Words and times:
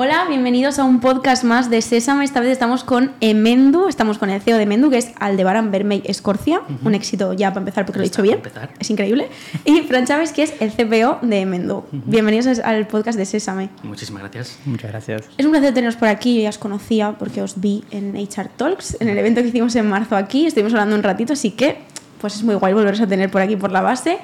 Hola, 0.00 0.26
bienvenidos 0.28 0.78
a 0.78 0.84
un 0.84 1.00
podcast 1.00 1.42
más 1.42 1.70
de 1.70 1.82
Sésame. 1.82 2.24
Esta 2.24 2.38
vez 2.38 2.50
estamos 2.50 2.84
con 2.84 3.10
Emendu, 3.20 3.88
estamos 3.88 4.16
con 4.18 4.30
el 4.30 4.40
CEO 4.40 4.56
de 4.56 4.62
Emendu, 4.62 4.90
que 4.90 4.98
es 4.98 5.10
Aldebaran 5.18 5.72
Vermey 5.72 6.02
Escorcia. 6.04 6.60
Un 6.84 6.94
éxito 6.94 7.32
ya 7.32 7.48
para 7.48 7.62
empezar 7.62 7.84
porque 7.84 7.98
lo 7.98 8.04
he 8.04 8.08
dicho 8.08 8.22
bien. 8.22 8.40
Es 8.78 8.90
increíble. 8.90 9.28
Y 9.64 9.80
Fran 9.80 10.06
Chávez, 10.06 10.30
que 10.30 10.44
es 10.44 10.54
el 10.60 10.70
CPO 10.70 11.18
de 11.22 11.40
Emendu. 11.40 11.82
Bienvenidos 11.90 12.60
al 12.60 12.86
podcast 12.86 13.18
de 13.18 13.26
Sésame. 13.26 13.70
Muchísimas 13.82 14.22
gracias. 14.22 14.60
Muchas 14.66 14.92
gracias. 14.92 15.22
Es 15.36 15.44
un 15.44 15.50
placer 15.50 15.74
teneros 15.74 15.96
por 15.96 16.06
aquí. 16.06 16.36
Yo 16.36 16.42
ya 16.42 16.50
os 16.50 16.58
conocía 16.58 17.18
porque 17.18 17.42
os 17.42 17.60
vi 17.60 17.82
en 17.90 18.14
HR 18.14 18.50
Talks, 18.56 18.98
en 19.00 19.08
el 19.08 19.18
evento 19.18 19.42
que 19.42 19.48
hicimos 19.48 19.74
en 19.74 19.88
marzo 19.88 20.14
aquí. 20.14 20.46
Estuvimos 20.46 20.74
hablando 20.74 20.94
un 20.94 21.02
ratito, 21.02 21.32
así 21.32 21.50
que 21.50 21.76
pues 22.20 22.36
es 22.36 22.44
muy 22.44 22.54
guay 22.54 22.72
volveros 22.72 23.00
a 23.00 23.08
tener 23.08 23.32
por 23.32 23.42
aquí 23.42 23.56
por 23.56 23.72
la 23.72 23.80
base. 23.80 24.20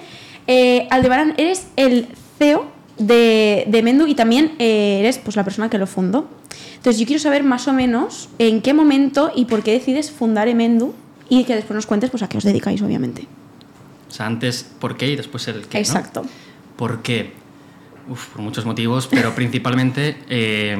Eh, 0.46 0.86
Aldebaran, 0.92 1.34
eres 1.36 1.66
el 1.74 2.06
CEO 2.38 2.73
de, 2.98 3.64
de 3.66 3.82
Mendu 3.82 4.06
y 4.06 4.14
también 4.14 4.52
eh, 4.58 4.98
eres 5.00 5.18
pues, 5.18 5.36
la 5.36 5.44
persona 5.44 5.70
que 5.70 5.78
lo 5.78 5.86
fundó. 5.86 6.28
Entonces 6.76 7.00
yo 7.00 7.06
quiero 7.06 7.20
saber 7.20 7.44
más 7.44 7.66
o 7.68 7.72
menos 7.72 8.28
en 8.38 8.60
qué 8.60 8.74
momento 8.74 9.32
y 9.34 9.46
por 9.46 9.62
qué 9.62 9.72
decides 9.72 10.10
fundar 10.10 10.48
Emendu 10.48 10.94
y 11.28 11.44
que 11.44 11.54
después 11.54 11.74
nos 11.74 11.86
cuentes 11.86 12.10
pues, 12.10 12.22
a 12.22 12.28
qué 12.28 12.38
os 12.38 12.44
dedicáis, 12.44 12.82
obviamente. 12.82 13.26
O 14.08 14.12
sea, 14.12 14.26
antes 14.26 14.64
por 14.78 14.96
qué 14.96 15.08
y 15.08 15.16
después 15.16 15.48
el 15.48 15.66
qué. 15.66 15.78
Exacto. 15.78 16.24
¿Por 16.76 17.02
qué? 17.02 17.32
Uf, 18.08 18.28
por 18.28 18.42
muchos 18.42 18.66
motivos, 18.66 19.08
pero 19.08 19.34
principalmente 19.34 20.18
eh, 20.28 20.76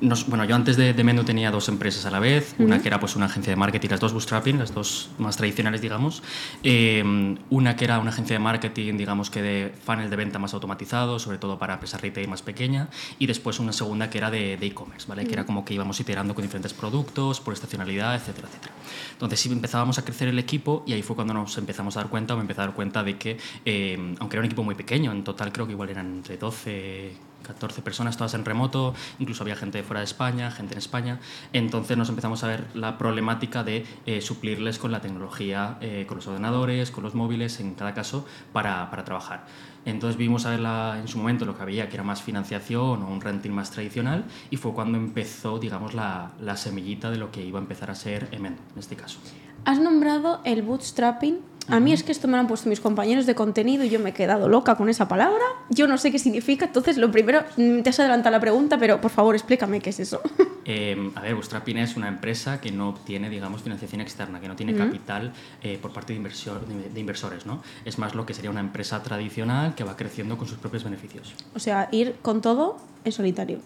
bueno, 0.00 0.44
yo 0.44 0.54
antes 0.56 0.76
de, 0.76 0.92
de, 0.94 1.04
Mendu 1.04 1.24
tenía 1.24 1.50
dos 1.50 1.68
empresas 1.68 2.06
a 2.06 2.10
la 2.10 2.20
vez, 2.20 2.54
una 2.58 2.80
que 2.80 2.88
era 2.88 2.98
pues 3.00 3.16
una 3.16 3.26
agencia 3.26 3.52
de 3.52 3.56
marketing, 3.56 3.88
las 3.90 4.00
dos 4.00 4.12
bootstrapping, 4.12 4.58
las 4.58 4.74
dos 4.74 5.10
más 5.18 5.36
tradicionales, 5.36 5.80
digamos. 5.80 6.22
Eh, 6.62 7.36
una 7.50 7.76
que 7.76 7.84
era 7.84 7.98
una 7.98 8.10
agencia 8.10 8.34
de 8.34 8.40
marketing, 8.40 8.96
digamos 8.96 9.30
que 9.30 9.42
de 9.42 9.74
funnel 9.84 10.10
de 10.10 10.16
venta 10.16 10.38
más 10.38 10.54
automatizado, 10.54 11.18
sobre 11.18 11.38
todo 11.38 11.58
para 11.58 11.74
empresas 11.74 12.00
retail 12.00 12.28
más 12.28 12.42
pequeña, 12.42 12.88
y 13.18 13.26
después 13.26 13.60
una 13.60 13.72
segunda 13.72 14.10
que 14.10 14.18
era 14.18 14.30
de 14.30 14.54
e-commerce, 14.54 15.06
¿vale? 15.08 15.26
Que 15.26 15.32
era 15.32 15.44
como 15.44 15.64
que 15.64 15.74
íbamos 15.74 15.98
iterando 16.00 16.34
con 16.34 16.42
diferentes 16.42 16.72
productos, 16.72 17.40
por 17.40 17.54
estacionalidad, 17.54 18.14
etcétera, 18.14 18.48
etcétera. 18.48 18.72
Entonces 19.12 19.40
sí 19.40 19.52
empezábamos 19.52 19.98
a 19.98 20.04
crecer 20.04 20.28
el 20.28 20.38
equipo 20.38 20.82
y 20.86 20.92
ahí 20.92 21.02
fue 21.02 21.16
cuando 21.16 21.34
nos 21.34 21.56
empezamos 21.58 21.96
a 21.96 22.00
dar 22.00 22.10
cuenta, 22.10 22.34
o 22.34 22.36
me 22.36 22.42
empecé 22.42 22.60
a 22.60 22.66
dar 22.66 22.74
cuenta 22.74 23.02
de 23.02 23.18
que, 23.18 23.38
eh, 23.64 24.14
aunque 24.18 24.36
era 24.36 24.40
un 24.40 24.46
equipo 24.46 24.62
muy 24.62 24.74
pequeño, 24.74 25.12
en 25.12 25.24
total 25.24 25.52
creo 25.52 25.66
que 25.66 25.72
igual 25.72 25.90
eran 25.90 26.06
entre 26.06 26.36
12 26.36 27.29
14 27.52 27.82
personas, 27.82 28.16
todas 28.16 28.34
en 28.34 28.44
remoto, 28.44 28.94
incluso 29.18 29.42
había 29.42 29.56
gente 29.56 29.82
fuera 29.82 30.00
de 30.00 30.04
España, 30.04 30.50
gente 30.50 30.74
en 30.74 30.78
España. 30.78 31.20
Entonces 31.52 31.96
nos 31.96 32.08
empezamos 32.08 32.44
a 32.44 32.48
ver 32.48 32.66
la 32.74 32.96
problemática 32.98 33.64
de 33.64 33.84
eh, 34.06 34.20
suplirles 34.20 34.78
con 34.78 34.92
la 34.92 35.00
tecnología, 35.00 35.78
eh, 35.80 36.04
con 36.06 36.16
los 36.18 36.26
ordenadores, 36.26 36.90
con 36.90 37.04
los 37.04 37.14
móviles, 37.14 37.60
en 37.60 37.74
cada 37.74 37.94
caso, 37.94 38.26
para, 38.52 38.90
para 38.90 39.04
trabajar. 39.04 39.46
Entonces 39.84 40.16
vimos 40.16 40.46
a 40.46 40.56
la, 40.58 40.98
en 40.98 41.08
su 41.08 41.18
momento 41.18 41.44
lo 41.44 41.56
que 41.56 41.62
había, 41.62 41.88
que 41.88 41.96
era 41.96 42.04
más 42.04 42.22
financiación 42.22 43.02
o 43.02 43.08
un 43.08 43.20
renting 43.20 43.50
más 43.50 43.70
tradicional, 43.70 44.24
y 44.50 44.56
fue 44.56 44.72
cuando 44.72 44.98
empezó, 44.98 45.58
digamos, 45.58 45.94
la, 45.94 46.32
la 46.40 46.56
semillita 46.56 47.10
de 47.10 47.16
lo 47.16 47.30
que 47.30 47.44
iba 47.44 47.58
a 47.58 47.62
empezar 47.62 47.90
a 47.90 47.94
ser 47.94 48.28
Emen, 48.32 48.56
en 48.72 48.78
este 48.78 48.96
caso. 48.96 49.18
Has 49.64 49.78
nombrado 49.78 50.40
el 50.44 50.62
bootstrapping 50.62 51.50
a 51.70 51.78
mí 51.78 51.92
es 51.92 52.02
que 52.02 52.10
esto 52.10 52.26
me 52.26 52.32
lo 52.32 52.40
han 52.40 52.48
puesto 52.48 52.68
mis 52.68 52.80
compañeros 52.80 53.26
de 53.26 53.34
contenido 53.34 53.84
y 53.84 53.90
yo 53.90 54.00
me 54.00 54.10
he 54.10 54.12
quedado 54.12 54.48
loca 54.48 54.74
con 54.74 54.88
esa 54.88 55.06
palabra. 55.06 55.44
Yo 55.68 55.86
no 55.86 55.98
sé 55.98 56.10
qué 56.10 56.18
significa, 56.18 56.66
entonces 56.66 56.98
lo 56.98 57.10
primero, 57.12 57.44
mm, 57.56 57.82
te 57.82 57.90
has 57.90 58.00
adelantado 58.00 58.32
la 58.32 58.40
pregunta, 58.40 58.76
pero 58.78 59.00
por 59.00 59.10
favor 59.10 59.34
explícame 59.34 59.80
qué 59.80 59.90
es 59.90 60.00
eso. 60.00 60.20
Eh, 60.66 61.10
a 61.16 61.22
ver, 61.22 61.34
Bootstrapping 61.34 61.78
es 61.78 61.96
una 61.96 62.06
empresa 62.06 62.60
que 62.60 62.70
no 62.70 62.94
tiene, 63.04 63.28
digamos, 63.28 63.62
financiación 63.62 64.02
externa, 64.02 64.40
que 64.40 64.46
no 64.46 64.54
tiene 64.54 64.76
capital 64.76 65.32
eh, 65.62 65.78
por 65.80 65.92
parte 65.92 66.12
de, 66.12 66.18
inversor, 66.18 66.64
de, 66.64 67.00
inversores, 67.00 67.44
¿no? 67.44 67.62
Es 67.84 67.98
más 67.98 68.14
lo 68.14 68.24
que 68.24 68.34
sería 68.34 68.50
una 68.50 68.60
empresa 68.60 69.02
tradicional 69.02 69.74
que 69.74 69.82
va 69.82 69.96
creciendo 69.96 70.38
con 70.38 70.46
sus 70.46 70.58
propios 70.58 70.84
beneficios. 70.84 71.34
O 71.54 71.58
sea, 71.58 71.88
ir 71.90 72.14
con 72.22 72.40
todo 72.40 72.76
en 73.04 73.10
solitario 73.10 73.58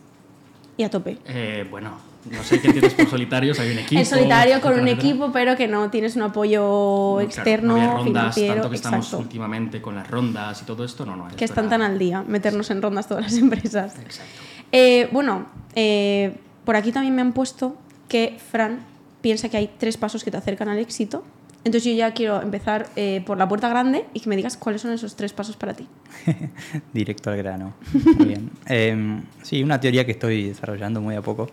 y 0.78 0.84
a 0.84 0.90
tope. 0.90 1.18
Eh, 1.26 1.66
bueno, 1.68 1.98
no 2.30 2.42
sé 2.42 2.60
qué 2.60 2.72
tienes 2.72 2.94
por 2.94 3.08
solitarios, 3.08 3.58
hay 3.58 3.72
un 3.72 3.78
equipo. 3.80 3.98
En 4.00 4.06
solitario 4.06 4.60
con 4.60 4.78
un 4.78 4.88
equipo, 4.88 5.30
pero 5.32 5.56
que 5.56 5.68
no 5.68 5.90
tienes 5.90 6.16
un 6.16 6.22
apoyo 6.22 7.20
externo, 7.20 7.76
no 7.76 7.98
rondas, 7.98 8.04
financiero. 8.04 8.54
Tanto 8.54 8.70
que 8.70 8.76
estamos 8.76 9.12
últimamente 9.12 9.82
con 9.82 9.94
las 9.94 10.08
rondas 10.08 10.62
y 10.62 10.64
todo 10.64 10.84
esto, 10.84 11.04
no, 11.04 11.16
no. 11.16 11.28
Que 11.36 11.44
están 11.44 11.68
tan 11.68 11.82
al 11.82 11.98
día, 11.98 12.24
meternos 12.26 12.70
en 12.70 12.82
rondas 12.82 13.08
todas 13.08 13.24
las 13.24 13.34
empresas. 13.38 13.94
Exacto. 13.98 14.42
Eh, 14.72 15.08
bueno, 15.12 15.46
eh, 15.74 16.36
por 16.64 16.76
aquí 16.76 16.92
también 16.92 17.14
me 17.14 17.22
han 17.22 17.32
puesto 17.32 17.76
que 18.08 18.38
Fran 18.50 18.80
piensa 19.20 19.48
que 19.48 19.56
hay 19.56 19.70
tres 19.78 19.96
pasos 19.96 20.24
que 20.24 20.30
te 20.30 20.36
acercan 20.36 20.68
al 20.68 20.78
éxito. 20.78 21.24
Entonces 21.64 21.84
yo 21.84 21.92
ya 21.92 22.12
quiero 22.12 22.42
empezar 22.42 22.88
eh, 22.94 23.22
por 23.26 23.38
la 23.38 23.48
puerta 23.48 23.68
grande 23.68 24.04
y 24.12 24.20
que 24.20 24.28
me 24.28 24.36
digas 24.36 24.56
cuáles 24.56 24.82
son 24.82 24.92
esos 24.92 25.16
tres 25.16 25.32
pasos 25.32 25.56
para 25.56 25.74
ti. 25.74 25.88
Directo 26.92 27.30
al 27.30 27.38
grano. 27.38 27.74
Muy 28.16 28.26
bien. 28.26 28.50
Em, 28.66 29.22
sí, 29.42 29.62
una 29.62 29.80
teoría 29.80 30.04
que 30.04 30.12
estoy 30.12 30.48
desarrollando 30.48 31.00
muy 31.00 31.14
a 31.14 31.22
poco 31.22 31.48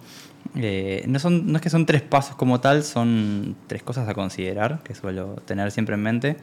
eh, 0.55 1.03
no, 1.07 1.19
son, 1.19 1.51
no 1.51 1.57
es 1.57 1.61
que 1.61 1.69
son 1.69 1.85
tres 1.85 2.01
pasos 2.01 2.35
como 2.35 2.59
tal, 2.59 2.83
son 2.83 3.55
tres 3.67 3.83
cosas 3.83 4.07
a 4.09 4.13
considerar 4.13 4.81
que 4.83 4.95
suelo 4.95 5.35
tener 5.45 5.71
siempre 5.71 5.95
en 5.95 6.01
mente. 6.01 6.37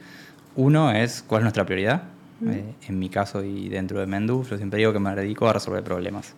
Uno 0.55 0.91
es 0.91 1.21
cuál 1.21 1.41
es 1.41 1.43
nuestra 1.43 1.65
prioridad. 1.65 2.03
Eh, 2.45 2.63
en 2.87 2.99
mi 2.99 3.09
caso 3.09 3.43
y 3.43 3.67
dentro 3.67 3.99
de 3.99 4.05
Mendu, 4.05 4.45
yo 4.45 4.55
siempre 4.55 4.77
digo 4.77 4.93
que 4.93 4.99
me 4.99 5.13
dedico 5.13 5.49
a 5.49 5.53
resolver 5.53 5.83
problemas. 5.83 6.35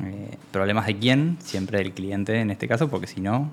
Eh, 0.00 0.36
¿Problemas 0.50 0.86
de 0.86 0.98
quién? 0.98 1.36
Siempre 1.40 1.78
del 1.78 1.92
cliente 1.92 2.40
en 2.40 2.50
este 2.50 2.66
caso, 2.68 2.88
porque 2.88 3.06
si 3.06 3.20
no, 3.20 3.52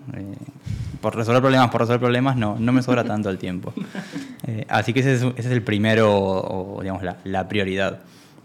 por 1.01 1.16
resolver 1.16 1.41
problemas, 1.41 1.69
por 1.69 1.81
resolver 1.81 2.00
problemas, 2.00 2.38
no, 2.38 2.57
no 2.57 2.72
me 2.72 2.81
sobra 2.81 3.03
tanto 3.03 3.29
el 3.29 3.38
tiempo. 3.38 3.73
así 4.69 4.94
que 4.94 5.01
ese 5.01 5.16
es, 5.16 5.22
ese 5.22 5.33
es, 5.39 5.45
el 5.47 5.61
primero, 5.61 6.13
o, 6.13 6.81
digamos, 6.81 7.03
la, 7.03 7.17
la, 7.23 7.47
prioridad. 7.47 8.00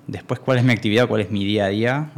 Después, 0.06 0.40
¿cuál 0.40 0.58
es 0.58 0.64
mi 0.64 0.72
actividad? 0.72 1.08
¿Cuál 1.08 1.22
es 1.22 1.30
mi 1.30 1.44
día 1.44 1.66
a 1.66 1.68
día? 1.68 2.10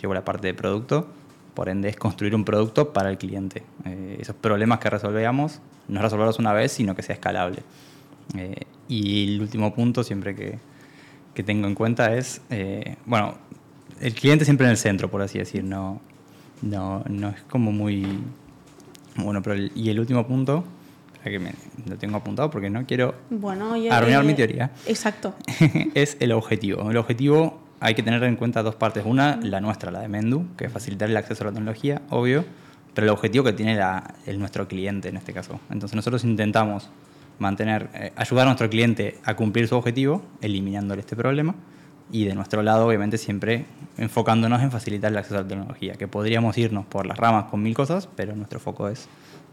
llevo 0.00 0.14
la 0.14 0.24
parte 0.24 0.48
de 0.48 0.54
producto 0.54 1.08
por 1.54 1.68
ende, 1.68 1.88
es 1.88 1.96
construir 1.96 2.34
un 2.34 2.44
producto 2.44 2.92
para 2.92 3.10
el 3.10 3.18
cliente. 3.18 3.62
Eh, 3.84 4.16
esos 4.20 4.34
problemas 4.34 4.78
que 4.78 4.90
resolvemos, 4.90 5.60
no 5.88 6.00
resolverlos 6.00 6.38
una 6.38 6.52
vez, 6.52 6.72
sino 6.72 6.94
que 6.94 7.02
sea 7.02 7.14
escalable. 7.14 7.62
Eh, 8.34 8.62
y 8.88 9.34
el 9.34 9.42
último 9.42 9.74
punto, 9.74 10.02
siempre 10.02 10.34
que, 10.34 10.58
que 11.34 11.42
tengo 11.42 11.66
en 11.66 11.74
cuenta, 11.74 12.14
es, 12.14 12.40
eh, 12.50 12.96
bueno, 13.04 13.34
el 14.00 14.14
cliente 14.14 14.44
siempre 14.44 14.66
en 14.66 14.72
el 14.72 14.76
centro, 14.76 15.10
por 15.10 15.22
así 15.22 15.38
decir, 15.38 15.64
no, 15.64 16.00
no, 16.62 17.04
no 17.08 17.28
es 17.30 17.40
como 17.42 17.72
muy... 17.72 18.06
Bueno, 19.16 19.42
pero 19.42 19.56
y 19.74 19.90
el 19.90 20.00
último 20.00 20.26
punto, 20.26 20.64
que 21.22 21.38
me, 21.38 21.52
lo 21.86 21.96
tengo 21.98 22.16
apuntado 22.16 22.50
porque 22.50 22.70
no 22.70 22.86
quiero 22.86 23.14
bueno, 23.28 23.74
arruinar 23.90 24.24
mi 24.24 24.34
teoría. 24.34 24.70
Exacto. 24.86 25.34
es 25.94 26.16
el 26.20 26.32
objetivo. 26.32 26.90
El 26.90 26.96
objetivo 26.96 27.60
hay 27.80 27.94
que 27.94 28.02
tener 28.02 28.22
en 28.24 28.36
cuenta 28.36 28.62
dos 28.62 28.74
partes. 28.74 29.04
Una, 29.04 29.38
la 29.42 29.60
nuestra, 29.60 29.90
la 29.90 30.00
de 30.00 30.08
Mendu, 30.08 30.46
que 30.56 30.66
es 30.66 30.72
facilitar 30.72 31.10
el 31.10 31.16
acceso 31.16 31.44
a 31.44 31.48
la 31.48 31.52
tecnología, 31.52 32.02
obvio, 32.10 32.44
pero 32.94 33.06
el 33.06 33.10
objetivo 33.10 33.44
que 33.44 33.52
tiene 33.52 33.78
el, 34.26 34.38
nuestro 34.38 34.66
cliente 34.68 35.08
en 35.08 35.16
este 35.16 35.32
caso. 35.32 35.60
Entonces 35.70 35.96
nosotros 35.96 36.24
intentamos 36.24 36.88
mantener, 37.38 37.88
eh, 37.94 38.12
ayudar 38.16 38.42
a 38.42 38.50
nuestro 38.50 38.68
cliente 38.68 39.18
a 39.24 39.34
cumplir 39.34 39.68
su 39.68 39.76
objetivo, 39.76 40.22
eliminándole 40.40 41.00
este 41.00 41.16
problema, 41.16 41.54
y 42.12 42.24
de 42.24 42.34
nuestro 42.34 42.62
lado, 42.62 42.86
obviamente, 42.86 43.18
siempre 43.18 43.66
enfocándonos 43.96 44.62
en 44.62 44.70
facilitar 44.70 45.12
el 45.12 45.18
acceso 45.18 45.38
a 45.38 45.42
la 45.42 45.48
tecnología, 45.48 45.94
que 45.94 46.08
podríamos 46.08 46.56
irnos 46.58 46.86
por 46.86 47.06
las 47.06 47.16
ramas 47.18 47.44
con 47.44 47.62
mil 47.62 47.74
cosas, 47.74 48.08
pero 48.16 48.34
nuestro 48.34 48.60
foco 48.60 48.88
es, 48.88 49.08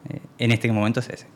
eh, 0.10 0.20
en 0.40 0.52
este 0.52 0.72
momento 0.72 1.00
es 1.00 1.10
ese. 1.10 1.28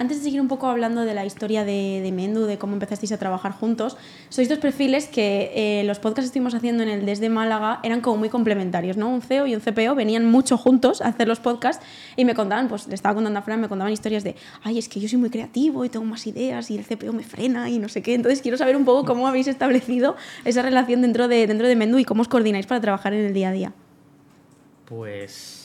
Antes 0.00 0.16
de 0.16 0.24
seguir 0.24 0.40
un 0.40 0.48
poco 0.48 0.66
hablando 0.66 1.02
de 1.02 1.12
la 1.12 1.26
historia 1.26 1.62
de, 1.66 2.00
de 2.02 2.10
Mendu, 2.10 2.46
de 2.46 2.56
cómo 2.56 2.72
empezasteis 2.72 3.12
a 3.12 3.18
trabajar 3.18 3.52
juntos, 3.52 3.98
sois 4.30 4.48
dos 4.48 4.56
perfiles 4.56 5.06
que 5.06 5.52
eh, 5.54 5.84
los 5.84 5.98
podcasts 5.98 6.24
que 6.24 6.32
estuvimos 6.32 6.54
haciendo 6.54 6.82
en 6.82 6.88
el 6.88 7.04
Desde 7.04 7.28
Málaga 7.28 7.80
eran 7.82 8.00
como 8.00 8.16
muy 8.16 8.30
complementarios, 8.30 8.96
¿no? 8.96 9.10
Un 9.10 9.20
CEO 9.20 9.46
y 9.46 9.54
un 9.54 9.60
CPO 9.60 9.94
venían 9.94 10.24
mucho 10.24 10.56
juntos 10.56 11.02
a 11.02 11.08
hacer 11.08 11.28
los 11.28 11.38
podcasts 11.38 11.84
y 12.16 12.24
me 12.24 12.34
contaban, 12.34 12.68
pues 12.68 12.88
le 12.88 12.94
estaba 12.94 13.14
contando 13.14 13.40
a 13.40 13.42
Fran, 13.42 13.60
me 13.60 13.68
contaban 13.68 13.92
historias 13.92 14.24
de, 14.24 14.36
ay, 14.62 14.78
es 14.78 14.88
que 14.88 15.00
yo 15.00 15.06
soy 15.06 15.18
muy 15.18 15.28
creativo 15.28 15.84
y 15.84 15.90
tengo 15.90 16.06
más 16.06 16.26
ideas 16.26 16.70
y 16.70 16.78
el 16.78 16.86
CPO 16.86 17.12
me 17.12 17.22
frena 17.22 17.68
y 17.68 17.78
no 17.78 17.90
sé 17.90 18.00
qué. 18.00 18.14
Entonces 18.14 18.40
quiero 18.40 18.56
saber 18.56 18.78
un 18.78 18.86
poco 18.86 19.04
cómo 19.04 19.28
habéis 19.28 19.48
establecido 19.48 20.16
esa 20.46 20.62
relación 20.62 21.02
dentro 21.02 21.28
de, 21.28 21.46
dentro 21.46 21.68
de 21.68 21.76
Mendu 21.76 21.98
y 21.98 22.06
cómo 22.06 22.22
os 22.22 22.28
coordináis 22.28 22.64
para 22.64 22.80
trabajar 22.80 23.12
en 23.12 23.26
el 23.26 23.34
día 23.34 23.50
a 23.50 23.52
día. 23.52 23.72
Pues 24.86 25.59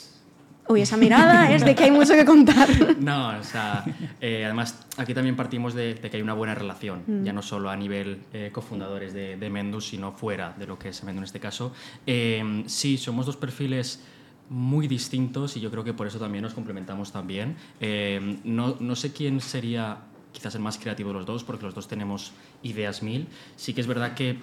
Uy, 0.68 0.82
esa 0.82 0.98
mirada 0.98 1.54
es 1.54 1.64
de 1.64 1.76
que 1.76 1.84
hay 1.84 1.92
mucho 1.92 2.14
que 2.14 2.26
contar. 2.26 2.68
No, 3.00 3.38
o 3.38 3.44
sea, 3.44 3.84
eh, 4.20 4.44
además 4.46 4.80
aquí 4.98 5.14
también 5.14 5.36
partimos 5.36 5.74
de, 5.74 5.96
que 5.96 6.18
hay 6.18 6.24
una 6.24 6.34
buena 6.34 6.56
relación, 6.56 7.04
mm. 7.06 7.24
ya 7.24 7.34
no 7.34 7.42
solo 7.42 7.70
a 7.70 7.76
nivel 7.76 8.22
eh, 8.34 8.50
cofundadores 8.52 9.14
de, 9.14 9.38
de, 9.38 9.82
sino 9.82 10.12
fuera 10.14 10.56
de 10.58 10.66
lo 10.66 10.80
que 10.80 10.90
es 10.90 11.04
Mendu 11.04 11.20
en 11.20 11.26
este 11.26 11.40
caso. 11.40 11.74
Eh, 12.08 12.64
sí, 12.66 12.98
somos 12.98 13.26
dos 13.26 13.38
perfiles 13.38 14.02
muy 14.50 14.88
distintos 14.88 15.58
y 15.58 15.60
yo 15.60 15.70
creo 15.70 15.84
que 15.84 15.94
por 15.94 16.08
eso 16.08 16.20
también 16.20 16.44
nos 16.44 16.54
complementamos 16.54 17.12
también. 17.12 17.56
no, 18.44 18.76
no 18.80 18.96
sé 18.96 19.12
quién 19.12 19.42
sería 19.42 19.98
quizás 20.32 20.56
el 20.56 20.62
más 20.62 20.78
creativo 20.78 21.10
de 21.10 21.16
los 21.16 21.26
dos, 21.26 21.44
porque 21.44 21.66
los 21.66 21.74
dos 21.74 21.88
tenemos 21.88 22.32
ideas 22.62 23.02
mil. 23.02 23.28
Sí 23.56 23.74
que 23.74 23.82
es 23.82 23.88
verdad 23.88 24.14
que 24.14 24.38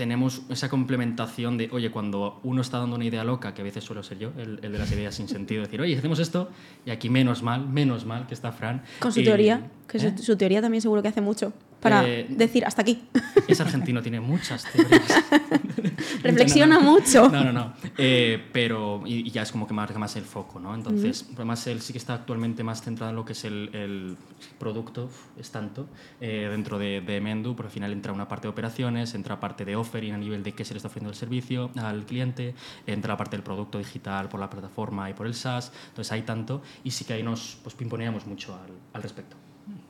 tenemos 0.00 0.40
esa 0.48 0.70
complementación 0.70 1.58
de, 1.58 1.68
oye, 1.72 1.90
cuando 1.90 2.40
uno 2.42 2.62
está 2.62 2.78
dando 2.78 2.96
una 2.96 3.04
idea 3.04 3.22
loca, 3.22 3.52
que 3.52 3.60
a 3.60 3.64
veces 3.64 3.84
suelo 3.84 4.02
ser 4.02 4.18
yo, 4.18 4.32
el, 4.38 4.58
de 4.58 4.70
las 4.70 4.90
ideas 4.92 5.14
sin 5.14 5.28
sentido, 5.28 5.62
decir, 5.62 5.78
oye, 5.78 5.94
hacemos 5.94 6.18
esto, 6.20 6.48
y 6.86 6.90
aquí 6.90 7.10
menos 7.10 7.42
mal, 7.42 7.68
menos 7.68 8.06
mal 8.06 8.26
que 8.26 8.32
está 8.32 8.50
Fran. 8.50 8.82
Con 8.98 9.12
su 9.12 9.22
teoría, 9.22 9.68
que 9.86 9.98
¿eh? 9.98 10.16
su, 10.16 10.38
teoría 10.38 10.62
también 10.62 10.80
seguro 10.80 11.02
que 11.02 11.08
hace 11.08 11.20
mucho. 11.20 11.52
Para 11.80 12.06
Eh, 12.06 12.26
decir 12.28 12.64
hasta 12.64 12.82
aquí. 12.82 13.02
Es 13.48 13.60
argentino, 13.60 14.02
tiene 14.02 14.20
muchas 14.20 14.64
teorías. 14.70 15.02
Reflexiona 16.22 16.76
No, 16.76 16.80
no, 16.82 16.86
no. 16.86 16.92
mucho. 16.92 17.28
No, 17.30 17.44
no, 17.44 17.52
no. 17.52 17.72
Eh, 17.96 18.42
pero 18.52 19.02
y, 19.06 19.26
y 19.26 19.30
ya 19.30 19.42
es 19.42 19.52
como 19.52 19.66
que 19.66 19.74
marca 19.74 19.98
más 19.98 20.14
el 20.16 20.24
foco, 20.24 20.60
¿no? 20.60 20.74
Entonces, 20.74 21.26
además 21.34 21.66
él 21.66 21.80
sí 21.80 21.92
que 21.92 21.98
está 21.98 22.14
actualmente 22.14 22.62
más 22.62 22.82
centrado 22.82 23.10
en 23.10 23.16
lo 23.16 23.24
que 23.24 23.32
es 23.32 23.44
el, 23.44 23.70
el 23.72 24.16
producto, 24.58 25.10
es 25.38 25.50
tanto, 25.50 25.88
eh, 26.20 26.48
dentro 26.50 26.78
de, 26.78 27.00
de 27.00 27.20
Mendu, 27.20 27.54
porque 27.56 27.68
al 27.68 27.72
final 27.72 27.92
entra 27.92 28.12
una 28.12 28.28
parte 28.28 28.46
de 28.46 28.50
operaciones, 28.52 29.14
entra 29.14 29.40
parte 29.40 29.64
de 29.64 29.76
offering 29.76 30.14
a 30.14 30.18
nivel 30.18 30.42
de 30.42 30.52
qué 30.52 30.64
se 30.64 30.74
le 30.74 30.78
está 30.78 30.88
ofreciendo 30.88 31.10
el 31.10 31.16
servicio 31.16 31.70
al 31.76 32.04
cliente, 32.04 32.54
entra 32.86 33.14
la 33.14 33.16
parte 33.16 33.36
del 33.36 33.42
producto 33.42 33.78
digital 33.78 34.28
por 34.28 34.40
la 34.40 34.50
plataforma 34.50 35.08
y 35.10 35.14
por 35.14 35.26
el 35.26 35.34
SaaS, 35.34 35.72
entonces 35.88 36.12
hay 36.12 36.22
tanto 36.22 36.62
y 36.84 36.90
sí 36.90 37.04
que 37.04 37.14
ahí 37.14 37.22
nos 37.22 37.58
pues, 37.62 37.74
pimponeamos 37.74 38.26
mucho 38.26 38.54
al, 38.54 38.70
al 38.92 39.02
respecto. 39.02 39.36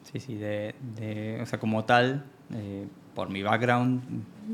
Sí, 0.02 0.20
sí, 0.20 0.35
de, 0.37 0.75
de- 0.97 1.41
o 1.43 1.47
sea, 1.47 1.58
como 1.58 1.85
tal, 1.85 2.25
eh, 2.55 2.87
por 3.14 3.29
mi 3.29 3.43
background, 3.43 4.02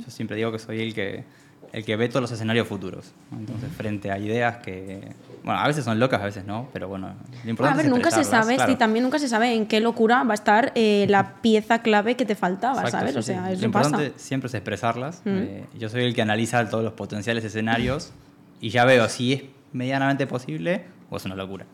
yo 0.05 0.11
siempre 0.11 0.37
digo 0.37 0.53
que 0.53 0.59
soy 0.59 0.81
el 0.81 0.95
que, 0.95 1.25
el 1.73 1.85
que 1.85 1.97
ve 1.97 2.09
todos 2.09 2.23
los 2.23 2.31
escenarios 2.33 2.67
futuros. 2.69 3.13
Entonces, 3.33 3.71
frente 3.73 4.11
a 4.11 4.19
ideas 4.19 4.59
que, 4.59 5.01
bueno, 5.45 5.61
a 5.61 5.67
veces 5.67 5.85
son 5.85 5.99
locas, 5.99 6.21
a 6.21 6.25
veces 6.25 6.45
no, 6.45 6.69
pero 6.73 6.89
bueno, 6.89 7.09
lo 7.09 7.15
Bueno, 7.15 7.51
importante 7.51 7.81
a 7.81 7.83
ver, 7.85 7.91
nunca 7.91 8.11
se 8.11 8.25
sabe, 8.25 8.57
claro. 8.57 8.73
sí, 8.73 8.79
también 8.79 9.03
nunca 9.05 9.19
se 9.19 9.29
sabe 9.29 9.55
en 9.55 9.67
qué 9.67 9.81
locura 9.81 10.25
va 10.25 10.33
a 10.33 10.35
estar 10.35 10.73
eh, 10.75 11.07
la 11.09 11.37
pieza 11.41 11.81
clave 11.81 12.17
que 12.17 12.25
te 12.27 12.35
faltaba, 12.35 12.83
Exacto, 12.83 12.99
¿sabes? 12.99 13.13
sí, 13.13 13.19
o 13.19 13.23
sí. 13.23 13.27
sea, 13.33 13.47
Lo 13.47 13.53
eso 13.53 13.71
pasa. 13.71 13.87
importante 13.89 14.19
siempre 14.19 14.49
es 14.49 14.55
expresarlas. 14.55 15.23
Eh, 15.25 15.65
yo 15.79 15.89
soy 15.89 16.05
el 16.05 16.15
que 16.15 16.23
analiza 16.23 16.69
todos 16.69 16.83
los 16.85 16.93
potenciales 16.95 17.45
escenarios 17.45 18.13
y 18.61 18.71
ya 18.71 18.85
veo 18.85 19.09
si 19.09 19.33
es 19.35 19.43
medianamente 19.73 20.27
posible 20.27 20.85
o 21.11 21.17
es 21.19 21.25
una 21.25 21.37
locura. 21.37 21.67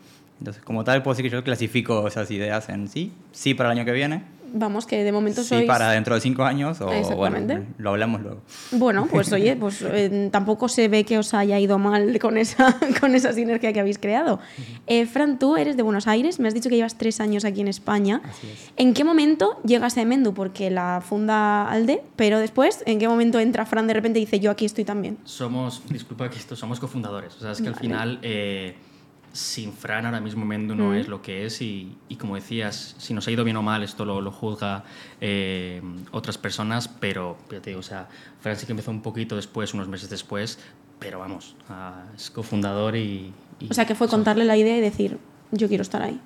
Entonces, 0.43 0.61
como 0.61 0.83
tal, 0.83 1.01
puedo 1.03 1.15
decir 1.15 1.31
que 1.31 1.33
yo 1.33 1.41
clasifico 1.41 2.05
esas 2.05 2.29
ideas 2.29 2.67
en 2.67 2.89
sí, 2.89 3.13
sí 3.31 3.53
para 3.53 3.71
el 3.71 3.77
año 3.77 3.85
que 3.85 3.93
viene, 3.93 4.23
Vamos, 4.55 4.85
que 4.85 5.03
de 5.03 5.11
momento 5.11 5.41
sí 5.41 5.49
sois... 5.49 5.65
para 5.65 5.89
dentro 5.89 6.13
de 6.13 6.21
cinco 6.21 6.43
años 6.43 6.79
o 6.79 6.91
Exactamente. 6.91 7.55
bueno, 7.55 7.73
lo 7.79 7.89
hablamos 7.89 8.21
luego. 8.21 8.41
Bueno, 8.71 9.07
pues 9.09 9.31
oye, 9.33 9.55
pues 9.55 9.81
eh, 9.81 10.29
tampoco 10.31 10.67
se 10.67 10.87
ve 10.89 11.05
que 11.05 11.17
os 11.17 11.33
haya 11.33 11.59
ido 11.59 11.79
mal 11.79 12.19
con 12.19 12.37
esa, 12.37 12.77
con 13.01 13.15
esa 13.15 13.33
sinergia 13.33 13.73
que 13.73 13.79
habéis 13.79 13.97
creado. 13.97 14.39
Eh, 14.85 15.07
Fran, 15.07 15.39
tú 15.39 15.57
eres 15.57 15.75
de 15.75 15.81
Buenos 15.81 16.07
Aires, 16.07 16.39
me 16.39 16.47
has 16.47 16.53
dicho 16.53 16.69
que 16.69 16.75
llevas 16.75 16.99
tres 16.99 17.19
años 17.19 17.45
aquí 17.45 17.61
en 17.61 17.67
España. 17.67 18.21
Así 18.23 18.47
es. 18.47 18.71
¿En 18.77 18.93
qué 18.93 19.03
momento 19.03 19.59
llegas 19.63 19.97
a 19.97 20.01
Emendu? 20.01 20.35
Porque 20.35 20.69
la 20.69 21.01
funda 21.03 21.67
Alde, 21.67 22.03
pero 22.15 22.37
después, 22.37 22.83
¿en 22.85 22.99
qué 22.99 23.07
momento 23.07 23.39
entra 23.39 23.65
Fran 23.65 23.87
de 23.87 23.95
repente 23.95 24.19
y 24.19 24.25
dice 24.25 24.39
yo 24.39 24.51
aquí 24.51 24.65
estoy 24.65 24.85
también? 24.85 25.17
Somos, 25.23 25.81
disculpa 25.89 26.29
que 26.29 26.37
esto, 26.37 26.55
somos 26.55 26.79
cofundadores. 26.79 27.35
O 27.37 27.39
sea, 27.39 27.53
es 27.53 27.61
que 27.61 27.69
al 27.69 27.75
final, 27.75 28.19
eh, 28.21 28.75
sin 29.33 29.73
Fran 29.73 30.05
ahora 30.05 30.21
mismo 30.21 30.45
Mendu 30.45 30.75
no 30.75 30.93
es 30.93 31.07
lo 31.07 31.21
que 31.21 31.45
es 31.45 31.61
y, 31.61 31.97
y 32.07 32.15
como 32.17 32.35
decías, 32.35 32.95
si 32.99 33.13
nos 33.13 33.27
ha 33.27 33.31
ido 33.31 33.43
bien 33.43 33.57
o 33.57 33.61
mal, 33.63 33.83
esto 33.83 34.05
lo, 34.05 34.21
lo 34.21 34.31
juzga 34.31 34.83
eh, 35.19 35.81
otras 36.11 36.37
personas, 36.37 36.87
pero 36.87 37.35
ya 37.51 37.59
te 37.59 37.71
digo, 37.71 37.79
o 37.79 37.83
sea, 37.83 38.07
Fran 38.41 38.55
sí 38.55 38.65
que 38.67 38.71
empezó 38.73 38.91
un 38.91 39.01
poquito 39.01 39.35
después, 39.35 39.73
unos 39.73 39.87
meses 39.87 40.09
después, 40.09 40.59
pero 40.99 41.19
vamos, 41.19 41.55
ah, 41.69 42.03
es 42.15 42.29
cofundador 42.29 42.95
y, 42.95 43.33
y- 43.59 43.67
O 43.69 43.73
sea, 43.73 43.85
que 43.85 43.95
fue 43.95 44.07
contarle 44.07 44.45
la 44.45 44.55
idea 44.55 44.77
y 44.77 44.81
decir 44.81 45.17
yo 45.51 45.67
quiero 45.67 45.81
estar 45.81 46.01
ahí. 46.03 46.19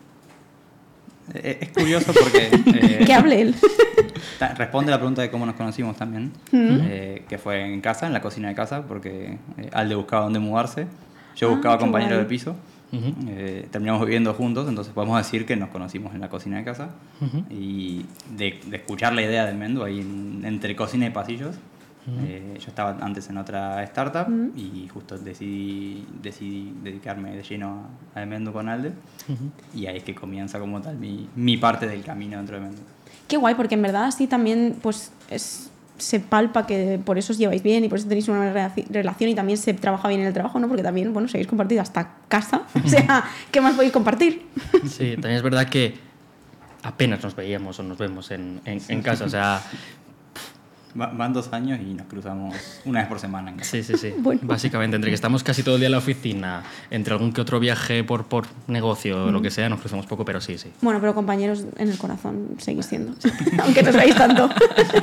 Eh, 1.34 1.58
Es 1.62 1.70
curioso 1.72 2.14
porque... 2.14 2.50
eh, 2.76 3.04
Que 3.06 3.14
hable 3.14 3.42
él. 3.42 3.56
Responde 4.58 4.92
la 4.92 4.98
pregunta 4.98 5.22
de 5.22 5.30
cómo 5.32 5.46
nos 5.46 5.56
conocimos 5.56 5.96
también, 5.98 6.32
eh, 6.54 7.26
que 7.28 7.38
fue 7.38 7.62
en 7.74 7.82
casa, 7.82 8.08
en 8.08 8.14
la 8.14 8.22
cocina 8.22 8.50
de 8.50 8.56
casa, 8.56 8.84
porque 8.84 9.38
eh, 9.58 9.70
Alde 9.74 9.96
buscaba 9.96 10.24
dónde 10.24 10.40
mudarse, 10.40 10.88
yo 11.36 11.48
Ah, 11.50 11.52
buscaba 11.52 11.78
compañero 11.78 12.12
guay. 12.12 12.20
del 12.20 12.28
piso, 12.28 12.56
Ujú. 12.92 13.14
eh, 13.28 13.68
terminamos 13.72 14.02
viviendo 14.06 14.34
juntos, 14.34 14.68
entonces 14.70 14.94
podemos 14.94 15.18
decir 15.18 15.46
que 15.46 15.56
nos 15.58 15.70
conocimos 15.70 16.14
en 16.16 16.22
la 16.22 16.30
cocina 16.30 16.58
de 16.58 16.64
casa 16.64 16.92
Ujú. 17.22 17.44
y 17.50 18.06
de, 18.38 18.60
de 18.66 18.78
escuchar 18.78 19.14
la 19.14 19.22
idea 19.24 19.46
del 19.46 19.58
Mendo 19.58 19.84
ahí 19.84 20.00
en- 20.00 20.44
entre 20.46 20.76
cocina 20.76 21.06
y 21.06 21.10
pasillos. 21.10 21.56
eh, 22.26 22.56
yo 22.62 22.68
estaba 22.70 22.98
antes 23.02 23.30
en 23.30 23.38
otra 23.38 23.84
startup 23.84 24.28
y 24.56 24.88
justo 24.88 25.18
decidí, 25.18 26.08
decidí 26.24 26.74
dedicarme 26.82 27.36
de 27.36 27.44
lleno 27.44 27.84
a, 28.16 28.22
a 28.22 28.26
Mendo 28.26 28.54
con 28.54 28.70
Alde 28.70 28.94
y 29.76 29.88
ahí 29.88 29.98
es 29.98 30.04
que 30.06 30.16
comienza 30.16 30.58
como 30.58 30.80
tal 30.82 30.98
mi, 30.98 31.28
mi 31.36 31.58
parte 31.58 31.86
del 31.86 32.04
camino 32.06 32.38
dentro 32.38 32.56
de 32.56 32.62
Mendo. 32.62 32.82
Qué 33.28 33.36
guay, 33.36 33.56
porque 33.56 33.76
en 33.76 33.82
verdad 33.82 34.06
así 34.06 34.26
también 34.28 34.78
pues 34.82 35.12
es- 35.30 35.70
se 35.98 36.20
palpa 36.20 36.66
que 36.68 37.00
por 37.04 37.18
eso 37.18 37.34
os 37.34 37.40
lleváis 37.40 37.64
bien 37.64 37.84
y 37.84 37.90
por 37.90 37.98
eso 38.00 38.08
tenéis 38.08 38.28
una 38.28 38.38
buena 38.38 38.54
relaci- 38.54 38.86
relación 38.90 39.30
y 39.30 39.36
también 39.36 39.58
se 39.58 39.74
trabaja 39.74 40.08
bien 40.08 40.22
en 40.22 40.28
el 40.28 40.34
trabajo, 40.34 40.60
¿no? 40.60 40.68
Porque 40.68 40.84
también, 40.84 41.12
bueno, 41.14 41.28
seguís 41.28 41.48
compartido 41.48 41.82
hasta 41.82 42.16
casa. 42.28 42.64
O 42.84 42.88
sea, 42.88 43.24
¿qué 43.52 43.62
más 43.62 43.74
podéis 43.76 43.92
compartir? 43.94 44.46
Sí, 44.88 45.12
también 45.14 45.34
es 45.38 45.44
verdad 45.44 45.68
que 45.68 45.96
apenas 46.84 47.22
nos 47.24 47.36
veíamos 47.36 47.80
o 47.80 47.84
nos 47.84 47.98
vemos 47.98 48.32
en, 48.32 48.62
en- 48.66 48.82
en 48.88 49.02
casa. 49.02 49.26
O 49.26 49.30
sea, 49.30 49.62
van 50.98 51.32
dos 51.32 51.54
años 51.54 51.80
y 51.80 51.94
nos 51.94 52.08
cruzamos 52.08 52.56
una 52.86 53.02
vez 53.02 53.08
por 53.08 53.20
semana. 53.20 53.52
en 53.52 53.58
casa. 53.58 53.72
sí, 53.72 53.84
sí, 53.84 53.98
sí. 53.98 54.14
Bueno. 54.18 54.42
Básicamente, 54.44 54.96
entre 54.96 55.12
que 55.12 55.16
estamos 55.16 55.44
casi 55.44 55.64
todo 55.64 55.76
el 55.76 55.82
día 55.82 55.88
en 55.88 55.92
la 55.92 56.00
oficina, 56.00 56.64
entre 56.90 57.14
algún 57.14 57.32
que 57.32 57.42
otro 57.42 57.60
viaje 57.60 58.04
por, 58.04 58.26
por 58.26 58.48
negocio 58.68 59.26
o 59.26 59.32
lo 59.32 59.42
que 59.42 59.52
sea, 59.52 59.70
nos 59.70 59.80
cruzamos 59.80 60.06
poco, 60.08 60.26
pero 60.26 60.42
sí, 60.42 60.58
sí. 60.58 60.72
Bueno, 60.82 61.00
pero 61.00 61.14
compañeros 61.14 61.66
en 61.78 61.90
el 61.90 61.98
corazón 61.98 62.56
seguís 62.58 62.88
siendo, 62.88 63.14
aunque 63.64 63.84
no 63.84 63.90
os 63.90 63.96
veáis 63.96 64.16
tanto. 64.16 64.50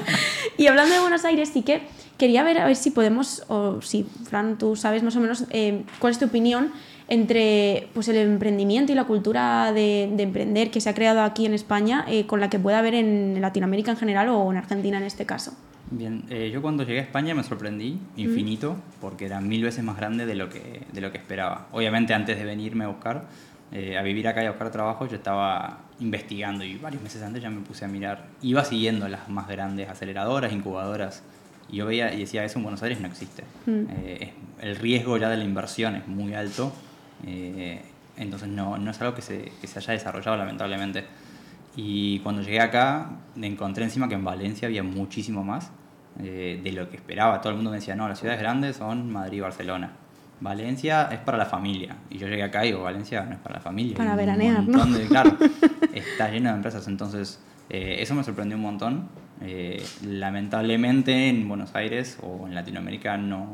y 0.59 0.67
hablando 0.67 0.95
de 0.95 1.01
Buenos 1.01 1.25
Aires, 1.25 1.51
sí 1.53 1.63
que 1.63 1.83
quería 2.19 2.43
ver 2.43 2.59
a 2.59 2.67
ver 2.67 2.77
si 2.77 2.91
podemos, 2.91 3.45
o 3.49 3.81
si, 3.81 4.05
Fran, 4.29 4.59
tú 4.59 4.77
sabes 4.77 5.03
más 5.03 5.17
o 5.17 5.21
menos 5.21 5.45
eh, 5.51 5.85
cuál 5.99 6.13
es 6.13 6.19
tu 6.19 6.27
opinión 6.27 6.73
entre 7.09 7.89
pues, 7.95 8.09
el 8.09 8.17
emprendimiento 8.17 8.93
y 8.93 8.95
la 8.95 9.05
cultura 9.05 9.73
de, 9.73 10.11
de 10.15 10.23
emprender 10.23 10.71
que 10.71 10.81
se 10.81 10.89
ha 10.89 10.95
creado 10.95 11.21
aquí 11.23 11.45
en 11.47 11.55
España 11.55 12.05
eh, 12.09 12.27
con 12.27 12.41
la 12.41 12.49
que 12.51 12.59
pueda 12.59 12.79
haber 12.79 12.95
en 12.95 13.39
Latinoamérica 13.41 13.91
en 13.91 13.97
general 13.97 14.29
o 14.31 14.51
en 14.51 14.57
Argentina 14.59 14.97
en 14.99 15.05
este 15.05 15.27
caso. 15.27 15.53
Bien, 15.91 16.23
eh, 16.31 16.51
yo 16.53 16.63
cuando 16.63 16.83
llegué 16.83 17.01
a 17.01 17.03
España 17.03 17.35
me 17.35 17.43
sorprendí 17.43 17.99
infinito 18.17 18.77
porque 19.01 19.27
era 19.27 19.41
mil 19.41 19.63
veces 19.63 19.85
más 19.85 19.97
grande 19.99 20.25
de 20.25 20.35
lo 20.35 20.49
que, 20.49 20.83
de 20.93 21.01
lo 21.01 21.13
que 21.13 21.19
esperaba. 21.19 21.67
Obviamente 21.73 22.15
antes 22.15 22.39
de 22.39 22.45
venirme 22.45 22.85
a 22.85 22.89
buscar, 22.89 23.27
eh, 23.71 23.99
a 23.99 24.03
vivir 24.03 24.27
acá 24.27 24.43
y 24.43 24.47
a 24.47 24.51
buscar 24.51 24.71
trabajo, 24.71 25.07
yo 25.07 25.17
estaba 25.17 25.81
investigando 26.01 26.65
y 26.65 26.77
varios 26.79 27.03
meses 27.03 27.23
antes 27.23 27.43
ya 27.43 27.51
me 27.51 27.61
puse 27.61 27.85
a 27.85 27.89
mirar. 27.89 28.27
Iba 28.41 28.65
siguiendo 28.65 29.07
las 29.09 29.29
más 29.29 29.47
grandes 29.47 29.89
aceleradoras, 29.91 30.53
incubadoras. 30.53 31.23
Y 31.71 31.77
yo 31.77 31.87
veía 31.87 32.13
y 32.15 32.21
decía, 32.21 32.45
eso 32.45 32.59
en 32.59 32.63
Buenos 32.65 32.83
Aires 32.83 33.01
no 33.01 33.07
existe. 33.07 33.43
Eh, 33.69 34.19
es- 34.21 34.65
el 34.65 34.77
riesgo 34.77 35.19
ya 35.19 35.29
de 35.29 35.37
la 35.37 35.45
inversión 35.45 35.97
es 35.97 36.07
muy 36.09 36.33
alto. 36.35 36.73
Eh, 37.27 37.83
entonces 38.17 38.49
no, 38.49 38.79
no 38.79 38.91
es 38.91 39.01
algo 39.01 39.15
que 39.15 39.23
se, 39.23 39.51
que 39.61 39.67
se 39.67 39.79
haya 39.79 39.93
desarrollado 39.93 40.37
lamentablemente. 40.37 41.05
Y 41.77 42.21
cuando 42.21 42.43
llegué 42.43 42.61
acá, 42.61 43.11
me 43.35 43.47
encontré 43.49 43.83
encima 43.85 44.09
que 44.09 44.15
en 44.15 44.25
Valencia 44.25 44.67
había 44.69 44.83
muchísimo 44.85 45.43
más 45.43 45.71
eh, 46.21 46.61
de 46.63 46.73
lo 46.73 46.89
que 46.89 46.97
esperaba. 46.97 47.41
Todo 47.41 47.51
el 47.51 47.57
mundo 47.57 47.71
me 47.73 47.79
decía, 47.79 47.97
no, 47.97 48.07
las 48.09 48.19
ciudades 48.21 48.41
grandes 48.41 48.77
son 48.77 49.11
Madrid 49.13 49.39
y 49.39 49.41
Barcelona. 49.41 49.93
Valencia 50.41 51.09
es 51.11 51.19
para 51.19 51.37
la 51.39 51.47
familia. 51.47 51.97
Y 52.11 52.19
yo 52.19 52.29
llegué 52.29 52.43
acá 52.45 52.65
y 52.65 52.69
digo, 52.69 52.83
Valencia 52.85 53.23
no 53.25 53.33
es 53.33 53.39
para 53.41 53.57
la 53.57 53.61
familia. 53.61 53.97
Para 53.97 54.15
veranear, 54.15 54.63
¿no? 54.63 54.85
de- 54.87 55.07
claro, 55.09 55.37
está 55.93 56.29
lleno 56.31 56.51
de 56.51 56.57
empresas. 56.57 56.87
Entonces, 56.87 57.41
eh, 57.71 57.97
eso 57.99 58.15
me 58.15 58.23
sorprendió 58.23 58.57
un 58.57 58.63
montón. 58.63 59.09
Eh, 59.41 59.85
lamentablemente 60.07 61.29
en 61.29 61.49
Buenos 61.49 61.75
Aires 61.75 62.19
o 62.23 62.47
en 62.47 62.55
Latinoamérica 62.55 63.17
no, 63.17 63.49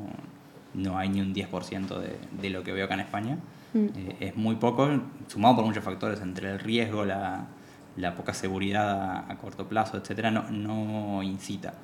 no 0.74 0.98
hay 0.98 1.08
ni 1.08 1.20
un 1.20 1.32
10% 1.34 1.98
de, 1.98 2.16
de 2.40 2.50
lo 2.50 2.62
que 2.62 2.72
veo 2.72 2.84
acá 2.84 2.94
en 2.94 3.00
España. 3.00 3.38
Eh, 3.74 4.16
es 4.20 4.36
muy 4.36 4.56
poco, 4.56 4.88
sumado 5.28 5.56
por 5.56 5.64
muchos 5.64 5.84
factores, 5.84 6.20
entre 6.20 6.50
el 6.52 6.58
riesgo, 6.58 7.04
la, 7.04 7.46
la 7.96 8.14
poca 8.14 8.34
seguridad 8.34 8.90
a, 9.00 9.32
a 9.32 9.36
corto 9.38 9.66
plazo, 9.68 9.96
etcétera, 9.96 10.30
no, 10.30 10.50
no 10.50 11.22
incita. 11.22 11.74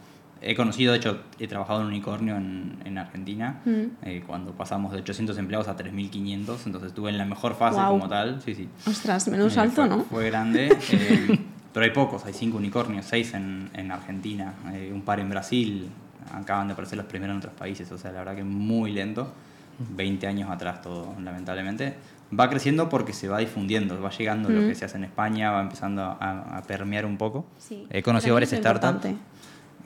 He 0.43 0.55
conocido, 0.55 0.93
de 0.93 0.99
hecho, 0.99 1.21
he 1.39 1.49
trabajado 1.49 1.81
en 1.81 1.87
Unicornio 1.87 2.37
en, 2.37 2.79
en 2.85 2.99
Argentina, 2.99 3.63
eh, 4.03 4.23
cuando 4.27 4.53
pasamos 4.53 4.93
de 4.93 4.99
800 4.99 5.39
empleados 5.39 5.67
a 5.69 5.77
3.500, 5.77 6.59
entonces 6.67 6.89
estuve 6.89 7.09
en 7.11 7.17
la 7.17 7.25
mejor 7.25 7.55
fase 7.55 7.77
Guau. 7.77 7.93
como 7.99 8.09
tal. 8.09 8.43
Sí, 8.43 8.55
sí. 8.55 8.69
Ostras, 8.87 9.29
menos 9.29 9.53
Eh, 9.53 9.55
salto, 9.55 9.77
fue, 9.77 9.89
¿no? 9.89 10.05
Fue 10.05 10.27
grande, 10.27 10.69
eh, 10.93 11.39
pero 11.73 11.85
hay 11.85 11.91
pocos, 11.93 12.27
hay 12.27 12.35
cinco 12.35 12.59
unicornios, 12.59 13.07
seis 13.07 13.33
en, 13.33 13.71
en 13.73 13.91
Argentina, 13.91 14.53
eh, 14.75 14.91
un 14.93 15.03
par 15.03 15.21
en 15.21 15.31
Brasil, 15.31 15.89
acaban 16.33 16.67
de 16.67 16.75
aparecer 16.75 16.99
los 16.99 17.07
primeros 17.07 17.33
en 17.33 17.39
otros 17.39 17.55
países, 17.55 17.91
o 17.91 17.97
sea, 17.97 18.13
la 18.13 18.19
verdad 18.19 18.37
que 18.37 18.45
muy 18.45 18.93
lento, 18.93 19.33
20 19.79 20.27
años 20.27 20.51
atrás 20.51 20.83
todo, 20.83 21.15
lamentablemente. 21.21 21.95
Va 22.39 22.51
creciendo 22.51 22.89
porque 22.89 23.13
se 23.13 23.29
va 23.29 23.39
difundiendo, 23.39 24.01
va 24.01 24.11
llegando 24.11 24.49
lo 24.49 24.67
que 24.67 24.75
se 24.75 24.85
hace 24.85 24.97
en 24.97 25.05
España, 25.05 25.53
va 25.53 25.61
empezando 25.63 26.03
a, 26.03 26.57
a 26.59 26.63
permear 26.63 27.07
un 27.07 27.17
poco. 27.17 27.47
Sí, 27.59 27.87
He 27.91 28.03
conocido 28.03 28.35
varias 28.35 28.51
startups. 28.51 29.07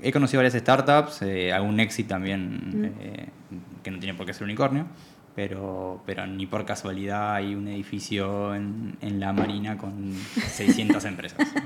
He 0.02 0.12
conocido 0.12 0.38
varias 0.38 0.54
startups, 0.54 1.20
eh, 1.22 1.52
algún 1.52 1.78
exit 1.80 2.08
también, 2.08 2.94
eh, 3.00 3.28
que 3.82 3.90
no 3.90 3.98
tiene 3.98 4.14
por 4.14 4.24
qué 4.24 4.32
ser 4.32 4.44
unicornio, 4.44 4.86
pero, 5.40 6.02
pero 6.04 6.26
ni 6.26 6.44
por 6.44 6.66
casualidad 6.66 7.32
hay 7.36 7.54
un 7.54 7.66
edificio 7.66 8.54
en, 8.54 8.98
en 9.00 9.18
la 9.20 9.32
Marina 9.32 9.78
con 9.78 10.12
600 10.52 11.02
empresas. 11.06 11.38
O 11.40 11.50
sea, 11.50 11.64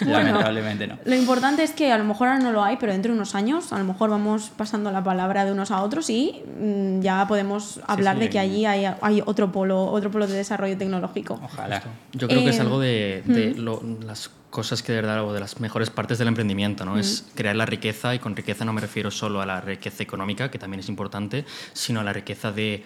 Bueno. 0.00 0.18
lamentablemente 0.30 0.88
no. 0.88 0.98
Lo 1.04 1.14
importante 1.14 1.62
es 1.62 1.70
que 1.70 1.92
a 1.92 1.98
lo 1.98 2.04
mejor 2.04 2.26
ahora 2.26 2.40
no 2.40 2.50
lo 2.50 2.64
hay, 2.64 2.78
pero 2.80 2.90
dentro 2.90 3.12
de 3.12 3.16
unos 3.18 3.36
años 3.36 3.72
a 3.72 3.78
lo 3.78 3.84
mejor 3.84 4.10
vamos 4.10 4.50
pasando 4.56 4.90
la 4.90 5.04
palabra 5.04 5.44
de 5.44 5.52
unos 5.52 5.70
a 5.70 5.82
otros 5.84 6.10
y 6.10 6.42
mm, 6.60 7.00
ya 7.00 7.24
podemos 7.28 7.78
hablar 7.86 8.16
sí, 8.16 8.22
de 8.22 8.30
que 8.30 8.40
allí 8.40 8.64
hay, 8.66 8.86
hay 9.00 9.22
otro 9.24 9.52
polo, 9.52 9.84
otro 9.84 10.10
polo 10.10 10.26
de 10.26 10.34
desarrollo 10.34 10.76
tecnológico. 10.76 11.38
Ojalá. 11.44 11.80
Yo 12.14 12.26
creo 12.26 12.42
que 12.42 12.50
es 12.50 12.58
Eh, 12.58 12.60
algo 12.62 12.80
de, 12.80 13.22
de 13.24 13.54
lo- 13.54 13.82
las 14.04 14.30
cosas 14.50 14.82
que 14.82 14.92
de 14.92 15.00
verdad, 15.00 15.24
o 15.24 15.32
de 15.32 15.40
las 15.40 15.60
mejores 15.60 15.88
partes 15.90 16.18
del 16.18 16.28
emprendimiento, 16.28 16.84
¿no? 16.84 16.98
Es 16.98 17.24
crear 17.34 17.56
la 17.56 17.64
riqueza, 17.64 18.14
y 18.14 18.18
con 18.18 18.36
riqueza 18.36 18.66
no 18.66 18.72
me 18.74 18.82
refiero 18.82 19.10
solo 19.10 19.40
a 19.40 19.46
la 19.46 19.60
riqueza 19.62 20.02
económica, 20.02 20.50
que 20.50 20.58
también 20.58 20.80
es 20.80 20.90
importante, 20.90 21.46
sino 21.72 22.00
a 22.00 22.04
la 22.04 22.12
riqueza 22.12 22.52
de 22.52 22.84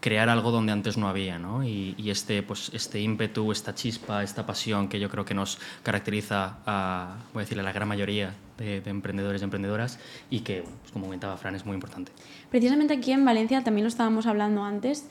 crear 0.00 0.28
algo 0.28 0.50
donde 0.50 0.72
antes 0.72 0.96
no 0.96 1.08
había, 1.08 1.38
¿no? 1.38 1.64
Y, 1.64 1.94
este, 2.10 2.42
pues, 2.42 2.70
este 2.72 3.00
ímpetu, 3.00 3.50
esta 3.52 3.74
chispa, 3.74 4.22
esta 4.22 4.46
pasión 4.46 4.88
que 4.88 5.00
yo 5.00 5.10
creo 5.10 5.24
que 5.24 5.34
nos 5.34 5.58
caracteriza 5.82 6.58
a, 6.66 7.16
voy 7.32 7.42
a 7.42 7.44
decir, 7.44 7.58
a 7.58 7.62
la 7.62 7.72
gran 7.72 7.88
mayoría 7.88 8.34
de, 8.58 8.80
de 8.80 8.90
emprendedores 8.90 9.40
y 9.40 9.44
emprendedoras 9.44 9.98
y 10.30 10.40
que, 10.40 10.62
pues, 10.62 10.92
como 10.92 11.06
comentaba 11.06 11.36
Fran, 11.36 11.54
es 11.54 11.64
muy 11.64 11.74
importante. 11.74 12.12
Precisamente 12.50 12.94
aquí 12.94 13.12
en 13.12 13.24
Valencia, 13.24 13.62
también 13.64 13.84
lo 13.84 13.88
estábamos 13.88 14.26
hablando 14.26 14.64
antes, 14.64 15.06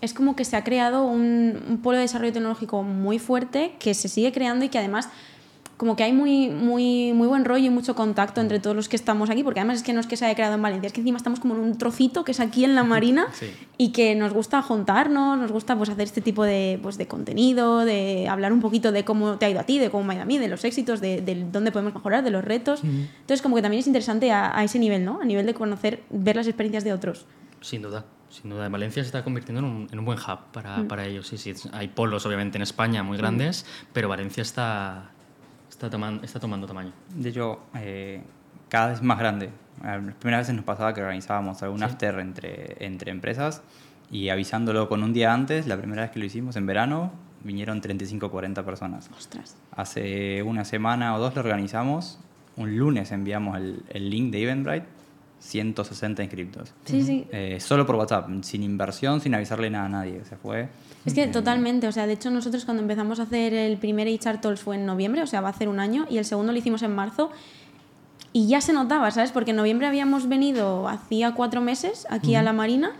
es 0.00 0.12
como 0.12 0.36
que 0.36 0.44
se 0.44 0.56
ha 0.56 0.64
creado 0.64 1.04
un 1.04 1.80
polo 1.82 1.96
de 1.96 2.02
desarrollo 2.02 2.32
tecnológico 2.32 2.82
muy 2.82 3.18
fuerte 3.18 3.74
que 3.78 3.94
se 3.94 4.08
sigue 4.08 4.32
creando 4.32 4.64
y 4.64 4.68
que 4.68 4.78
además 4.78 5.08
como 5.76 5.96
que 5.96 6.04
hay 6.04 6.12
muy, 6.12 6.48
muy, 6.50 7.12
muy 7.12 7.26
buen 7.26 7.44
rollo 7.44 7.66
y 7.66 7.70
mucho 7.70 7.94
contacto 7.94 8.40
entre 8.40 8.60
todos 8.60 8.76
los 8.76 8.88
que 8.88 8.96
estamos 8.96 9.28
aquí, 9.30 9.42
porque 9.42 9.60
además 9.60 9.78
es 9.78 9.82
que 9.82 9.92
no 9.92 10.00
es 10.00 10.06
que 10.06 10.16
se 10.16 10.24
haya 10.24 10.34
creado 10.34 10.54
en 10.54 10.62
Valencia, 10.62 10.86
es 10.86 10.92
que 10.92 11.00
encima 11.00 11.16
estamos 11.16 11.40
como 11.40 11.54
en 11.54 11.60
un 11.60 11.76
trocito 11.78 12.24
que 12.24 12.32
es 12.32 12.40
aquí 12.40 12.64
en 12.64 12.74
la 12.74 12.84
Marina 12.94 13.26
Sí. 13.32 13.50
y 13.76 13.90
que 13.92 14.14
nos 14.14 14.32
gusta 14.32 14.62
juntarnos, 14.62 15.38
nos 15.38 15.50
gusta 15.50 15.76
pues, 15.76 15.90
hacer 15.90 16.04
este 16.04 16.20
tipo 16.20 16.44
de, 16.44 16.78
pues, 16.82 16.96
de 16.98 17.06
contenido, 17.08 17.84
de 17.84 18.28
hablar 18.28 18.52
un 18.52 18.60
poquito 18.60 18.92
de 18.92 19.04
cómo 19.04 19.36
te 19.38 19.46
ha 19.46 19.50
ido 19.50 19.60
a 19.60 19.64
ti, 19.64 19.78
de 19.78 19.90
cómo 19.90 20.04
me 20.04 20.12
ha 20.12 20.16
ido 20.16 20.22
a 20.22 20.26
mí, 20.26 20.38
de 20.38 20.48
los 20.48 20.64
éxitos, 20.64 21.00
de, 21.00 21.20
de 21.20 21.44
dónde 21.50 21.72
podemos 21.72 21.94
mejorar, 21.94 22.22
de 22.22 22.30
los 22.30 22.44
retos. 22.44 22.82
Entonces 22.84 23.42
como 23.42 23.56
que 23.56 23.62
también 23.62 23.80
es 23.80 23.86
interesante 23.86 24.30
a, 24.32 24.56
a 24.56 24.62
ese 24.64 24.78
nivel, 24.78 25.04
¿no? 25.04 25.20
A 25.20 25.24
nivel 25.24 25.46
de 25.46 25.54
conocer, 25.54 26.02
ver 26.10 26.36
las 26.36 26.46
experiencias 26.46 26.84
de 26.84 26.92
otros. 26.92 27.26
Sin 27.60 27.82
duda, 27.82 28.04
sin 28.28 28.50
duda. 28.50 28.68
Valencia 28.68 29.02
se 29.02 29.06
está 29.06 29.24
convirtiendo 29.24 29.60
en 29.60 29.64
un, 29.64 29.88
en 29.90 29.98
un 29.98 30.04
buen 30.04 30.18
hub 30.18 30.38
para, 30.52 30.86
para 30.86 31.06
ellos. 31.06 31.26
Sí, 31.26 31.38
sí. 31.38 31.54
Hay 31.72 31.88
polos, 31.88 32.26
obviamente, 32.26 32.58
en 32.58 32.62
España 32.62 33.02
muy 33.02 33.16
grandes, 33.16 33.64
pero 33.94 34.08
Valencia 34.08 34.42
está, 34.42 35.12
está, 35.84 35.96
toman- 35.96 36.20
está 36.22 36.40
tomando 36.40 36.66
tamaño. 36.66 36.92
De 37.14 37.28
hecho, 37.28 37.60
eh, 37.76 38.22
cada 38.68 38.88
vez 38.88 39.02
más 39.02 39.18
grande. 39.18 39.50
Las 39.82 40.14
primeras 40.14 40.42
veces 40.42 40.54
nos 40.54 40.64
pasaba 40.64 40.94
que 40.94 41.00
organizábamos 41.00 41.62
algún 41.62 41.82
after 41.82 42.18
entre, 42.20 42.76
entre 42.84 43.10
empresas 43.10 43.62
y 44.10 44.28
avisándolo 44.28 44.88
con 44.88 45.02
un 45.02 45.12
día 45.12 45.32
antes, 45.32 45.66
la 45.66 45.76
primera 45.76 46.02
vez 46.02 46.10
que 46.12 46.18
lo 46.20 46.24
hicimos 46.26 46.56
en 46.56 46.66
verano, 46.66 47.12
vinieron 47.42 47.80
35 47.80 48.26
o 48.26 48.30
40 48.30 48.64
personas. 48.64 49.10
Ostras. 49.16 49.56
Hace 49.74 50.42
una 50.42 50.64
semana 50.64 51.14
o 51.16 51.18
dos 51.18 51.34
lo 51.34 51.40
organizamos, 51.40 52.18
un 52.56 52.76
lunes 52.78 53.10
enviamos 53.12 53.56
el, 53.58 53.82
el 53.90 54.08
link 54.10 54.30
de 54.32 54.42
Eventbrite, 54.44 54.86
160 55.40 56.22
inscriptos. 56.22 56.72
Sí, 56.84 57.02
sí. 57.02 57.26
Eh, 57.30 57.58
solo 57.60 57.84
por 57.84 57.96
WhatsApp, 57.96 58.28
sin 58.42 58.62
inversión, 58.62 59.20
sin 59.20 59.34
avisarle 59.34 59.68
nada 59.70 59.86
a 59.86 59.88
nadie. 59.90 60.24
Se 60.24 60.36
fue. 60.36 60.68
Es 61.04 61.12
que 61.12 61.26
totalmente, 61.26 61.86
o 61.86 61.92
sea, 61.92 62.06
de 62.06 62.14
hecho 62.14 62.30
nosotros 62.30 62.64
cuando 62.64 62.82
empezamos 62.82 63.20
a 63.20 63.24
hacer 63.24 63.52
el 63.52 63.76
primer 63.76 64.08
HR 64.08 64.40
Talks 64.40 64.60
fue 64.60 64.76
en 64.76 64.86
noviembre, 64.86 65.22
o 65.22 65.26
sea, 65.26 65.40
va 65.40 65.48
a 65.48 65.50
hacer 65.50 65.68
un 65.68 65.78
año, 65.78 66.06
y 66.08 66.16
el 66.18 66.24
segundo 66.24 66.52
lo 66.52 66.58
hicimos 66.58 66.82
en 66.82 66.94
marzo, 66.94 67.30
y 68.32 68.46
ya 68.48 68.60
se 68.60 68.72
notaba, 68.72 69.10
¿sabes? 69.10 69.30
Porque 69.30 69.50
en 69.50 69.58
noviembre 69.58 69.86
habíamos 69.86 70.28
venido 70.28 70.88
hacía 70.88 71.34
cuatro 71.34 71.60
meses 71.60 72.06
aquí 72.08 72.34
a 72.34 72.42
la 72.42 72.52
Marina, 72.54 72.92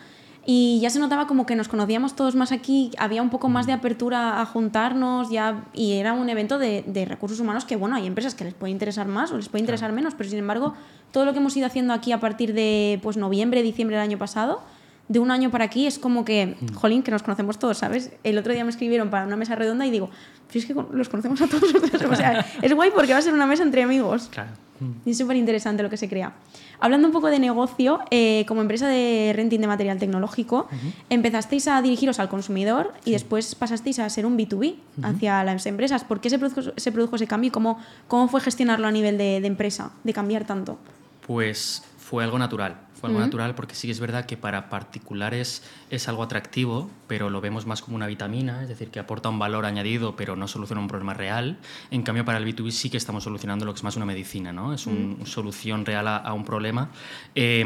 y 0.47 0.79
ya 0.81 0.91
se 0.91 0.99
notaba 0.99 1.27
como 1.27 1.47
que 1.47 1.57
nos 1.57 1.69
conocíamos 1.69 2.15
todos 2.15 2.35
más 2.35 2.53
aquí, 2.53 2.91
había 2.99 3.23
un 3.23 3.31
poco 3.31 3.49
más 3.49 3.67
de 3.67 3.73
apertura 3.73 4.43
a 4.43 4.45
juntarnos, 4.45 5.31
ya, 5.31 5.65
y 5.73 5.95
era 5.95 6.13
un 6.13 6.29
evento 6.29 6.59
de, 6.59 6.85
de 6.87 7.07
recursos 7.07 7.41
humanos 7.41 7.65
que, 7.65 7.77
bueno, 7.77 7.97
hay 7.97 8.07
empresas 8.07 8.35
que 8.35 8.45
les 8.45 8.53
puede 8.53 8.71
interesar 8.71 9.07
más 9.09 9.33
o 9.33 9.39
les 9.39 9.49
puede 9.49 9.61
interesar 9.61 9.93
menos, 9.93 10.15
pero 10.15 10.29
sin 10.29 10.39
embargo, 10.39 10.75
todo 11.11 11.25
lo 11.25 11.33
que 11.33 11.39
hemos 11.39 11.57
ido 11.57 11.67
haciendo 11.67 11.95
aquí 11.95 12.13
a 12.13 12.21
partir 12.21 12.53
de 12.53 13.01
pues, 13.03 13.17
noviembre, 13.17 13.63
diciembre 13.63 13.97
del 13.97 14.05
año 14.05 14.19
pasado, 14.19 14.61
de 15.09 15.19
un 15.19 15.31
año 15.31 15.51
para 15.51 15.65
aquí 15.65 15.87
es 15.87 15.99
como 15.99 16.25
que, 16.25 16.57
jolín, 16.75 17.03
que 17.03 17.11
nos 17.11 17.23
conocemos 17.23 17.59
todos, 17.59 17.79
¿sabes? 17.79 18.13
El 18.25 18.39
otro 18.39 18.53
día 18.53 18.65
me 18.65 18.71
escribieron 18.71 19.11
para 19.11 19.27
una 19.27 19.37
mesa 19.37 19.55
redonda 19.55 19.87
y 19.87 19.91
digo, 19.91 20.11
"Pero 20.49 20.59
es 20.61 20.67
que 20.67 20.75
los 20.97 21.09
conocemos 21.09 21.41
a 21.43 21.47
todos. 21.47 21.65
O 22.11 22.17
sea, 22.17 22.45
es 22.63 22.73
guay 22.75 22.91
porque 22.95 23.13
va 23.13 23.19
a 23.19 23.23
ser 23.23 23.35
una 23.35 23.47
mesa 23.47 23.63
entre 23.63 23.83
amigos. 23.83 24.29
Claro. 24.31 24.51
Y 25.07 25.13
es 25.13 25.19
súper 25.19 25.37
interesante 25.37 25.83
lo 25.83 25.89
que 25.91 25.97
se 25.97 26.09
crea. 26.09 26.33
Hablando 26.81 27.07
un 27.07 27.13
poco 27.13 27.29
de 27.29 27.39
negocio, 27.39 28.01
eh, 28.11 28.45
como 28.49 28.61
empresa 28.61 28.89
de 28.89 29.33
renting 29.35 29.61
de 29.61 29.67
material 29.67 29.99
tecnológico, 29.99 30.69
empezasteis 31.09 31.69
a 31.69 31.81
dirigiros 31.81 32.19
al 32.19 32.29
consumidor 32.29 32.93
y 33.05 33.13
después 33.13 33.55
pasasteis 33.55 33.99
a 34.01 34.09
ser 34.11 34.27
un 34.27 34.37
B2B 34.37 34.75
hacia 35.03 35.43
las 35.45 35.65
empresas. 35.67 36.05
¿Por 36.05 36.21
qué 36.21 36.29
se 36.29 36.39
produjo, 36.39 36.63
se 36.77 36.93
produjo 36.93 37.17
ese 37.17 37.27
cambio 37.27 37.49
y 37.49 37.51
cómo, 37.51 37.79
cómo 38.09 38.29
fue 38.29 38.41
gestionarlo 38.41 38.87
a 38.87 38.91
nivel 38.91 39.17
de, 39.17 39.41
de 39.41 39.47
empresa, 39.47 39.93
de 40.03 40.13
cambiar 40.13 40.45
tanto? 40.45 40.79
Pues 41.27 41.83
fue 41.97 42.25
algo 42.25 42.39
natural. 42.39 42.77
Fue 43.05 43.11
algo 43.11 43.21
natural 43.21 43.55
porque 43.55 43.75
sí 43.75 43.91
es 43.91 44.01
verdad 44.01 44.25
que 44.25 44.39
para 44.39 44.71
particulares 44.71 45.63
es 45.91 46.09
algo 46.09 46.23
atractivo, 46.23 46.91
pero 47.07 47.31
lo 47.31 47.41
vemos 47.41 47.67
más 47.67 47.83
como 47.83 47.97
una 47.97 48.07
vitamina, 48.07 48.63
es 48.63 48.69
decir, 48.69 48.91
que 48.91 48.99
aporta 49.01 49.29
un 49.29 49.39
valor 49.39 49.65
añadido, 49.67 50.17
pero 50.17 50.37
no 50.37 50.49
soluciona 50.49 50.81
un 50.81 50.89
problema 50.89 51.15
real. 51.15 51.59
En 51.91 52.03
cambio, 52.03 52.25
para 52.25 52.39
el 52.39 52.45
B2B 52.47 52.71
sí 52.71 52.91
que 52.91 52.97
estamos 52.97 53.25
solucionando 53.25 53.65
lo 53.65 53.73
que 53.73 53.79
es 53.79 53.85
más 53.85 53.97
una 53.97 54.07
medicina, 54.07 54.53
¿no? 54.53 54.73
Es 54.73 54.87
un- 54.87 55.17
una 55.19 55.27
solución 55.27 55.85
real 55.85 56.09
a, 56.09 56.17
a 56.17 56.33
un 56.33 56.45
problema. 56.45 56.91
Eh, 57.35 57.65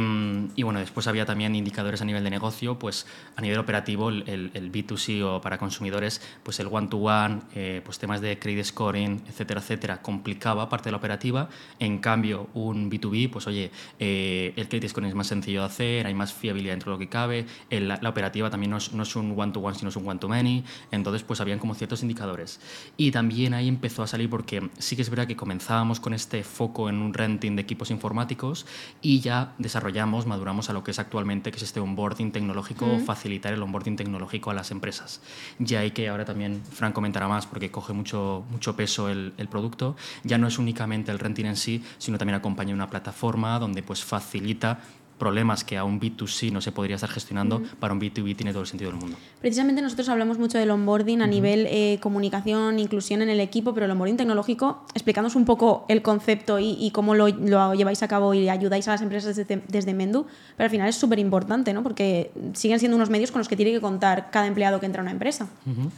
y 0.57 0.63
bueno, 0.63 0.81
después 0.81 1.07
había 1.07 1.27
también 1.27 1.55
indicadores 1.55 2.01
a 2.03 2.05
nivel 2.05 2.25
de 2.25 2.31
negocio, 2.31 2.79
pues 2.79 3.07
a 3.37 3.41
nivel 3.43 3.59
operativo, 3.59 4.09
el, 4.09 4.25
el- 4.29 4.51
el 4.55 4.71
B2C 4.73 5.23
o 5.23 5.41
para 5.41 5.59
consumidores, 5.59 6.21
pues 6.43 6.59
el 6.61 6.69
one-to-one, 6.71 7.41
eh, 7.55 7.83
pues 7.85 7.99
temas 7.99 8.21
de 8.21 8.39
credit 8.39 8.65
scoring, 8.65 9.23
etcétera, 9.29 9.61
etcétera, 9.61 10.03
complicaba 10.03 10.69
parte 10.69 10.87
de 10.87 10.93
la 10.93 10.97
operativa. 10.99 11.49
En 11.79 11.99
cambio, 11.99 12.49
un 12.55 12.91
B2B, 12.91 13.31
pues 13.31 13.47
oye, 13.47 13.71
eh, 13.99 14.53
el 14.57 14.69
credit 14.69 14.89
scoring 14.91 15.09
es 15.09 15.15
más 15.15 15.27
sencillo 15.27 15.61
de 15.61 15.67
hacer, 15.67 16.07
hay 16.07 16.15
más 16.15 16.33
fiabilidad 16.33 16.73
dentro 16.73 16.93
de 16.93 16.97
lo 16.97 16.99
que 16.99 17.09
cabe, 17.09 17.47
el- 17.71 17.89
la, 17.89 17.99
la 18.03 18.09
operativa 18.09 18.51
también 18.51 18.71
no 18.71 18.77
es, 18.79 18.93
no 18.93 19.03
es 19.03 19.17
un 19.17 19.35
one-to-one, 19.39 19.77
sino 19.77 19.91
es 19.91 19.97
un 19.97 20.09
one-to-many, 20.09 20.65
entonces 20.91 21.23
pues 21.23 21.41
habían 21.41 21.59
como 21.59 21.75
ciertos 21.75 22.03
indicadores. 22.03 22.61
Y 22.97 23.11
también 23.11 23.55
ahí 23.55 23.69
empezó 23.69 24.03
a 24.03 24.07
salir 24.07 24.29
porque 24.31 24.71
sí 24.79 24.97
que 24.97 25.03
es 25.03 25.11
verdad 25.11 25.27
que 25.27 25.37
comenzábamos 25.37 26.01
con 26.01 26.15
este 26.15 26.43
foco 26.43 26.89
en 26.89 27.01
un 27.03 27.15
renting 27.15 27.57
de 27.57 27.63
equipos 27.63 27.91
informáticos 27.91 28.67
y 29.01 29.21
ya 29.21 29.55
desarrollamos, 29.59 30.27
maduramos 30.27 30.71
a 30.71 30.73
lo 30.73 30.85
que 30.85 30.91
es 30.91 30.99
actualmente, 30.99 31.51
que 31.51 31.57
es 31.57 31.63
este 31.63 31.81
onboarding 31.81 32.33
tecnológico, 32.33 32.87
facilitar 33.05 33.53
el 33.53 33.63
onboarding 33.63 33.97
tecnológico 33.97 34.51
a 34.51 34.55
las 34.55 34.71
empresas. 34.71 35.21
Ya 35.59 35.81
hay 35.81 35.91
que 35.93 36.09
ahora 36.09 36.25
también 36.25 36.63
Fran 36.71 36.93
comentará 36.93 37.29
más 37.29 37.47
porque 37.47 37.71
coge 37.71 37.93
mucho, 37.93 38.45
mucho 38.51 38.77
peso 38.77 39.09
el, 39.09 39.33
el 39.39 39.49
producto, 39.49 39.97
ya 40.25 40.39
no 40.39 40.47
es 40.47 40.59
únicamente 40.59 41.11
el 41.13 41.19
renting 41.19 41.47
en 41.47 41.57
sí, 41.57 41.83
sino 41.99 42.19
también 42.19 42.37
acompaña 42.37 42.75
una 42.75 42.91
plataforma 42.91 43.59
donde 43.59 43.83
pues 43.83 44.05
facilita 44.05 44.81
problemas 45.19 45.65
que 45.65 45.77
a 45.77 45.85
un 45.85 46.01
B2C 46.01 46.53
no 46.53 46.61
se 46.61 46.71
podría 46.73 46.95
estar 46.97 47.11
gestionando, 47.11 47.61
para 47.81 47.93
un 47.93 48.01
B2B 48.01 48.37
tiene 48.37 48.53
todo 48.53 48.63
el 48.63 48.69
sentido 48.69 48.91
del 48.91 49.01
mundo. 49.01 49.17
Precisamente 49.41 49.83
nosotros 49.83 50.09
hablamos 50.09 50.39
mucho 50.39 50.59
del 50.59 50.71
onboarding 50.71 51.23
a 51.23 51.27
nivel 51.27 51.67
eh, 51.69 51.99
comunicación, 52.01 52.79
inclusión 52.79 53.23
en 53.23 53.29
el 53.29 53.41
equipo, 53.41 53.75
pero 53.75 53.87
el 53.87 53.93
onboarding 53.93 54.17
tecnológico, 54.17 54.85
explicándonos 54.95 55.35
un 55.37 55.45
poco 55.45 55.85
el 55.89 56.03
concepto 56.03 56.59
y, 56.59 56.77
y 56.79 56.91
cómo 56.93 57.15
lo, 57.15 57.29
lo 57.29 57.75
lleváis 57.75 58.03
a 58.03 58.09
cabo 58.09 58.33
y 58.35 58.49
ayudáis 58.49 58.87
a 58.89 58.93
las 58.93 59.03
empresas 59.03 59.35
desde, 59.37 59.63
desde 59.69 59.93
Mendu, 59.95 60.27
pero 60.57 60.67
al 60.67 60.71
final 60.71 60.89
es 60.89 60.97
súper 60.97 61.19
importante, 61.19 61.73
¿no? 61.73 61.83
Porque 61.83 62.31
siguen 62.55 62.79
siendo 62.79 62.97
unos 62.97 63.11
medios 63.11 63.31
con 63.33 63.41
los 63.41 63.49
que 63.49 63.57
tiene 63.57 63.73
que 63.73 63.81
contar 63.81 64.31
cada 64.31 64.47
empleado 64.47 64.79
que 64.81 64.87
entra 64.87 65.03
a 65.03 65.05
una 65.05 65.11
empresa. 65.13 65.49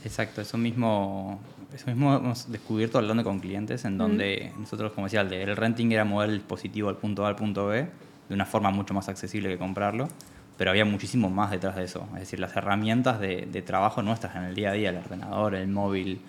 Exacto, 0.05 0.41
eso 0.41 0.57
mismo, 0.57 1.39
eso 1.75 1.87
mismo 1.89 2.15
hemos 2.17 2.51
descubierto 2.51 2.99
hablando 2.99 3.23
con 3.25 3.39
clientes 3.41 3.85
en 3.85 3.99
donde 3.99 4.53
nosotros, 4.59 4.93
como 4.93 5.07
decía, 5.09 5.21
el, 5.21 5.29
de- 5.29 5.43
el 5.43 5.57
renting 5.57 5.91
era 5.93 6.05
mover 6.05 6.31
el 6.31 6.37
dispositivo 6.39 6.89
al 6.89 6.97
punto 6.97 7.25
A 7.27 7.29
al 7.29 7.37
punto 7.37 7.67
B 7.67 7.87
de 8.31 8.35
una 8.35 8.47
forma 8.47 8.71
mucho 8.71 8.95
más 8.95 9.11
accesible 9.11 9.51
que 9.51 9.59
comprarlo, 9.59 10.09
pero 10.57 10.71
había 10.71 10.87
muchísimo 10.87 11.29
más 11.29 11.51
detrás 11.51 11.77
de 11.77 11.85
eso. 11.85 12.09
Es 12.15 12.21
decir, 12.21 12.39
las 12.41 12.57
herramientas 12.57 13.21
de, 13.21 13.49
de 13.51 13.61
trabajo 13.61 14.03
nuestras 14.03 14.37
en 14.37 14.45
el 14.45 14.55
día 14.55 14.71
a 14.71 14.73
día, 14.73 14.91
el 14.91 14.97
ordenador, 14.97 15.55
el 15.55 15.69
móvil, 15.69 16.23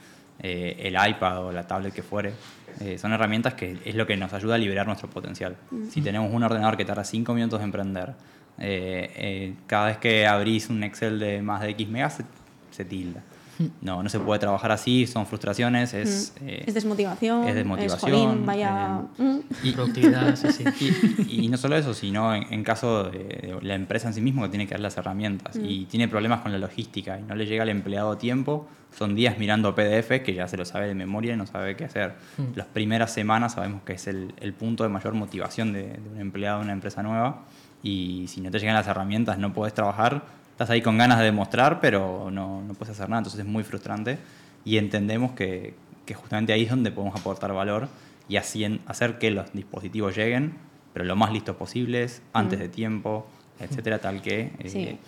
eh, 0.43 0.75
el 0.79 0.96
iPad 1.10 1.46
o 1.46 1.51
la 1.51 1.67
tablet 1.67 1.93
que 1.93 2.01
fuere, 2.01 2.34
eh, 2.79 2.98
son 2.98 3.13
herramientas 3.13 3.53
que 3.53 3.77
es 3.86 3.93
lo 3.93 4.08
que 4.08 4.17
nos 4.17 4.34
ayuda 4.34 4.55
a 4.55 4.58
liberar 4.58 4.88
nuestro 4.88 5.08
potencial. 5.08 5.55
Si 5.91 6.01
tenemos 6.01 6.34
un 6.34 6.41
ordenador 6.41 6.75
que 6.75 6.84
tarda 6.84 7.03
5 7.03 7.31
minutos 7.36 7.62
en 7.62 7.72
prender, 7.72 8.13
eh, 8.58 9.53
cada 9.67 9.88
vez 9.88 9.98
que 9.98 10.25
abrís 10.25 10.70
un 10.70 10.84
Excel 10.84 11.20
de 11.20 11.43
más 11.43 11.62
de 11.62 11.70
X 11.70 11.88
megas 11.88 12.15
se, 12.15 12.24
se 12.72 12.84
tilda. 12.86 13.22
No, 13.81 14.01
no 14.03 14.10
se 14.10 14.20
puede 14.20 14.39
trabajar 14.39 14.72
así, 14.72 15.08
son 15.08 15.25
frustraciones, 15.25 15.93
es... 15.93 16.34
eh, 16.41 16.63
es 16.65 16.74
desmotivación. 16.74 17.48
es 17.48 17.55
desmotivación, 17.55 18.12
jolín, 18.12 18.46
vaya. 18.46 19.01
eh, 19.20 19.24
mm. 19.24 19.39
y, 19.63 19.72
Productividad, 19.72 20.36
sí, 20.36 20.48
sí. 20.51 20.91
y, 21.27 21.46
y 21.46 21.48
no 21.48 21.58
solo 21.58 21.75
eso, 21.77 21.93
sino 21.93 22.34
en, 22.34 22.51
en 22.51 22.63
caso 22.63 23.03
de, 23.05 23.20
de 23.20 23.58
la 23.62 23.75
empresa 23.75 24.08
en 24.08 24.13
sí 24.13 24.22
mismo 24.22 24.43
que 24.43 24.50
tiene 24.50 24.65
que 24.67 24.72
dar 24.74 24.81
las 24.81 24.98
herramientas 24.98 25.58
y 25.62 25.86
tiene 25.86 26.08
problemas 26.08 26.41
con 26.41 26.51
la 26.51 26.58
logística 26.58 27.20
y 27.20 27.24
no 27.24 27.36
le 27.36 27.46
llega 27.46 27.63
al 27.63 27.70
empleado 27.70 28.12
a 28.12 28.17
tiempo, 28.17 28.67
son 28.98 29.15
días 29.15 29.38
mirando 29.38 29.74
PDF 29.74 30.22
que 30.24 30.34
ya 30.34 30.48
se 30.48 30.58
lo 30.58 30.65
sabe 30.65 30.88
de 30.88 30.96
memoria 30.96 31.34
y 31.34 31.38
no 31.38 31.46
sabe 31.46 31.75
qué 31.75 31.86
hacer. 31.86 32.15
Las 32.55 32.67
primeras 32.67 33.13
semanas 33.13 33.53
sabemos 33.53 33.84
que 33.84 33.93
es 33.93 34.08
el, 34.08 34.34
el 34.39 34.53
punto 34.53 34.84
de 34.84 34.89
mayor 34.89 35.13
motivación 35.13 35.72
de, 35.74 35.84
de 35.84 36.10
un 36.13 36.20
empleado 36.20 36.60
en 36.60 36.65
una 36.65 36.74
empresa 36.74 37.01
nueva 37.03 37.43
y 37.84 38.25
si 38.27 38.41
no 38.41 38.51
te 38.51 38.60
llegan 38.60 38.75
las 38.75 38.88
herramientas 38.88 39.38
no 39.38 39.53
puedes 39.53 39.74
trabajar, 39.74 40.24
estás 40.62 40.74
ahí 40.75 40.82
con 40.84 40.98
ganas 40.98 41.18
de 41.18 41.25
demostrar, 41.25 41.80
pero 41.82 42.30
no, 42.32 42.62
no 42.62 42.74
puedes 42.75 42.91
hacer 42.96 43.10
nada, 43.10 43.20
entonces 43.22 43.39
es 43.41 43.48
muy 43.48 43.63
frustrante 43.63 44.20
y 44.63 44.77
entendemos 44.77 45.32
que, 45.32 45.74
que 46.06 46.13
justamente 46.13 46.53
ahí 46.53 46.63
es 46.63 46.70
donde 46.70 46.91
podemos 46.91 47.20
aportar 47.20 47.51
valor 47.51 47.88
y 48.30 48.36
así 48.36 48.63
en- 48.63 48.80
hacer 48.86 49.18
que 49.18 49.32
los 49.32 49.51
dispositivos 49.53 50.15
lleguen, 50.15 50.53
pero 50.94 51.03
lo 51.06 51.15
más 51.15 51.32
listos 51.32 51.56
posibles, 51.56 52.22
antes 52.34 52.60
de 52.60 52.70
tiempo, 52.70 53.25
etcétera, 53.60 53.98
tal 54.00 54.22
que 54.22 54.51
eh, 54.60 54.70
Sí. 54.70 55.00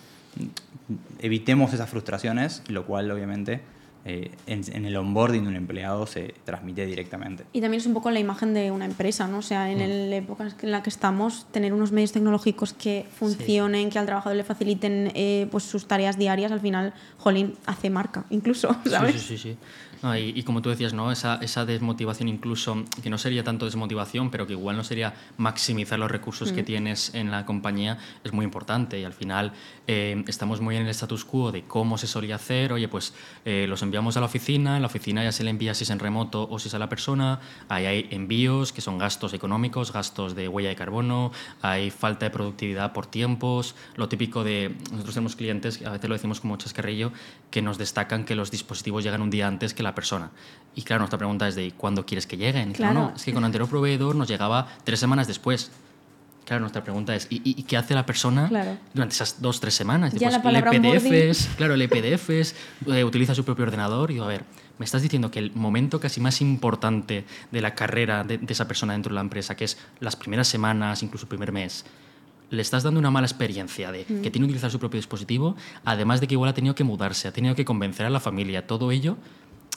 evitemos 1.20 1.72
esas 1.72 1.88
frustraciones, 1.88 2.62
lo 2.68 2.84
cual 2.84 3.08
obviamente 3.12 3.60
eh, 4.06 4.30
en, 4.46 4.62
en 4.72 4.84
el 4.84 4.96
onboarding 4.96 5.42
de 5.44 5.48
un 5.48 5.56
empleado 5.56 6.06
se 6.06 6.34
transmite 6.44 6.84
directamente. 6.84 7.44
Y 7.52 7.60
también 7.60 7.80
es 7.80 7.86
un 7.86 7.94
poco 7.94 8.10
la 8.10 8.20
imagen 8.20 8.52
de 8.52 8.70
una 8.70 8.84
empresa, 8.84 9.26
¿no? 9.26 9.38
O 9.38 9.42
sea, 9.42 9.70
en 9.70 9.78
Mm. 9.78 10.10
la 10.10 10.16
época 10.16 10.48
en 10.62 10.70
la 10.70 10.82
que 10.82 10.90
estamos, 10.90 11.46
tener 11.52 11.72
unos 11.72 11.90
medios 11.92 12.12
tecnológicos 12.12 12.72
que 12.74 13.06
funcionen, 13.18 13.88
que 13.90 13.98
al 13.98 14.06
trabajador 14.06 14.36
le 14.36 14.44
faciliten 14.44 15.10
eh, 15.14 15.48
pues 15.50 15.64
sus 15.64 15.86
tareas 15.86 16.18
diarias, 16.18 16.52
al 16.52 16.60
final, 16.60 16.92
jolín, 17.18 17.54
hace 17.66 17.88
marca, 17.90 18.24
incluso, 18.30 18.76
¿sabes? 18.88 19.14
Sí, 19.14 19.18
sí, 19.20 19.38
sí. 19.38 19.52
sí. 19.52 19.58
No, 20.04 20.14
y, 20.18 20.34
y 20.36 20.42
como 20.42 20.60
tú 20.60 20.68
decías, 20.68 20.92
¿no? 20.92 21.10
Esa, 21.10 21.36
esa 21.36 21.64
desmotivación 21.64 22.28
incluso, 22.28 22.84
que 23.02 23.08
no 23.08 23.16
sería 23.16 23.42
tanto 23.42 23.64
desmotivación, 23.64 24.30
pero 24.30 24.46
que 24.46 24.52
igual 24.52 24.76
no 24.76 24.84
sería 24.84 25.14
maximizar 25.38 25.98
los 25.98 26.10
recursos 26.10 26.52
que 26.52 26.62
tienes 26.62 27.14
en 27.14 27.30
la 27.30 27.46
compañía, 27.46 27.96
es 28.22 28.34
muy 28.34 28.44
importante. 28.44 29.00
Y 29.00 29.04
al 29.04 29.14
final 29.14 29.54
eh, 29.86 30.22
estamos 30.28 30.60
muy 30.60 30.76
en 30.76 30.82
el 30.82 30.90
status 30.90 31.24
quo 31.24 31.52
de 31.52 31.62
cómo 31.62 31.96
se 31.96 32.06
solía 32.06 32.34
hacer. 32.34 32.74
Oye, 32.74 32.86
pues 32.86 33.14
eh, 33.46 33.64
los 33.66 33.82
enviamos 33.82 34.18
a 34.18 34.20
la 34.20 34.26
oficina, 34.26 34.76
en 34.76 34.82
la 34.82 34.88
oficina 34.88 35.24
ya 35.24 35.32
se 35.32 35.42
le 35.42 35.48
envía 35.48 35.72
si 35.72 35.84
es 35.84 35.90
en 35.90 35.98
remoto 35.98 36.46
o 36.50 36.58
si 36.58 36.68
es 36.68 36.74
a 36.74 36.78
la 36.78 36.90
persona. 36.90 37.40
Ahí 37.70 37.86
hay 37.86 38.08
envíos, 38.10 38.74
que 38.74 38.82
son 38.82 38.98
gastos 38.98 39.32
económicos, 39.32 39.90
gastos 39.90 40.34
de 40.34 40.48
huella 40.48 40.68
de 40.68 40.76
carbono, 40.76 41.32
hay 41.62 41.90
falta 41.90 42.26
de 42.26 42.30
productividad 42.30 42.92
por 42.92 43.06
tiempos, 43.06 43.74
lo 43.96 44.10
típico 44.10 44.44
de, 44.44 44.76
nosotros 44.90 45.14
tenemos 45.14 45.34
clientes, 45.34 45.80
a 45.80 45.92
veces 45.92 46.10
lo 46.10 46.14
decimos 46.14 46.42
como 46.42 46.58
chascarrillo, 46.58 47.10
que 47.50 47.62
nos 47.62 47.78
destacan 47.78 48.26
que 48.26 48.34
los 48.34 48.50
dispositivos 48.50 49.02
llegan 49.02 49.22
un 49.22 49.30
día 49.30 49.46
antes 49.46 49.72
que 49.72 49.82
la 49.82 49.93
persona. 49.94 50.30
Y 50.74 50.82
claro, 50.82 51.00
nuestra 51.00 51.18
pregunta 51.18 51.46
es 51.46 51.54
de 51.54 51.72
¿cuándo 51.72 52.04
quieres 52.04 52.26
que 52.26 52.36
lleguen? 52.36 52.70
Y 52.70 52.74
Claro. 52.74 52.94
No, 52.94 53.00
no, 53.10 53.16
es 53.16 53.24
que 53.24 53.32
con 53.32 53.42
el 53.42 53.46
anterior 53.46 53.68
proveedor 53.68 54.16
nos 54.16 54.28
llegaba 54.28 54.68
tres 54.84 54.98
semanas 55.00 55.26
después. 55.26 55.70
Claro, 56.44 56.60
nuestra 56.60 56.84
pregunta 56.84 57.14
es, 57.14 57.26
¿y, 57.30 57.62
qué 57.62 57.76
hace 57.76 57.94
la 57.94 58.04
persona 58.04 58.48
Claro. 58.48 58.76
durante 58.92 59.14
esas 59.14 59.40
dos, 59.40 59.60
tres 59.60 59.74
semanas? 59.74 60.12
Ya 60.12 60.30
la 60.30 60.42
palabra 60.42 60.72
lee 60.72 60.76
onboarding. 60.76 61.10
PDFs, 61.10 61.48
claro, 61.56 61.74
lee 61.74 61.88
PDFs, 61.88 62.54
eh, 62.86 63.04
utiliza 63.04 63.34
su 63.34 63.44
propio 63.44 63.64
ordenador. 63.64 64.10
Y 64.10 64.14
digo, 64.14 64.26
a 64.26 64.28
ver, 64.28 64.44
me 64.78 64.84
estás 64.84 65.00
diciendo 65.00 65.30
que 65.30 65.38
el 65.38 65.52
momento 65.54 66.00
casi 66.00 66.20
más 66.20 66.42
importante 66.42 67.24
de 67.50 67.60
la 67.62 67.74
carrera 67.74 68.24
de, 68.24 68.36
de 68.36 68.52
esa 68.52 68.68
persona 68.68 68.92
dentro 68.92 69.10
de 69.10 69.14
la 69.14 69.20
empresa, 69.22 69.56
que 69.56 69.64
es 69.64 69.78
las 70.00 70.16
primeras 70.16 70.48
semanas, 70.48 71.02
incluso 71.02 71.24
el 71.24 71.28
primer 71.28 71.50
mes, 71.50 71.86
le 72.50 72.62
estás 72.62 72.82
dando 72.82 73.00
una 73.00 73.10
mala 73.10 73.26
experiencia 73.26 73.90
de 73.92 74.04
que 74.04 74.30
tiene 74.30 74.40
que 74.40 74.44
utilizar 74.44 74.70
su 74.70 74.78
propio 74.78 74.98
dispositivo, 74.98 75.56
además 75.84 76.20
de 76.20 76.26
que 76.26 76.34
igual 76.34 76.50
ha 76.50 76.54
tenido 76.54 76.74
que 76.74 76.84
mudarse, 76.84 77.28
ha 77.28 77.32
tenido 77.32 77.54
que 77.54 77.64
convencer 77.64 78.06
a 78.06 78.10
la 78.10 78.20
familia, 78.20 78.66
todo 78.66 78.90
ello, 78.92 79.16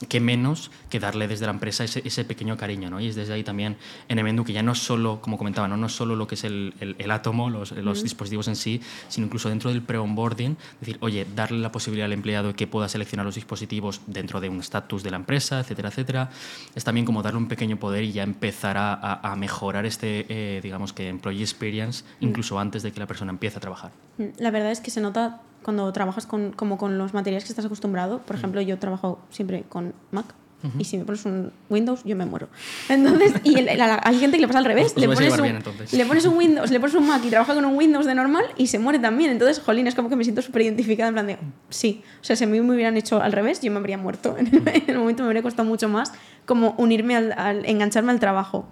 que 0.10 0.20
menos 0.20 0.70
que 0.92 1.00
darle 1.00 1.28
desde 1.28 1.46
la 1.48 1.52
empresa 1.52 1.84
ese, 1.84 2.02
ese 2.06 2.24
pequeño 2.24 2.56
cariño, 2.56 2.90
¿no? 2.92 3.00
Y 3.00 3.08
es 3.08 3.16
desde 3.16 3.34
ahí 3.34 3.44
también 3.44 3.78
en 4.10 4.20
Emendu 4.20 4.44
que 4.44 4.54
ya 4.54 4.62
no 4.62 4.74
es 4.74 4.78
solo, 4.78 5.20
como 5.22 5.40
comentaba, 5.40 5.68
no, 5.68 5.76
no 5.76 5.88
es 5.88 5.94
solo 5.94 6.16
lo 6.16 6.28
que 6.28 6.36
es 6.36 6.44
el, 6.44 6.76
el- 6.80 6.96
el 7.00 7.10
átomo, 7.12 7.50
los, 7.50 7.72
los 7.72 8.04
dispositivos 8.04 8.48
en 8.48 8.56
sí, 8.56 8.80
sino 9.08 9.26
incluso 9.26 9.50
dentro 9.50 9.72
del 9.72 9.82
pre-onboarding, 9.82 10.56
decir, 10.82 10.98
oye, 11.02 11.26
darle 11.36 11.58
la 11.58 11.72
posibilidad 11.72 12.06
al 12.06 12.14
empleado 12.14 12.50
de 12.50 12.54
que 12.54 12.68
pueda 12.68 12.88
seleccionar 12.90 13.26
los 13.26 13.36
dispositivos 13.36 14.02
dentro 14.06 14.40
de 14.40 14.50
un 14.50 14.60
estatus 14.60 15.02
de 15.02 15.10
la 15.10 15.18
empresa, 15.18 15.60
etcétera, 15.62 15.90
etcétera. 15.90 16.30
Es 16.76 16.84
también 16.84 17.06
como 17.06 17.24
darle 17.24 17.40
un 17.40 17.48
pequeño 17.48 17.78
poder 17.78 18.04
y 18.04 18.12
ya 18.12 18.22
empezar 18.24 18.78
a, 18.78 18.94
a- 18.94 19.32
a 19.32 19.36
mejorar 19.36 19.88
este, 19.88 20.26
eh, 20.30 20.60
digamos 20.62 20.94
que, 20.94 21.10
employee 21.10 21.42
experience, 21.42 22.04
incluso 22.20 22.60
antes 22.60 22.84
de 22.84 22.92
que 22.92 23.00
la 23.00 23.08
persona 23.08 23.32
empiece 23.32 23.58
a 23.58 23.62
trabajar. 23.62 23.92
La 24.38 24.52
verdad 24.52 24.72
es 24.72 24.80
que 24.80 24.92
se 24.92 25.02
nota 25.02 25.42
cuando 25.68 25.92
trabajas 25.92 26.26
con, 26.26 26.54
como 26.54 26.78
con 26.78 26.98
los 26.98 27.14
materiales 27.14 27.44
que 27.44 27.50
estás 27.52 27.66
acostumbrado. 27.66 28.20
Mm. 28.20 28.22
Por 28.22 28.36
ejemplo, 28.38 28.62
yo 28.62 28.80
trabajo 28.80 29.20
siempre 29.32 29.66
con 29.68 29.94
Mac. 30.12 30.34
Y 30.80 30.86
si 30.86 30.98
me 30.98 31.04
pones 31.04 31.26
un 31.26 31.52
Windows, 31.70 32.02
yo 32.06 32.16
me 32.16 32.26
muero. 32.26 32.48
Entonces, 32.88 33.34
y 33.44 33.60
el- 33.60 33.68
el- 33.68 33.82
hay 33.82 34.18
gente 34.18 34.38
que 34.38 34.42
le 34.42 34.48
pasa 34.48 34.60
al 34.60 34.66
revés. 34.66 34.88
Os 34.88 34.96
le, 34.98 35.08
pones 35.16 35.34
un, 35.38 35.44
bien, 35.44 35.56
le 35.92 36.06
pones 36.06 36.26
un 36.26 36.38
Windows, 36.38 36.72
le 36.72 36.80
pones 36.80 36.96
un 36.96 37.06
Mac 37.08 37.22
y 37.26 37.30
trabaja 37.30 37.54
con 37.54 37.66
un 37.66 37.76
Windows 37.76 38.06
de 38.06 38.16
normal 38.16 38.46
y 38.56 38.68
se 38.68 38.80
muere 38.80 38.98
también. 38.98 39.30
Entonces, 39.32 39.60
jolín, 39.60 39.86
es 39.88 39.94
como 39.94 40.08
que 40.10 40.16
me 40.16 40.24
siento 40.24 40.42
súper 40.42 40.62
identificada 40.64 41.10
en 41.10 41.14
plan 41.16 41.28
de, 41.28 41.38
sí. 41.70 42.02
O 42.22 42.24
sea, 42.24 42.36
si 42.38 42.46
a 42.46 42.48
mí 42.48 42.60
me 42.62 42.74
hubieran 42.74 42.96
hecho 42.96 43.22
al 43.22 43.34
revés, 43.34 43.60
yo 43.62 43.72
me 43.72 43.78
habría 43.78 43.98
muerto. 43.98 44.36
En 44.40 44.48
el, 44.48 44.68
en 44.68 44.84
el 44.88 44.98
momento 44.98 45.22
me 45.24 45.28
habría 45.28 45.44
costado 45.44 45.68
mucho 45.68 45.90
más 45.90 46.12
como 46.46 46.74
unirme 46.80 47.16
al, 47.18 47.34
al- 47.34 47.66
engancharme 47.66 48.12
al 48.14 48.20
trabajo. 48.20 48.68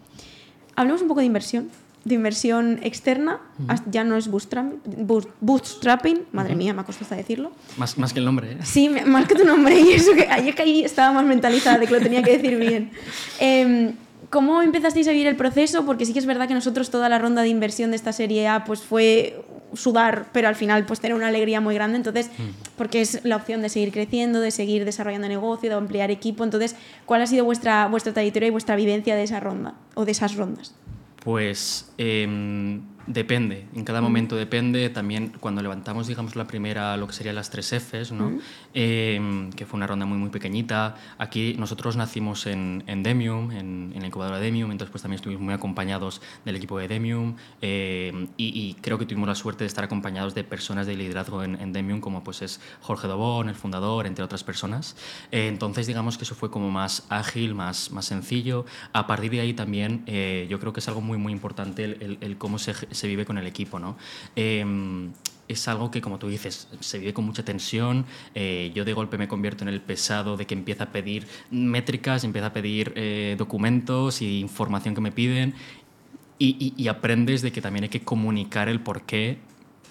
Hablemos 0.78 1.02
un 1.04 1.08
poco 1.10 1.20
de 1.20 1.28
inversión. 1.28 1.70
De 2.06 2.16
inversión 2.16 2.80
externa, 2.84 3.40
ya 3.92 4.04
no 4.04 4.16
es 4.16 4.30
bootstrap- 4.32 4.76
boot- 4.86 5.28
bootstrapping, 5.42 6.22
madre 6.32 6.56
mía, 6.56 6.74
me 6.74 6.82
ha 6.82 6.84
costado 6.86 7.06
hasta 7.06 7.16
decirlo. 7.16 7.52
Más, 7.78 7.98
más 7.98 8.14
que 8.14 8.20
el 8.20 8.26
nombre, 8.26 8.52
¿eh? 8.54 8.58
Sí, 8.64 8.90
más 8.90 9.28
que 9.28 9.34
tu 9.36 9.44
nombre, 9.44 9.80
y 9.80 9.92
eso 9.92 10.14
que 10.14 10.28
ayer 10.30 10.54
que 10.54 10.62
ahí 10.62 10.84
estaba 10.84 11.12
más 11.12 11.26
mentalizada 11.26 11.80
de 11.80 11.88
que 11.88 11.94
lo 11.96 12.00
tenía 12.02 12.22
que 12.22 12.38
decir 12.38 12.58
bien. 12.58 12.92
Em, 13.40 13.94
¿Cómo 14.30 14.62
empezasteis 14.62 15.08
a 15.08 15.12
vivir 15.12 15.28
el 15.28 15.36
proceso? 15.36 15.86
Porque 15.86 16.06
sí 16.06 16.12
que 16.14 16.20
es 16.20 16.26
verdad 16.26 16.48
que 16.48 16.54
nosotros 16.56 16.90
toda 16.90 17.10
la 17.10 17.20
ronda 17.20 17.42
de 17.44 17.48
inversión 17.48 17.92
de 17.92 17.96
esta 17.96 18.12
serie 18.12 18.48
A 18.48 18.66
pues 18.66 18.82
fue 18.82 19.44
sudar, 19.74 20.28
pero 20.32 20.48
al 20.48 20.56
final 20.56 20.86
pues 20.86 21.00
tener 21.00 21.16
una 21.16 21.28
alegría 21.28 21.62
muy 21.62 21.74
grande, 21.76 21.98
entonces, 21.98 22.30
porque 22.78 23.02
es 23.02 23.22
la 23.24 23.36
opción 23.36 23.62
de 23.62 23.70
seguir 23.70 23.92
creciendo, 23.92 24.42
de 24.42 24.52
seguir 24.52 24.84
desarrollando 24.86 25.28
negocio, 25.28 25.70
de 25.70 25.76
ampliar 25.76 26.12
equipo, 26.12 26.44
entonces, 26.44 26.76
¿cuál 27.06 27.22
ha 27.22 27.28
sido 27.28 27.46
vuestra, 27.46 27.88
vuestra 27.88 28.14
trayectoria 28.14 28.48
y 28.48 28.52
vuestra 28.52 28.76
vivencia 28.76 29.16
de 29.16 29.24
esa 29.24 29.40
ronda 29.40 29.74
o 29.96 30.06
de 30.06 30.12
esas 30.12 30.36
rondas? 30.36 30.74
Pues 31.26 31.92
em, 31.98 32.84
depende, 33.08 33.66
en 33.76 33.84
cada 33.84 34.02
momento 34.02 34.36
depende. 34.36 34.90
También 34.90 35.34
cuando 35.40 35.62
levantamos, 35.62 36.08
digamos, 36.08 36.36
la 36.36 36.46
primera, 36.48 36.98
lo 36.98 37.08
que 37.08 37.14
serían 37.14 37.36
las 37.36 37.50
tres 37.50 37.72
Fs, 37.74 38.12
¿no? 38.12 38.40
Em, 38.74 39.52
que 39.52 39.66
fue 39.66 39.78
una 39.78 39.88
ronda 39.88 40.06
muy, 40.06 40.18
muy 40.18 40.30
pequeñita. 40.30 40.96
Aquí 41.18 41.56
nosotros 41.58 41.96
nacimos 41.96 42.46
en, 42.48 42.84
en 42.88 43.04
Demium, 43.04 43.52
en, 43.52 43.92
en 43.96 44.02
la 44.02 44.08
incubadora 44.08 44.40
Demium, 44.40 44.72
entonces 44.72 44.92
pues 44.92 45.02
también 45.02 45.18
estuvimos 45.18 45.44
muy 45.44 45.54
acompañados 45.54 46.22
del 46.44 46.56
equipo 46.56 46.78
de 46.80 46.88
Demium 46.88 47.36
em, 47.62 48.28
y, 48.38 48.60
y 48.60 48.74
creo 48.82 48.98
que 48.98 49.06
tuvimos 49.06 49.28
la 49.28 49.36
suerte 49.36 49.64
de 49.64 49.68
estar 49.68 49.84
acompañados 49.84 50.34
de 50.36 50.44
personas 50.44 50.88
de 50.88 50.96
liderazgo 50.96 51.44
en, 51.44 51.56
en 51.62 51.74
Demium, 51.74 52.00
como 52.02 52.24
pues 52.24 52.42
es 52.42 52.60
Jorge 52.82 53.08
Dobón, 53.08 53.50
el 53.50 53.56
fundador, 53.56 54.08
entre 54.08 54.24
otras 54.24 54.44
personas. 54.44 54.96
Eh, 55.32 55.48
entonces, 55.48 55.88
digamos 55.88 56.18
que 56.18 56.24
eso 56.24 56.36
fue 56.36 56.50
como 56.52 56.72
más 56.72 57.06
ágil, 57.10 57.56
más, 57.56 57.92
más 57.92 58.06
sencillo. 58.06 58.66
A 58.94 59.08
partir 59.08 59.32
de 59.32 59.40
ahí 59.42 59.54
también 59.54 60.04
eh, 60.08 60.48
yo 60.50 60.60
creo 60.60 60.74
que 60.74 60.80
es 60.80 60.88
algo 60.88 61.02
muy, 61.02 61.18
muy 61.18 61.32
importante 61.34 61.84
el, 61.86 61.98
el- 62.02 62.18
el 62.22 62.38
cómo 62.38 62.58
se, 62.60 62.74
se 62.96 63.08
vive 63.08 63.26
con 63.26 63.38
el 63.38 63.46
equipo, 63.48 63.80
¿no? 63.80 63.98
Em, 64.36 65.12
es 65.48 65.68
algo 65.68 65.92
que, 65.92 66.02
como 66.02 66.18
tú 66.18 66.28
dices, 66.28 66.68
se 66.80 66.98
vive 66.98 67.14
con 67.14 67.24
mucha 67.26 67.46
tensión. 67.46 68.06
Eh, 68.34 68.72
yo 68.74 68.84
de 68.84 68.94
golpe 68.94 69.18
me 69.18 69.28
convierto 69.28 69.64
en 69.64 69.70
el 69.70 69.80
pesado 69.82 70.38
de 70.38 70.48
que 70.48 70.56
empieza 70.56 70.86
a 70.86 70.92
pedir 70.92 71.28
métricas, 71.52 72.24
empieza 72.24 72.48
a 72.48 72.54
pedir 72.54 72.94
eh, 72.96 73.36
documentos 73.38 74.22
y 74.24 74.40
información 74.40 74.96
que 74.96 75.02
me 75.02 75.12
piden. 75.12 75.54
Y, 76.40 76.58
y- 76.60 76.82
y 76.82 76.88
aprendes 76.88 77.42
de 77.44 77.52
que 77.52 77.62
también 77.62 77.84
hay 77.84 77.90
que 77.90 78.02
comunicar 78.02 78.68
el 78.70 78.80
por 78.82 79.04
qué 79.04 79.38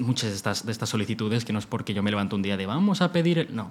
muchas 0.01 0.31
de 0.31 0.37
estas, 0.37 0.67
de 0.67 0.73
estas 0.73 0.89
solicitudes, 0.89 1.45
que 1.45 1.53
no 1.53 1.61
es 1.61 1.67
porque 1.67 1.95
yo 1.95 2.03
me 2.03 2.11
levanto 2.11 2.35
un 2.35 2.43
día 2.43 2.57
de 2.57 2.67
vamos 2.67 3.01
a 3.01 3.13
pedir... 3.13 3.39
el-". 3.39 3.55
No. 3.55 3.71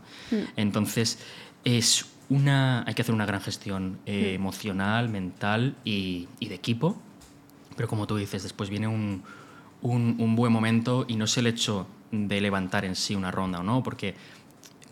Entonces, 0.56 1.20
es 1.66 2.06
una, 2.30 2.84
hay 2.88 2.94
que 2.94 3.02
hacer 3.02 3.14
una 3.14 3.26
gran 3.26 3.42
gestión 3.42 4.00
eh, 4.06 4.32
emocional, 4.36 5.10
mental 5.10 5.76
y, 5.84 6.28
y 6.40 6.48
de 6.48 6.56
equipo. 6.56 6.98
Pero 7.76 7.88
como 7.88 8.08
tú 8.08 8.18
dices, 8.18 8.44
después 8.44 8.70
viene 8.70 8.88
un, 8.88 9.24
un, 9.82 10.16
un 10.20 10.36
buen 10.36 10.52
momento 10.52 11.06
y 11.08 11.16
no 11.16 11.26
es 11.26 11.38
el 11.38 11.48
hecho 11.48 11.88
de 12.12 12.42
levantar 12.42 12.86
en 12.86 12.96
sí 12.96 13.16
una 13.16 13.32
ronda 13.32 13.60
o 13.60 13.64
no, 13.64 13.82
porque 13.82 14.16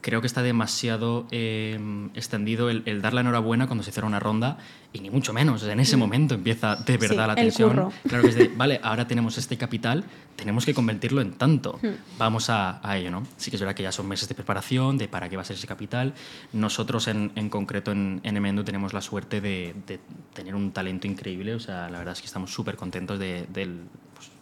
creo 0.01 0.19
que 0.21 0.27
está 0.27 0.41
demasiado 0.41 1.27
eh, 1.31 1.79
extendido 2.15 2.69
el, 2.69 2.83
el 2.85 3.01
dar 3.01 3.13
la 3.13 3.21
enhorabuena 3.21 3.67
cuando 3.67 3.83
se 3.83 3.91
cierra 3.91 4.07
una 4.07 4.19
ronda 4.19 4.57
y 4.93 4.99
ni 4.99 5.09
mucho 5.09 5.31
menos. 5.31 5.63
En 5.63 5.79
ese 5.79 5.95
momento 5.95 6.33
empieza 6.35 6.75
de 6.75 6.97
verdad 6.97 7.09
Sí, 7.23 7.27
la 7.27 7.35
tensión. 7.35 7.89
Claro 8.07 8.23
que 8.23 8.29
es 8.29 8.35
de, 8.35 8.47
vale, 8.49 8.79
ahora 8.83 9.07
tenemos 9.07 9.37
este 9.37 9.57
capital, 9.57 10.03
tenemos 10.35 10.65
que 10.65 10.73
convertirlo 10.73 11.21
en 11.21 11.33
tanto. 11.33 11.79
Vamos 12.17 12.49
a, 12.49 12.79
a 12.87 12.97
ello, 12.97 13.11
¿no? 13.11 13.23
Sí 13.37 13.51
que 13.51 13.55
es 13.57 13.61
verdad 13.61 13.75
que 13.75 13.83
ya 13.83 13.91
son 13.91 14.07
meses 14.07 14.27
de 14.27 14.35
preparación, 14.35 14.97
de 14.97 15.07
para 15.07 15.29
qué 15.29 15.35
va 15.37 15.43
a 15.43 15.45
ser 15.45 15.55
ese 15.55 15.67
capital. 15.67 16.13
Nosotros 16.51 17.07
en, 17.07 17.31
en 17.35 17.49
concreto 17.49 17.91
en, 17.91 18.19
en 18.23 18.35
Emendo 18.37 18.63
tenemos 18.65 18.93
la 18.93 19.01
suerte 19.01 19.39
de, 19.39 19.73
de 19.87 19.99
tener 20.33 20.55
un 20.55 20.71
talento 20.71 21.07
increíble. 21.07 21.53
O 21.55 21.59
sea, 21.59 21.89
la 21.89 21.99
verdad 21.99 22.13
es 22.13 22.21
que 22.21 22.27
estamos 22.27 22.51
súper 22.51 22.75
contentos 22.75 23.19
de- 23.19 23.45
del, 23.53 23.81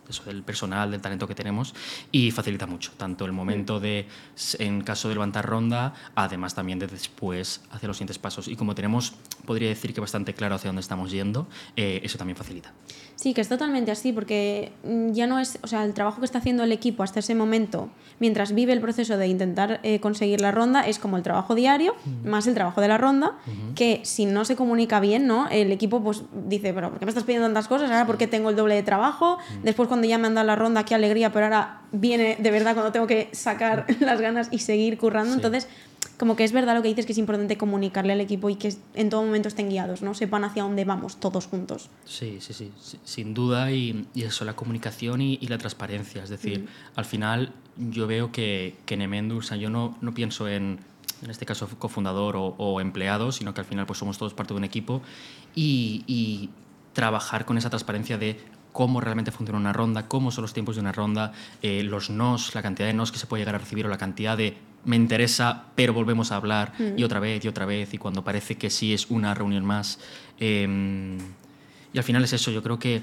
eso, 0.10 0.24
del 0.24 0.44
personal, 0.44 0.92
del 0.92 1.02
talento 1.02 1.28
que 1.28 1.36
tenemos 1.36 1.74
y 2.12 2.32
facilita 2.32 2.66
mucho, 2.66 2.92
tanto 2.98 3.26
el 3.26 3.32
momento 3.32 3.80
de, 3.80 4.08
s- 4.36 4.62
en 4.64 4.82
caso 4.82 5.08
de 5.08 5.16
levantar 5.16 5.46
ronda, 5.46 5.94
además 6.16 6.56
también 6.56 6.80
de 6.80 6.88
después 6.88 7.62
hacer 7.72 7.88
los 7.88 7.98
siguientes 7.98 8.20
pasos. 8.20 8.48
Y 8.48 8.56
como 8.56 8.76
tenemos, 8.76 9.14
podría 9.46 9.70
decir 9.70 9.94
que 9.94 10.02
bastante 10.02 10.34
claro 10.34 10.56
hacia 10.56 10.70
dónde 10.70 10.82
estamos 10.82 11.12
yendo, 11.12 11.48
eh, 11.76 12.02
eso 12.04 12.18
también 12.18 12.36
facilita. 12.38 12.72
Sí, 13.16 13.34
que 13.34 13.42
es 13.42 13.50
totalmente 13.50 13.92
así, 13.92 14.14
porque 14.14 14.72
mm, 14.84 15.12
ya 15.12 15.28
no 15.28 15.40
es, 15.40 15.60
o 15.62 15.68
sea, 15.68 15.84
el 15.84 15.94
trabajo 15.94 16.20
que 16.20 16.26
está 16.26 16.38
haciendo 16.38 16.64
el 16.64 16.72
equipo 16.72 17.04
hasta 17.04 17.20
ese 17.20 17.36
momento, 17.36 17.90
mientras 18.20 18.54
vive 18.54 18.72
el 18.74 18.80
proceso 18.80 19.18
de 19.18 19.28
intentar 19.28 19.80
eh, 19.84 20.00
conseguir 20.00 20.40
la 20.42 20.52
ronda, 20.52 20.88
es 20.88 21.00
como 21.00 21.18
el 21.18 21.24
trabajo 21.24 21.54
diario, 21.56 21.96
más 22.24 22.48
el 22.48 22.54
trabajo 22.54 22.80
de 22.82 22.88
la 22.88 22.98
ronda, 22.98 23.38
que 23.76 24.00
si 24.04 24.26
no 24.26 24.46
se 24.46 24.56
comunica 24.56 25.00
bien, 25.02 25.28
¿no? 25.28 25.50
El 25.50 25.72
equipo 25.72 26.02
pues 26.04 26.24
dice, 26.48 26.74
pero 26.74 26.90
¿por 26.92 27.00
qué 27.00 27.06
me 27.06 27.10
estás 27.10 27.24
pidiendo 27.26 27.46
tantas 27.48 27.68
cosas? 27.68 27.90
Ahora, 27.92 28.06
¿por 28.08 28.18
qué 28.18 28.28
tengo 28.28 28.50
el 28.50 28.56
doble 28.56 28.76
de 28.76 28.84
trabajo? 28.84 29.38
Después 29.64 29.88
cuando 29.90 29.99
ya 30.08 30.18
me 30.18 30.28
han 30.28 30.36
dado 30.36 30.48
la 30.48 30.56
ronda, 30.56 30.86
qué 30.86 30.96
alegría, 30.96 31.32
pero 31.32 31.46
ahora 31.46 31.82
viene 31.92 32.38
de 32.40 32.52
verdad 32.52 32.74
cuando 32.74 32.92
tengo 32.92 33.08
que 33.08 33.30
sacar 33.32 33.86
las 34.00 34.22
ganas 34.22 34.50
y 34.52 34.60
seguir 34.60 34.98
currando. 34.98 35.32
Sí. 35.32 35.38
Entonces, 35.38 35.68
como 36.18 36.36
que 36.36 36.44
es 36.44 36.52
verdad 36.52 36.76
lo 36.76 36.82
que 36.82 36.90
dices, 36.90 37.06
que 37.06 37.14
es 37.14 37.18
importante 37.18 37.58
comunicarle 37.58 38.14
al 38.14 38.22
equipo 38.22 38.50
y 38.50 38.56
que 38.56 38.74
en 38.94 39.10
todo 39.10 39.24
momento 39.24 39.48
estén 39.48 39.70
guiados, 39.70 40.02
¿no? 40.02 40.14
Sepan 40.14 40.44
hacia 40.44 40.64
dónde 40.64 40.86
vamos 40.86 41.20
todos 41.20 41.48
juntos. 41.48 41.90
Sí, 42.06 42.38
sí, 42.42 42.54
sí, 42.54 42.72
sin 43.04 43.34
duda. 43.34 43.72
Y, 43.72 44.06
y 44.14 44.24
eso, 44.24 44.46
la 44.46 44.56
comunicación 44.56 45.22
y, 45.22 45.38
y 45.42 45.48
la 45.48 45.58
transparencia. 45.58 46.24
Es 46.24 46.30
decir, 46.30 46.68
al 46.96 47.06
final 47.06 47.54
yo 47.78 48.08
veo 48.08 48.32
que, 48.32 48.76
que 48.86 48.96
en 48.96 49.02
Emendus, 49.02 49.46
o 49.46 49.48
sea, 49.50 49.58
yo 49.58 49.70
no, 49.70 49.98
no 50.02 50.14
pienso 50.14 50.48
en 50.48 50.80
en 51.22 51.30
este 51.30 51.46
caso 51.46 51.68
cofundador 51.80 52.36
o, 52.36 52.56
o 52.58 52.80
empleado, 52.82 53.32
sino 53.32 53.54
que 53.54 53.62
al 53.62 53.68
final 53.68 53.86
pues 53.86 54.00
somos 54.00 54.18
todos 54.18 54.34
parte 54.34 54.54
de 54.54 54.58
un 54.58 54.64
equipo 54.64 55.02
y, 55.56 56.04
y 56.08 56.50
trabajar 56.94 57.46
con 57.46 57.58
esa 57.58 57.70
transparencia 57.70 58.18
de 58.18 58.40
cómo 58.72 59.02
realmente 59.02 59.32
funciona 59.32 59.60
una 59.60 59.74
ronda, 59.74 60.08
cómo 60.08 60.32
son 60.32 60.44
los 60.44 60.54
tiempos 60.54 60.76
de 60.76 60.82
una 60.82 60.92
ronda, 60.92 61.34
eh, 61.62 61.84
los 61.84 62.10
nos, 62.10 62.56
la 62.56 62.62
cantidad 62.62 62.88
de 62.88 62.94
nos 62.94 63.12
que 63.12 63.20
se 63.20 63.28
puede 63.28 63.42
llegar 63.42 63.56
a 63.56 63.60
recibir 63.60 63.86
o 63.86 63.90
la 63.90 63.98
cantidad 63.98 64.38
de 64.38 64.58
me 64.86 64.96
interesa, 64.96 65.66
pero 65.76 65.94
volvemos 65.94 66.32
a 66.32 66.38
hablar 66.38 66.74
y 66.96 67.04
otra 67.04 67.20
vez 67.20 67.44
y 67.44 67.48
otra 67.50 67.66
vez 67.66 67.94
y 67.94 67.98
cuando 67.98 68.24
parece 68.24 68.56
que 68.56 68.70
sí 68.70 68.94
es 68.94 69.10
una 69.10 69.34
reunión 69.34 69.66
más. 69.66 70.00
Eh, 70.40 71.18
y 71.92 71.98
al 71.98 72.04
final 72.04 72.24
es 72.24 72.34
eso, 72.34 72.52
yo 72.52 72.64
creo 72.64 72.80
que 72.80 73.02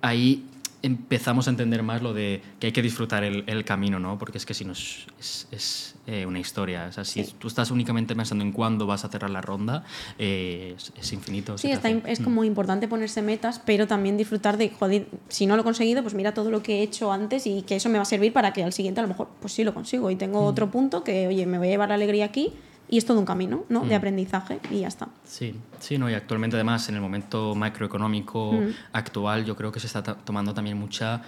ahí 0.00 0.46
empezamos 0.82 1.46
a 1.46 1.50
entender 1.50 1.82
más 1.82 2.02
lo 2.02 2.14
de 2.14 2.40
que 2.58 2.68
hay 2.68 2.72
que 2.72 2.82
disfrutar 2.82 3.22
el, 3.24 3.44
el 3.46 3.64
camino, 3.64 3.98
¿no? 3.98 4.18
Porque 4.18 4.38
es 4.38 4.46
que 4.46 4.54
si 4.54 4.64
no 4.64 4.72
es, 4.72 5.06
es, 5.18 5.46
es 5.50 5.94
eh, 6.06 6.24
una 6.26 6.38
historia. 6.40 6.86
O 6.88 6.92
sea, 6.92 7.04
si 7.04 7.24
Sí. 7.24 7.34
tú 7.38 7.48
estás 7.48 7.70
únicamente 7.70 8.16
pensando 8.16 8.44
en 8.44 8.52
cuándo 8.52 8.86
vas 8.86 9.04
a 9.04 9.08
cerrar 9.08 9.30
la 9.30 9.40
ronda, 9.42 9.84
eh, 10.18 10.74
es, 10.76 10.92
es 10.98 11.12
infinito. 11.12 11.58
Sí, 11.58 11.70
está, 11.70 11.90
es 11.90 12.20
Mm. 12.20 12.24
como 12.24 12.44
importante 12.44 12.88
ponerse 12.88 13.20
metas, 13.22 13.60
pero 13.64 13.86
también 13.86 14.16
disfrutar 14.16 14.56
de, 14.56 14.70
joder, 14.70 15.06
si 15.28 15.46
no 15.46 15.54
lo 15.56 15.62
he 15.62 15.64
conseguido, 15.64 16.02
pues 16.02 16.14
mira 16.14 16.32
todo 16.34 16.50
lo 16.50 16.62
que 16.62 16.78
he 16.78 16.82
hecho 16.82 17.12
antes 17.12 17.46
y 17.46 17.62
que 17.62 17.76
eso 17.76 17.88
me 17.88 17.98
va 17.98 18.02
a 18.02 18.06
servir 18.06 18.32
para 18.32 18.52
que 18.52 18.64
al 18.64 18.72
siguiente 18.72 19.00
a 19.00 19.02
lo 19.02 19.08
mejor, 19.08 19.28
pues 19.40 19.52
sí 19.52 19.64
lo 19.64 19.74
consigo 19.74 20.10
y 20.10 20.16
tengo 20.16 20.40
otro 20.44 20.70
punto 20.70 21.04
que, 21.04 21.26
oye, 21.28 21.44
me 21.46 21.58
voy 21.58 21.68
a 21.68 21.70
llevar 21.72 21.90
la 21.90 21.96
alegría 21.96 22.24
aquí 22.24 22.52
y 22.90 22.98
es 22.98 23.06
todo 23.06 23.18
un 23.20 23.24
camino, 23.24 23.64
¿no? 23.68 23.80
De 23.84 23.94
Mm. 23.94 23.98
aprendizaje 23.98 24.58
y 24.70 24.80
ya 24.80 24.88
está. 24.88 25.08
Sí, 25.24 25.54
sí, 25.78 25.96
no, 25.96 26.10
y 26.10 26.14
actualmente 26.14 26.56
además 26.56 26.88
en 26.88 26.96
el 26.96 27.00
momento 27.00 27.54
macroeconómico 27.54 28.52
Mm. 28.52 28.70
actual 28.92 29.44
yo 29.44 29.56
creo 29.56 29.70
que 29.72 29.80
se 29.80 29.86
está 29.86 30.02
tomando 30.02 30.52
también 30.52 30.76
mucha 30.76 31.22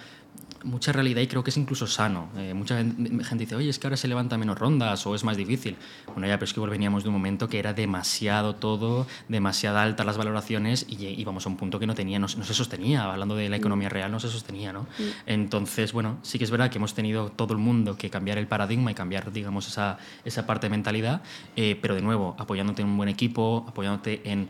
mucha 0.63 0.91
realidad 0.91 1.21
y 1.21 1.27
creo 1.27 1.43
que 1.43 1.49
es 1.49 1.57
incluso 1.57 1.87
sano. 1.87 2.29
Eh, 2.37 2.53
mucha 2.53 2.77
gen- 2.77 3.21
gente 3.23 3.43
dice, 3.45 3.55
oye, 3.55 3.69
es 3.69 3.79
que 3.79 3.87
ahora 3.87 3.97
se 3.97 4.07
levanta 4.07 4.37
menos 4.37 4.57
rondas 4.57 5.05
o 5.05 5.15
es 5.15 5.23
más 5.23 5.37
difícil. 5.37 5.75
Bueno, 6.07 6.27
ya, 6.27 6.35
pero 6.35 6.45
es 6.45 6.53
que 6.53 6.59
veníamos 6.61 7.03
de 7.03 7.09
un 7.09 7.13
momento 7.13 7.47
que 7.49 7.59
era 7.59 7.73
demasiado 7.73 8.55
todo, 8.55 9.05
demasiado 9.27 9.77
altas 9.79 10.05
las 10.05 10.17
valoraciones 10.17 10.85
y 10.89 11.05
íbamos 11.19 11.45
a 11.45 11.49
un 11.49 11.57
punto 11.57 11.79
que 11.79 11.87
no 11.87 11.95
tenía, 11.95 12.19
no, 12.19 12.27
se- 12.27 12.37
no 12.37 12.43
se 12.45 12.53
sostenía, 12.53 13.03
hablando 13.11 13.35
de 13.35 13.49
la 13.49 13.57
economía 13.57 13.89
real, 13.89 14.11
no 14.11 14.19
se 14.19 14.29
sostenía, 14.29 14.71
¿no? 14.73 14.87
Entonces, 15.25 15.93
bueno, 15.93 16.17
sí 16.21 16.37
que 16.37 16.43
es 16.43 16.51
verdad 16.51 16.69
que 16.69 16.77
hemos 16.77 16.93
tenido 16.93 17.29
todo 17.29 17.53
el 17.53 17.59
mundo 17.59 17.97
que 17.97 18.09
cambiar 18.09 18.37
el 18.37 18.47
paradigma 18.47 18.91
y 18.91 18.93
cambiar, 18.95 19.31
digamos, 19.31 19.67
esa, 19.67 19.97
esa 20.25 20.45
parte 20.45 20.67
de 20.67 20.71
mentalidad, 20.71 21.21
eh, 21.55 21.77
pero 21.81 21.95
de 21.95 22.01
nuevo, 22.01 22.35
apoyándote 22.37 22.81
en 22.81 22.87
un 22.89 22.97
buen 22.97 23.09
equipo, 23.09 23.65
apoyándote 23.67 24.21
en 24.29 24.49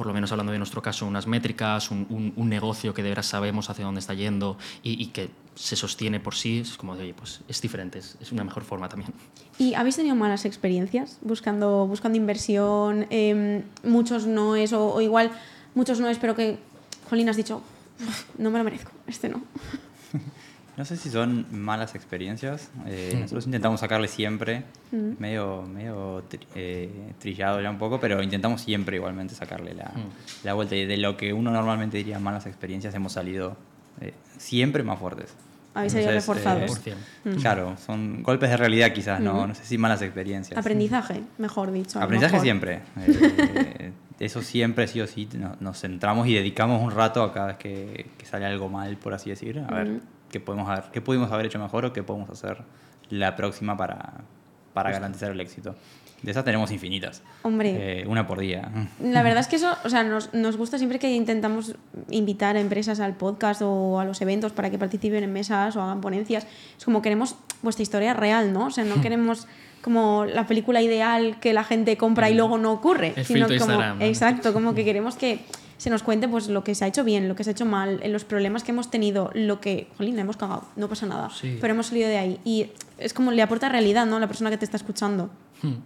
por 0.00 0.06
lo 0.06 0.14
menos 0.14 0.32
hablando 0.32 0.50
de 0.50 0.56
nuestro 0.56 0.80
caso, 0.80 1.04
unas 1.04 1.26
métricas, 1.26 1.90
un, 1.90 2.06
un- 2.08 2.32
un 2.34 2.48
negocio 2.48 2.94
que 2.94 3.02
de 3.02 3.10
veras 3.10 3.26
sabemos 3.26 3.68
hacia 3.68 3.84
dónde 3.84 3.98
está 4.00 4.14
yendo 4.14 4.56
y, 4.82 4.92
y 5.02 5.08
que 5.08 5.28
se 5.54 5.76
sostiene 5.76 6.18
por 6.20 6.34
sí, 6.34 6.60
es 6.60 6.78
como 6.78 6.96
de, 6.96 7.02
oye, 7.02 7.12
pues 7.12 7.40
es 7.48 7.60
diferente, 7.60 7.98
es, 7.98 8.16
es 8.18 8.32
una 8.32 8.42
mejor 8.42 8.64
forma 8.64 8.88
también. 8.88 9.12
¿Y 9.58 9.74
habéis 9.74 9.96
tenido 9.96 10.16
malas 10.16 10.46
experiencias 10.46 11.18
buscando, 11.20 11.86
buscando 11.86 12.16
inversión? 12.16 13.08
em, 13.10 13.62
muchos 13.84 14.24
no 14.26 14.56
es, 14.56 14.72
o, 14.72 14.86
o 14.94 15.02
igual 15.02 15.32
muchos 15.74 16.00
no 16.00 16.08
es, 16.08 16.16
pero 16.16 16.34
que, 16.34 16.56
Jolín, 17.10 17.28
has 17.28 17.36
dicho, 17.36 17.60
"Uf, 18.00 18.24
no 18.38 18.50
me 18.50 18.56
lo 18.56 18.64
merezco, 18.64 18.92
este 19.06 19.28
no. 19.28 19.42
No 20.80 20.86
sé 20.86 20.96
si 20.96 21.10
son 21.10 21.44
malas 21.50 21.94
experiencias. 21.94 22.70
eh, 22.86 23.10
nosotros 23.20 23.44
intentamos 23.44 23.80
sacarle 23.80 24.08
siempre, 24.08 24.62
medio, 25.18 25.60
medio 25.64 26.22
tri- 26.26 26.46
eh, 26.54 27.12
trillado 27.18 27.60
ya 27.60 27.68
un 27.68 27.76
poco, 27.76 28.00
pero 28.00 28.22
intentamos 28.22 28.62
siempre 28.62 28.96
igualmente 28.96 29.34
sacarle 29.34 29.74
la, 29.74 29.90
la 30.42 30.54
vuelta. 30.54 30.74
Y 30.76 30.86
de 30.86 30.96
lo 30.96 31.18
que 31.18 31.34
uno 31.34 31.50
normalmente 31.50 31.98
diría 31.98 32.18
malas 32.18 32.46
experiencias, 32.46 32.94
hemos 32.94 33.12
salido 33.12 33.58
eh, 34.00 34.14
siempre 34.38 34.82
más 34.82 34.98
fuertes. 34.98 35.34
Habéis 35.74 35.92
salido 35.92 36.12
reforzados. 36.12 36.62
Por 36.70 36.78
cien. 36.78 36.96
Claro, 37.42 37.76
son 37.76 38.22
golpes 38.22 38.48
de 38.48 38.56
realidad 38.56 38.90
quizás, 38.94 39.20
no, 39.20 39.46
no 39.46 39.54
sé 39.54 39.64
si 39.66 39.76
malas 39.76 40.00
experiencias. 40.00 40.58
Aprendizaje, 40.58 41.20
mejor 41.36 41.72
dicho. 41.72 42.00
Aprendizaje 42.00 42.32
mejor. 42.36 42.42
siempre. 42.46 42.80
Eh, 42.96 43.92
eso 44.18 44.40
siempre, 44.40 44.88
sí 44.88 44.98
o 45.02 45.06
sí, 45.06 45.28
no- 45.34 45.56
nos 45.60 45.78
centramos 45.78 46.26
y 46.26 46.32
dedicamos 46.32 46.82
un 46.82 46.90
rato 46.90 47.22
a 47.22 47.34
cada 47.34 47.48
vez 47.48 47.56
que, 47.58 48.06
que 48.16 48.24
sale 48.24 48.46
algo 48.46 48.70
mal, 48.70 48.96
por 48.96 49.12
así 49.12 49.28
decir, 49.28 49.58
a 49.58 49.74
ver 49.74 50.00
qué 50.30 50.40
podemos 50.40 50.68
haber, 50.68 50.84
qué 50.92 51.00
pudimos 51.00 51.30
haber 51.30 51.46
hecho 51.46 51.58
mejor 51.58 51.84
o 51.84 51.92
qué 51.92 52.02
podemos 52.02 52.30
hacer 52.30 52.58
la 53.10 53.36
próxima 53.36 53.76
para, 53.76 54.22
para 54.72 54.90
garantizar 54.90 55.30
el 55.30 55.40
éxito. 55.40 55.74
De 56.22 56.32
esas 56.32 56.44
tenemos 56.44 56.70
infinitas. 56.70 57.22
Hombre. 57.42 58.00
Eh, 58.02 58.06
una 58.06 58.26
por 58.26 58.38
día. 58.38 58.70
La 59.02 59.22
verdad 59.22 59.40
es 59.40 59.48
que 59.48 59.56
eso, 59.56 59.74
o 59.84 59.88
sea, 59.88 60.02
nos, 60.04 60.34
nos 60.34 60.56
gusta 60.56 60.76
siempre 60.76 60.98
que 60.98 61.10
intentamos 61.12 61.74
invitar 62.10 62.56
a 62.56 62.60
empresas 62.60 63.00
al 63.00 63.14
podcast 63.14 63.62
o 63.64 63.98
a 63.98 64.04
los 64.04 64.20
eventos 64.20 64.52
para 64.52 64.70
que 64.70 64.78
participen 64.78 65.24
en 65.24 65.32
mesas 65.32 65.76
o 65.76 65.82
hagan 65.82 66.00
ponencias. 66.00 66.46
Es 66.76 66.84
como 66.84 67.00
queremos 67.00 67.36
vuestra 67.62 67.82
historia 67.82 68.12
real, 68.14 68.52
¿no? 68.52 68.66
O 68.66 68.70
sea, 68.70 68.84
no 68.84 69.00
queremos 69.02 69.46
como 69.80 70.26
la 70.26 70.46
película 70.46 70.82
ideal 70.82 71.38
que 71.40 71.54
la 71.54 71.64
gente 71.64 71.96
compra 71.96 72.28
y 72.28 72.34
luego 72.34 72.58
no 72.58 72.72
ocurre. 72.72 73.14
El 73.16 73.24
sino 73.24 73.46
como, 73.46 73.54
Instagram, 73.54 73.98
¿no? 73.98 74.04
Exacto, 74.04 74.52
como 74.52 74.74
que 74.74 74.84
queremos 74.84 75.16
que 75.16 75.40
se 75.80 75.88
nos 75.88 76.02
cuente 76.02 76.28
pues 76.28 76.48
lo 76.48 76.62
que 76.62 76.74
se 76.74 76.84
ha 76.84 76.88
hecho 76.88 77.04
bien, 77.04 77.26
lo 77.26 77.34
que 77.34 77.42
se 77.42 77.50
ha 77.50 77.52
hecho 77.52 77.64
mal, 77.64 78.00
los 78.12 78.24
problemas 78.24 78.64
que 78.64 78.72
hemos 78.72 78.90
tenido, 78.90 79.30
lo 79.34 79.60
que, 79.62 79.88
jolín, 79.96 80.18
hemos 80.18 80.36
cagado, 80.36 80.64
no 80.76 80.88
pasa 80.88 81.06
nada, 81.06 81.30
Sí. 81.30 81.56
pero 81.58 81.72
hemos 81.72 81.86
salido 81.86 82.08
de 82.08 82.18
ahí. 82.18 82.38
Y 82.44 82.66
es 82.98 83.14
como 83.14 83.30
le 83.32 83.40
aporta 83.40 83.68
realidad, 83.70 84.04
¿no? 84.04 84.16
A 84.16 84.20
la 84.20 84.26
persona 84.26 84.50
que 84.50 84.58
te 84.58 84.66
está 84.66 84.76
escuchando. 84.76 85.30
Hmm. 85.62 85.76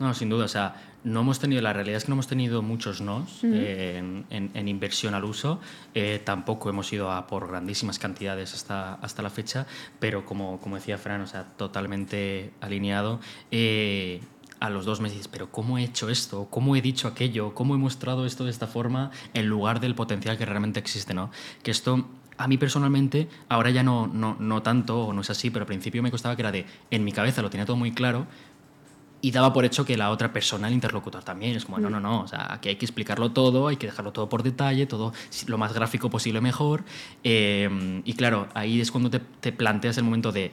No, 0.00 0.14
sin 0.14 0.30
duda. 0.30 0.46
O 0.46 0.48
sea, 0.48 0.74
no 1.04 1.20
hemos 1.20 1.38
tenido, 1.38 1.60
la 1.60 1.72
realidad 1.74 1.98
es 1.98 2.04
que 2.04 2.08
no 2.08 2.14
hemos 2.14 2.26
tenido 2.26 2.62
muchos 2.62 3.00
nos 3.02 3.44
eh, 3.44 3.98
en, 3.98 4.24
en- 4.30 4.50
en 4.54 4.68
inversión 4.68 5.14
al 5.14 5.24
uso. 5.24 5.60
Eh, 5.94 6.20
tampoco 6.24 6.70
hemos 6.70 6.90
ido 6.92 7.12
a 7.12 7.26
por 7.26 7.46
grandísimas 7.46 7.98
cantidades 7.98 8.54
hasta, 8.54 8.94
hasta 8.94 9.20
la 9.22 9.30
fecha, 9.30 9.66
pero 10.00 10.24
como, 10.24 10.58
como 10.60 10.76
decía 10.76 10.96
Fran, 10.98 11.20
o 11.20 11.26
sea, 11.26 11.44
totalmente 11.56 12.52
alineado. 12.62 13.20
Eh, 13.50 14.20
a 14.62 14.70
los 14.70 14.84
dos 14.84 15.00
meses 15.00 15.26
pero 15.26 15.50
¿cómo 15.50 15.76
he 15.76 15.82
hecho 15.82 16.08
esto? 16.08 16.46
¿Cómo 16.48 16.76
he 16.76 16.80
dicho 16.80 17.08
aquello? 17.08 17.52
¿Cómo 17.52 17.74
he 17.74 17.78
mostrado 17.78 18.24
esto 18.24 18.44
de 18.44 18.50
esta 18.50 18.68
forma 18.68 19.10
en 19.34 19.46
lugar 19.46 19.80
del 19.80 19.96
potencial 19.96 20.38
que 20.38 20.46
realmente 20.46 20.78
existe? 20.78 21.14
¿no? 21.14 21.30
Que 21.64 21.72
esto 21.72 22.06
a 22.38 22.46
mí 22.46 22.56
personalmente, 22.58 23.28
ahora 23.48 23.70
ya 23.70 23.82
no, 23.82 24.06
no, 24.06 24.36
no 24.38 24.62
tanto, 24.62 25.06
o 25.06 25.12
no 25.12 25.20
es 25.20 25.30
así, 25.30 25.50
pero 25.50 25.64
al 25.64 25.66
principio 25.66 26.02
me 26.02 26.12
costaba 26.12 26.36
que 26.36 26.42
era 26.42 26.52
de, 26.52 26.64
en 26.90 27.04
mi 27.04 27.12
cabeza 27.12 27.42
lo 27.42 27.50
tenía 27.50 27.66
todo 27.66 27.76
muy 27.76 27.92
claro, 27.92 28.26
y 29.20 29.30
daba 29.30 29.52
por 29.52 29.64
hecho 29.64 29.84
que 29.84 29.96
la 29.96 30.10
otra 30.10 30.32
persona, 30.32 30.66
el 30.66 30.74
interlocutor 30.74 31.22
también, 31.22 31.54
es 31.54 31.64
como, 31.64 31.78
no, 31.78 31.90
no, 31.90 32.00
no, 32.00 32.22
o 32.22 32.28
sea, 32.28 32.52
aquí 32.52 32.70
hay 32.70 32.76
que 32.76 32.84
explicarlo 32.84 33.30
todo, 33.30 33.68
hay 33.68 33.76
que 33.76 33.86
dejarlo 33.86 34.12
todo 34.12 34.28
por 34.28 34.42
detalle, 34.42 34.86
todo 34.86 35.12
lo 35.46 35.58
más 35.58 35.72
gráfico 35.72 36.10
posible 36.10 36.40
mejor. 36.40 36.84
eh, 37.22 38.02
y 38.04 38.14
claro, 38.14 38.48
ahí 38.54 38.80
es 38.80 38.90
cuando 38.90 39.10
te, 39.10 39.20
te 39.20 39.52
planteas 39.52 39.98
el 39.98 40.04
momento 40.04 40.32
de, 40.32 40.50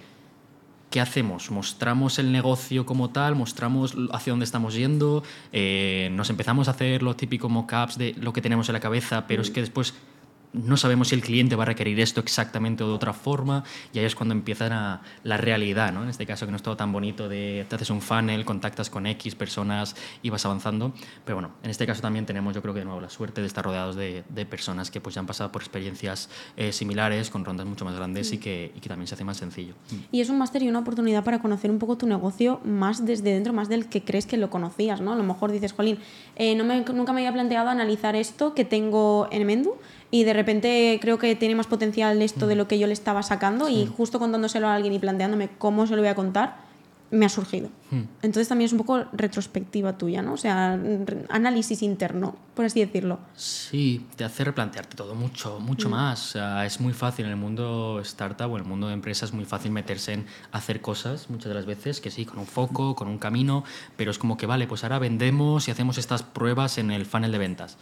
¿qué 0.90 1.00
hacemos? 1.02 1.52
¿Mostramos 1.52 2.20
el 2.20 2.32
negocio 2.32 2.86
como 2.86 3.10
tal? 3.10 3.36
¿Mostramos 3.36 3.96
hacia 4.12 4.34
dónde 4.34 4.46
estamos 4.46 4.74
yendo? 4.74 5.24
Eh, 5.52 6.10
¿Nos 6.14 6.30
empezamos 6.30 6.68
a 6.68 6.72
hacer 6.72 7.04
los 7.04 7.18
típicos 7.18 7.50
mockups 7.52 7.98
de 7.98 8.16
lo 8.20 8.34
que 8.34 8.42
tenemos 8.42 8.70
en 8.70 8.74
la 8.74 8.80
cabeza, 8.80 9.26
pero 9.28 9.42
es 9.42 9.52
que 9.52 9.62
después 9.62 9.94
no 10.54 10.78
sabemos 10.78 11.10
si 11.10 11.16
el 11.16 11.22
cliente 11.22 11.56
va 11.56 11.64
a 11.64 11.66
requerir 11.68 12.00
esto 12.00 12.20
exactamente 12.20 12.84
o 12.84 12.88
de 12.88 12.94
otra 12.94 13.14
forma, 13.14 13.64
y 13.94 14.00
ahí 14.00 14.06
es 14.06 14.16
cuando 14.16 14.34
empieza 14.34 14.68
la, 14.68 15.02
la 15.24 15.38
realidad, 15.38 15.94
¿no? 15.94 16.04
En 16.04 16.10
este 16.10 16.26
caso 16.26 16.46
que 16.46 16.52
no 16.52 16.56
es 16.56 16.64
todo 16.64 16.76
tan 16.76 16.92
bonito 16.92 17.30
de 17.30 17.66
te 17.70 17.76
haces 17.76 17.90
un 17.92 18.02
funnel, 18.02 18.46
contactas 18.46 18.90
con 18.90 19.06
X 19.06 19.36
personas 19.36 19.96
y 20.24 20.30
vas 20.32 20.46
avanzando, 20.46 20.94
pero 21.26 21.36
bueno, 21.36 21.52
en 21.64 21.70
este 21.70 21.86
caso 21.86 22.02
también 22.02 22.26
tenemos 22.26 22.56
yo 22.56 22.62
creo 22.62 22.74
que 22.74 22.80
de 22.80 22.86
nuevo 22.86 23.00
la 23.02 23.10
suerte 23.10 23.42
de 23.42 23.48
estar 23.48 23.64
rodeados 23.64 23.96
de, 23.96 24.24
de 24.30 24.46
personas 24.46 24.90
que 24.90 25.00
pues 25.02 25.14
ya 25.16 25.20
han 25.22 25.28
pasado 25.28 25.52
por 25.52 25.62
experiencias 25.62 26.30
eh, 26.58 26.72
similares, 26.72 27.30
con 27.30 27.46
rondas 27.46 27.68
mucho 27.68 27.86
más 27.86 27.96
grandes 27.96 28.32
y, 28.34 28.40
que, 28.40 28.72
y 28.76 28.80
que 28.80 28.90
también 28.90 29.08
se 29.08 29.14
hace 29.16 29.24
más 29.24 29.38
sencillo. 29.38 29.76
Y 30.12 30.22
es 30.22 30.30
un 30.30 30.38
máster 30.40 30.64
y 30.64 30.68
una 30.70 30.80
oportunidad 30.80 31.24
para 31.24 31.40
conocer 31.40 31.70
un 31.70 31.78
poco 31.80 31.98
tu 31.98 32.08
negocio 32.08 32.60
más 32.66 33.06
desde 33.06 33.34
dentro, 33.34 33.54
más 33.54 33.70
del 33.70 33.88
que 33.88 34.04
crees 34.04 34.26
que 34.26 34.38
lo 34.38 34.50
conocías, 34.50 35.00
¿no? 35.00 35.14
A 35.14 35.16
lo 35.16 35.24
mejor 35.24 35.52
dices, 35.52 35.74
Jolín, 35.74 36.00
eh, 36.36 36.56
no 36.56 36.64
me- 36.64 36.82
nunca 36.82 37.14
me 37.14 37.22
había 37.22 37.34
planteado 37.34 37.70
analizar 37.70 38.16
esto 38.16 38.56
que 38.56 38.66
tengo 38.66 39.28
en 39.32 39.46
Mendu 39.46 39.76
y 40.12 40.24
de 40.24 40.34
repente 40.34 40.98
creo 41.02 41.18
que 41.18 41.36
tiene 41.36 41.56
más 41.56 41.68
potencial 41.68 42.22
esto 42.22 42.48
de 42.48 42.56
lo 42.56 42.68
que 42.68 42.80
yo 42.80 42.88
le 42.88 42.94
estaba 42.94 43.24
sacando 43.24 43.70
y 43.70 43.86
justo 43.86 44.20
contándoselo 44.20 44.68
a 44.68 44.76
alguien 44.76 44.94
y 44.94 45.00
planteándome 45.00 45.50
cómo 45.58 45.86
se 45.88 45.96
lo 45.96 46.02
voy 46.02 46.10
a 46.10 46.16
contar, 46.16 46.70
me 47.12 47.26
ha 47.26 47.30
surgido. 47.30 47.70
Entonces 48.22 48.48
también 48.48 48.68
es 48.68 48.72
un 48.72 48.78
poco 48.78 49.04
retrospectiva 49.14 49.98
tuya, 49.98 50.22
¿no? 50.22 50.34
O 50.34 50.38
sea, 50.38 50.80
análisis 51.30 51.82
interno, 51.82 52.36
por 52.54 52.66
así 52.66 52.80
decirlo. 52.80 53.20
Sí, 53.36 54.06
te 54.16 54.24
hace 54.24 54.44
replantearte 54.44 54.96
todo 54.96 55.16
mucho, 55.16 55.60
mucho 55.60 55.90
más. 55.90 56.28
O 56.28 56.32
sea, 56.34 56.66
es 56.68 56.80
muy 56.80 56.94
fácil 56.94 57.26
en 57.26 57.32
el 57.32 57.38
mundo 57.38 58.00
startup 58.02 58.52
o 58.52 58.58
en 58.58 58.64
el 58.64 58.70
mundo 58.70 58.88
de 58.88 58.94
empresas, 58.94 59.30
es 59.30 59.34
muy 59.34 59.46
fácil 59.46 59.72
meterse 59.72 60.14
en 60.14 60.26
hacer 60.52 60.82
cosas 60.82 61.30
muchas 61.32 61.50
de 61.50 61.56
las 61.56 61.66
veces, 61.66 62.00
que 62.00 62.12
sí, 62.12 62.26
con 62.26 62.38
un 62.38 62.46
foco, 62.46 62.96
con 62.96 63.08
un 63.08 63.18
camino, 63.18 63.64
pero 63.98 64.12
es 64.12 64.20
como 64.20 64.38
que, 64.38 64.46
vale, 64.46 64.68
pues 64.68 64.84
ahora 64.84 65.00
vendemos 65.00 65.68
y 65.68 65.72
hacemos 65.72 65.98
estas 65.98 66.22
pruebas 66.22 66.78
en 66.78 66.92
el 66.92 67.08
funnel 67.08 67.32
de 67.32 67.38
ventas. 67.40 67.78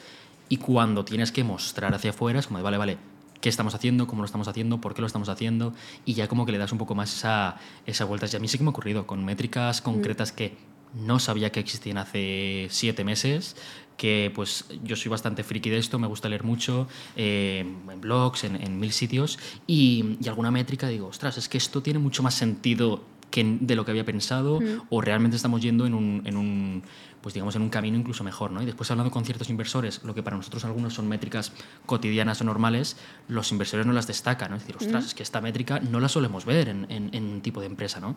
Y 0.49 0.57
cuando 0.57 1.05
tienes 1.05 1.31
que 1.31 1.43
mostrar 1.43 1.93
hacia 1.93 2.11
afuera, 2.11 2.39
es 2.39 2.47
como 2.47 2.59
de, 2.59 2.63
vale, 2.63 2.77
vale, 2.77 2.97
¿qué 3.41 3.49
estamos 3.49 3.75
haciendo? 3.75 4.07
¿Cómo 4.07 4.21
lo 4.21 4.25
estamos 4.25 4.47
haciendo? 4.47 4.81
¿Por 4.81 4.93
qué 4.93 5.01
lo 5.01 5.07
estamos 5.07 5.29
haciendo? 5.29 5.73
Y 6.05 6.13
ya 6.13 6.27
como 6.27 6.45
que 6.45 6.51
le 6.51 6.57
das 6.57 6.71
un 6.71 6.77
poco 6.77 6.95
más 6.95 7.13
esa, 7.13 7.57
esa 7.85 8.05
vuelta. 8.05 8.27
Y 8.31 8.35
a 8.35 8.39
mí 8.39 8.47
sí 8.47 8.57
que 8.57 8.63
me 8.63 8.69
ha 8.69 8.71
ocurrido 8.71 9.07
con 9.07 9.23
métricas 9.25 9.81
concretas 9.81 10.31
que 10.31 10.55
no 10.93 11.19
sabía 11.19 11.51
que 11.51 11.59
existían 11.59 11.97
hace 11.97 12.67
siete 12.69 13.03
meses, 13.03 13.55
que 13.97 14.31
pues 14.33 14.65
yo 14.83 14.95
soy 14.95 15.09
bastante 15.09 15.43
friki 15.43 15.69
de 15.69 15.77
esto, 15.77 15.99
me 15.99 16.07
gusta 16.07 16.29
leer 16.29 16.43
mucho, 16.43 16.87
eh, 17.15 17.65
en 17.91 18.01
blogs, 18.01 18.43
en, 18.45 18.55
en 18.55 18.79
mil 18.79 18.91
sitios, 18.91 19.37
y, 19.65 20.17
y 20.21 20.27
alguna 20.29 20.51
métrica 20.51 20.87
digo, 20.87 21.07
ostras, 21.07 21.37
es 21.37 21.49
que 21.49 21.57
esto 21.57 21.81
tiene 21.81 21.99
mucho 21.99 22.23
más 22.23 22.35
sentido 22.35 23.03
que, 23.31 23.57
de 23.59 23.75
lo 23.75 23.85
que 23.85 23.91
había 23.91 24.05
pensado 24.05 24.59
o 24.89 25.01
realmente 25.01 25.35
estamos 25.35 25.61
yendo 25.61 25.85
en 25.85 25.93
un, 25.93 26.21
en 26.25 26.37
un, 26.37 26.83
pues 27.21 27.33
digamos, 27.33 27.55
en 27.55 27.61
un 27.61 27.69
camino 27.69 27.97
incluso 27.97 28.23
mejor. 28.23 28.51
¿no? 28.51 28.61
Y 28.61 28.65
después 28.65 28.89
hablando 28.91 29.11
con 29.11 29.25
ciertos 29.25 29.49
inversores, 29.49 30.03
lo 30.03 30.13
que 30.13 30.23
para 30.23 30.37
nosotros 30.37 30.65
algunos 30.65 30.93
son 30.93 31.07
métricas 31.07 31.51
cotidianas 31.85 32.41
o 32.41 32.43
normales, 32.43 32.97
los 33.27 33.51
inversores 33.51 33.85
no 33.85 33.93
las 33.93 34.07
destacan. 34.07 34.51
¿no? 34.51 34.57
Es 34.57 34.63
decir, 34.63 34.77
ostras, 34.77 35.05
es 35.05 35.13
que 35.13 35.23
esta 35.23 35.41
métrica 35.41 35.79
no 35.79 35.99
la 35.99 36.09
solemos 36.09 36.45
ver 36.45 36.69
en, 36.69 36.85
en, 36.89 37.09
en 37.13 37.23
un 37.25 37.41
tipo 37.41 37.59
de 37.59 37.67
empresa. 37.67 37.99
¿no? 37.99 38.15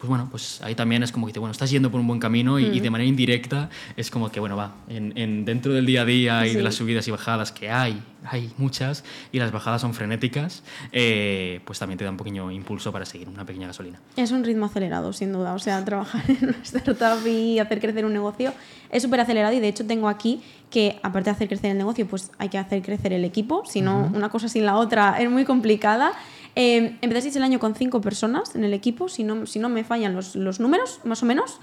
Pues 0.00 0.08
bueno, 0.08 0.28
pues 0.30 0.62
ahí 0.62 0.74
también 0.74 1.02
es 1.02 1.12
como 1.12 1.26
que, 1.26 1.38
bueno, 1.38 1.52
estás 1.52 1.70
yendo 1.70 1.90
por 1.90 2.00
un 2.00 2.06
buen 2.06 2.20
camino 2.20 2.58
y, 2.58 2.80
de 2.80 2.88
manera 2.88 3.06
indirecta 3.06 3.68
es 3.98 4.10
como 4.10 4.30
que, 4.30 4.40
bueno, 4.40 4.56
va, 4.56 4.72
en, 4.88 5.44
dentro 5.44 5.74
del 5.74 5.84
día 5.84 6.00
a 6.00 6.04
día 6.06 6.46
y 6.46 6.54
de 6.54 6.62
las 6.62 6.76
subidas 6.76 7.06
y 7.06 7.10
bajadas 7.10 7.52
que 7.52 7.70
hay, 7.70 8.02
hay 8.24 8.50
muchas, 8.56 9.04
y 9.30 9.38
las 9.38 9.52
bajadas 9.52 9.82
son 9.82 9.92
frenéticas, 9.92 10.62
eh, 10.92 11.60
pues 11.66 11.78
también 11.78 11.98
te 11.98 12.04
da 12.04 12.10
un 12.10 12.16
pequeño 12.16 12.50
impulso 12.50 12.90
para 12.92 13.04
seguir 13.04 13.28
una 13.28 13.44
pequeña 13.44 13.66
gasolina. 13.66 14.00
Es 14.16 14.30
un 14.30 14.42
ritmo 14.42 14.64
acelerado, 14.64 15.12
sin 15.12 15.34
duda. 15.34 15.52
O 15.52 15.58
sea, 15.58 15.84
trabajar 15.84 16.22
en 16.28 16.48
una 16.48 16.62
startup 16.62 17.26
y 17.26 17.58
hacer 17.58 17.78
crecer 17.78 18.06
un 18.06 18.14
negocio 18.14 18.54
es 18.90 19.02
súper 19.02 19.20
acelerado 19.20 19.54
y 19.54 19.60
de 19.60 19.68
hecho 19.68 19.86
tengo 19.86 20.08
aquí 20.08 20.40
que 20.70 20.98
aparte 21.02 21.28
de 21.28 21.36
hacer 21.36 21.48
crecer 21.48 21.72
el 21.72 21.78
negocio, 21.78 22.06
pues 22.06 22.30
hay 22.38 22.48
que 22.48 22.56
hacer 22.56 22.80
crecer 22.80 23.12
el 23.12 23.26
equipo, 23.26 23.64
si 23.66 23.82
no, 23.82 24.10
una 24.14 24.30
cosa 24.30 24.48
sin 24.48 24.64
la 24.64 24.76
otra 24.76 25.20
es 25.20 25.28
muy 25.28 25.44
complicada. 25.44 26.12
Eh, 26.56 26.98
empezasteis 27.00 27.36
el 27.36 27.42
año 27.42 27.58
con 27.58 27.74
cinco 27.74 28.00
personas 28.00 28.54
en 28.54 28.64
el 28.64 28.74
equipo, 28.74 29.08
si 29.08 29.24
no, 29.24 29.46
si 29.46 29.58
no 29.58 29.68
me 29.68 29.84
fallan 29.84 30.14
los, 30.14 30.34
los 30.34 30.60
números, 30.60 31.00
más 31.04 31.22
o 31.22 31.26
menos. 31.26 31.60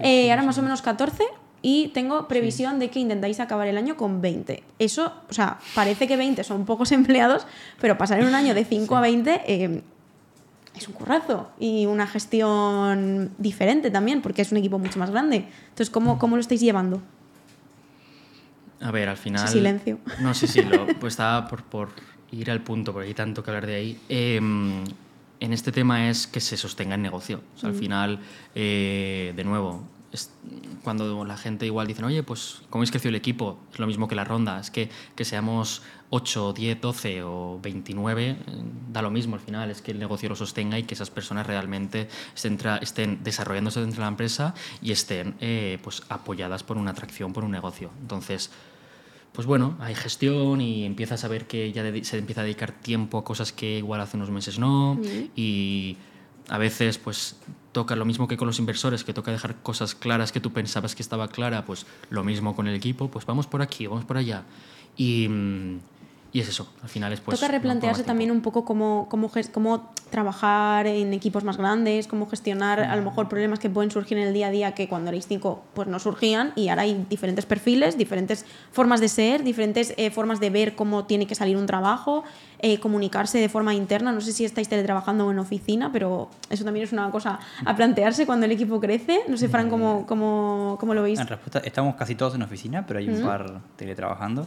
Eh, 0.00 0.30
ahora 0.30 0.42
más 0.42 0.58
o 0.58 0.62
menos 0.62 0.82
14 0.82 1.24
y 1.62 1.88
tengo 1.88 2.28
previsión 2.28 2.78
de 2.78 2.90
que 2.90 3.00
intentáis 3.00 3.40
acabar 3.40 3.66
el 3.66 3.76
año 3.76 3.96
con 3.96 4.20
20. 4.20 4.62
Eso, 4.78 5.12
o 5.28 5.32
sea, 5.32 5.58
parece 5.74 6.06
que 6.06 6.16
20 6.16 6.44
son 6.44 6.64
pocos 6.64 6.92
empleados, 6.92 7.46
pero 7.80 7.98
pasar 7.98 8.20
en 8.20 8.26
un 8.26 8.34
año 8.34 8.54
de 8.54 8.64
5 8.64 8.96
a 8.96 9.00
20 9.00 9.42
eh, 9.46 9.82
es 10.76 10.88
un 10.88 10.94
currazo 10.94 11.50
y 11.58 11.86
una 11.86 12.06
gestión 12.06 13.32
diferente 13.38 13.90
también, 13.90 14.20
porque 14.20 14.42
es 14.42 14.52
un 14.52 14.58
equipo 14.58 14.78
mucho 14.78 14.98
más 14.98 15.10
grande. 15.10 15.48
Entonces, 15.68 15.90
¿cómo, 15.90 16.18
cómo 16.18 16.36
lo 16.36 16.40
estáis 16.40 16.60
llevando? 16.60 17.02
A 18.80 18.90
ver, 18.90 19.08
al 19.08 19.16
final... 19.16 19.48
silencio. 19.48 19.98
No, 20.20 20.34
sí, 20.34 20.46
sí, 20.46 20.62
lo, 20.62 20.86
pues 21.00 21.14
estaba 21.14 21.48
por, 21.48 21.64
por 21.64 21.88
ir 22.32 22.50
al 22.50 22.62
punto, 22.62 22.92
porque 22.92 23.08
hay 23.08 23.14
tanto 23.14 23.42
que 23.42 23.50
hablar 23.50 23.66
de 23.66 23.74
ahí. 23.74 24.00
Em, 24.08 24.84
en 25.40 25.52
este 25.52 25.72
tema 25.72 26.08
es 26.08 26.26
que 26.26 26.40
se 26.40 26.56
sostenga 26.56 26.94
el 26.94 27.02
negocio. 27.02 27.40
al 27.62 27.72
mm. 27.72 27.78
final, 27.78 28.20
eh, 28.54 29.32
de 29.36 29.44
nuevo, 29.44 29.82
es 30.12 30.30
cuando 30.82 31.24
la 31.24 31.36
gente 31.36 31.66
igual 31.66 31.86
dice, 31.86 32.04
oye, 32.04 32.22
pues 32.22 32.62
¿cómo 32.70 32.84
es 32.84 32.90
crecido 32.90 33.10
el 33.10 33.16
equipo? 33.16 33.58
Es 33.72 33.78
lo 33.78 33.86
mismo 33.86 34.08
que 34.08 34.14
la 34.14 34.24
ronda, 34.24 34.60
es 34.60 34.70
que, 34.70 34.88
que 35.14 35.24
seamos 35.24 35.82
8, 36.10 36.52
10, 36.52 36.80
12 36.80 37.22
o 37.24 37.58
29, 37.60 38.30
eh, 38.30 38.36
da 38.92 39.02
lo 39.02 39.10
mismo 39.10 39.34
al 39.34 39.40
final, 39.40 39.70
es 39.70 39.82
que 39.82 39.90
el 39.90 39.98
negocio 39.98 40.28
lo 40.28 40.36
sostenga 40.36 40.78
y 40.78 40.84
que 40.84 40.94
esas 40.94 41.10
personas 41.10 41.46
realmente 41.46 42.08
estén, 42.34 42.58
estén 42.80 43.24
desarrollándose 43.24 43.80
dentro 43.80 43.96
de 43.96 44.02
la 44.02 44.08
empresa 44.08 44.54
y 44.80 44.92
estén 44.92 45.34
eh, 45.40 45.78
pues 45.82 46.02
apoyadas 46.08 46.62
por 46.62 46.78
una 46.78 46.92
atracción, 46.92 47.32
por 47.32 47.44
un 47.44 47.50
negocio. 47.50 47.90
Entonces, 48.00 48.50
pues 49.36 49.46
bueno, 49.46 49.76
hay 49.80 49.94
gestión 49.94 50.62
y 50.62 50.86
empiezas 50.86 51.22
a 51.24 51.28
ver 51.28 51.46
que 51.46 51.70
ya 51.70 51.82
se 52.02 52.16
empieza 52.16 52.40
a 52.40 52.44
dedicar 52.44 52.72
tiempo 52.72 53.18
a 53.18 53.24
cosas 53.24 53.52
que 53.52 53.76
igual 53.76 54.00
hace 54.00 54.16
unos 54.16 54.30
meses 54.30 54.58
no. 54.58 54.98
Y 55.36 55.98
a 56.48 56.56
veces, 56.56 56.96
pues 56.96 57.36
toca 57.72 57.96
lo 57.96 58.06
mismo 58.06 58.28
que 58.28 58.38
con 58.38 58.46
los 58.46 58.58
inversores, 58.58 59.04
que 59.04 59.12
toca 59.12 59.30
dejar 59.30 59.56
cosas 59.56 59.94
claras 59.94 60.32
que 60.32 60.40
tú 60.40 60.54
pensabas 60.54 60.94
que 60.94 61.02
estaba 61.02 61.28
clara, 61.28 61.66
pues 61.66 61.84
lo 62.08 62.24
mismo 62.24 62.56
con 62.56 62.66
el 62.66 62.74
equipo, 62.74 63.10
pues 63.10 63.26
vamos 63.26 63.46
por 63.46 63.60
aquí, 63.60 63.86
vamos 63.86 64.06
por 64.06 64.16
allá. 64.16 64.44
Y, 64.96 65.28
mm, 65.28 65.80
y 66.36 66.40
es 66.40 66.50
eso, 66.50 66.68
al 66.82 66.90
final 66.90 67.14
es 67.14 67.20
pues... 67.22 67.40
Toca 67.40 67.50
replantearse 67.50 68.04
también 68.04 68.30
un 68.30 68.42
poco 68.42 68.66
cómo, 68.66 69.06
cómo, 69.08 69.30
cómo 69.52 69.90
trabajar 70.10 70.86
en 70.86 71.14
equipos 71.14 71.44
más 71.44 71.56
grandes, 71.56 72.06
cómo 72.06 72.28
gestionar 72.28 72.78
a 72.78 72.94
lo 72.94 73.00
mejor 73.00 73.30
problemas 73.30 73.58
que 73.58 73.70
pueden 73.70 73.90
surgir 73.90 74.18
en 74.18 74.26
el 74.26 74.34
día 74.34 74.48
a 74.48 74.50
día 74.50 74.74
que 74.74 74.86
cuando 74.86 75.08
erais 75.08 75.26
cinco 75.26 75.62
pues 75.72 75.88
no 75.88 75.98
surgían. 75.98 76.52
Y 76.54 76.68
ahora 76.68 76.82
hay 76.82 77.06
diferentes 77.08 77.46
perfiles, 77.46 77.96
diferentes 77.96 78.44
formas 78.70 79.00
de 79.00 79.08
ser, 79.08 79.44
diferentes 79.44 79.94
eh, 79.96 80.10
formas 80.10 80.38
de 80.38 80.50
ver 80.50 80.76
cómo 80.76 81.06
tiene 81.06 81.26
que 81.26 81.34
salir 81.34 81.56
un 81.56 81.64
trabajo, 81.64 82.22
eh, 82.58 82.80
comunicarse 82.80 83.38
de 83.38 83.48
forma 83.48 83.74
interna. 83.74 84.12
No 84.12 84.20
sé 84.20 84.32
si 84.32 84.44
estáis 84.44 84.68
teletrabajando 84.68 85.26
o 85.26 85.30
en 85.30 85.38
oficina, 85.38 85.90
pero 85.92 86.30
eso 86.50 86.64
también 86.64 86.84
es 86.84 86.92
una 86.92 87.10
cosa 87.10 87.38
a 87.64 87.76
plantearse 87.76 88.26
cuando 88.26 88.46
el 88.46 88.52
equipo 88.52 88.80
crece. 88.80 89.20
No 89.28 89.36
sé, 89.36 89.48
Fran, 89.48 89.68
cómo, 89.68 90.06
cómo, 90.06 90.76
cómo 90.80 90.94
lo 90.94 91.02
veis. 91.02 91.18
En 91.18 91.26
respuesta, 91.26 91.60
estamos 91.60 91.94
casi 91.96 92.14
todos 92.14 92.34
en 92.34 92.42
oficina, 92.42 92.86
pero 92.86 92.98
hay 92.98 93.08
un 93.08 93.22
par 93.22 93.60
teletrabajando. 93.76 94.46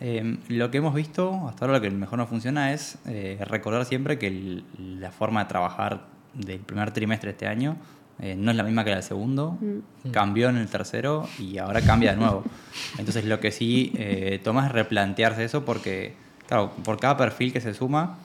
Eh, 0.00 0.38
lo 0.48 0.70
que 0.70 0.78
hemos 0.78 0.94
visto, 0.94 1.48
hasta 1.48 1.64
ahora 1.64 1.78
lo 1.78 1.82
que 1.82 1.90
mejor 1.90 2.18
nos 2.18 2.28
funciona 2.28 2.72
es 2.72 2.98
recordar 3.46 3.84
siempre 3.84 4.18
que 4.18 4.62
la 4.78 5.10
forma 5.10 5.44
de 5.44 5.48
trabajar 5.48 6.06
del 6.34 6.60
primer 6.60 6.92
trimestre 6.92 7.28
de 7.28 7.32
este 7.32 7.46
año 7.46 7.76
eh, 8.22 8.36
no 8.36 8.52
es 8.52 8.56
la 8.56 8.62
misma 8.62 8.84
que 8.84 8.90
la 8.90 8.96
del 8.96 9.04
segundo, 9.04 9.58
mm. 9.60 10.10
cambió 10.10 10.48
en 10.48 10.56
el 10.56 10.68
tercero 10.68 11.28
y 11.40 11.58
ahora 11.58 11.80
cambia 11.80 12.12
de 12.12 12.18
nuevo. 12.18 12.44
Entonces 12.98 13.24
lo 13.24 13.40
que 13.40 13.50
sí 13.50 13.92
eh, 13.96 14.40
toma 14.44 14.66
es 14.66 14.72
replantearse 14.72 15.44
eso 15.44 15.64
porque, 15.64 16.14
claro, 16.46 16.70
por 16.84 16.98
cada 16.98 17.16
perfil 17.16 17.52
que 17.52 17.60
se 17.60 17.74
suma, 17.74 18.18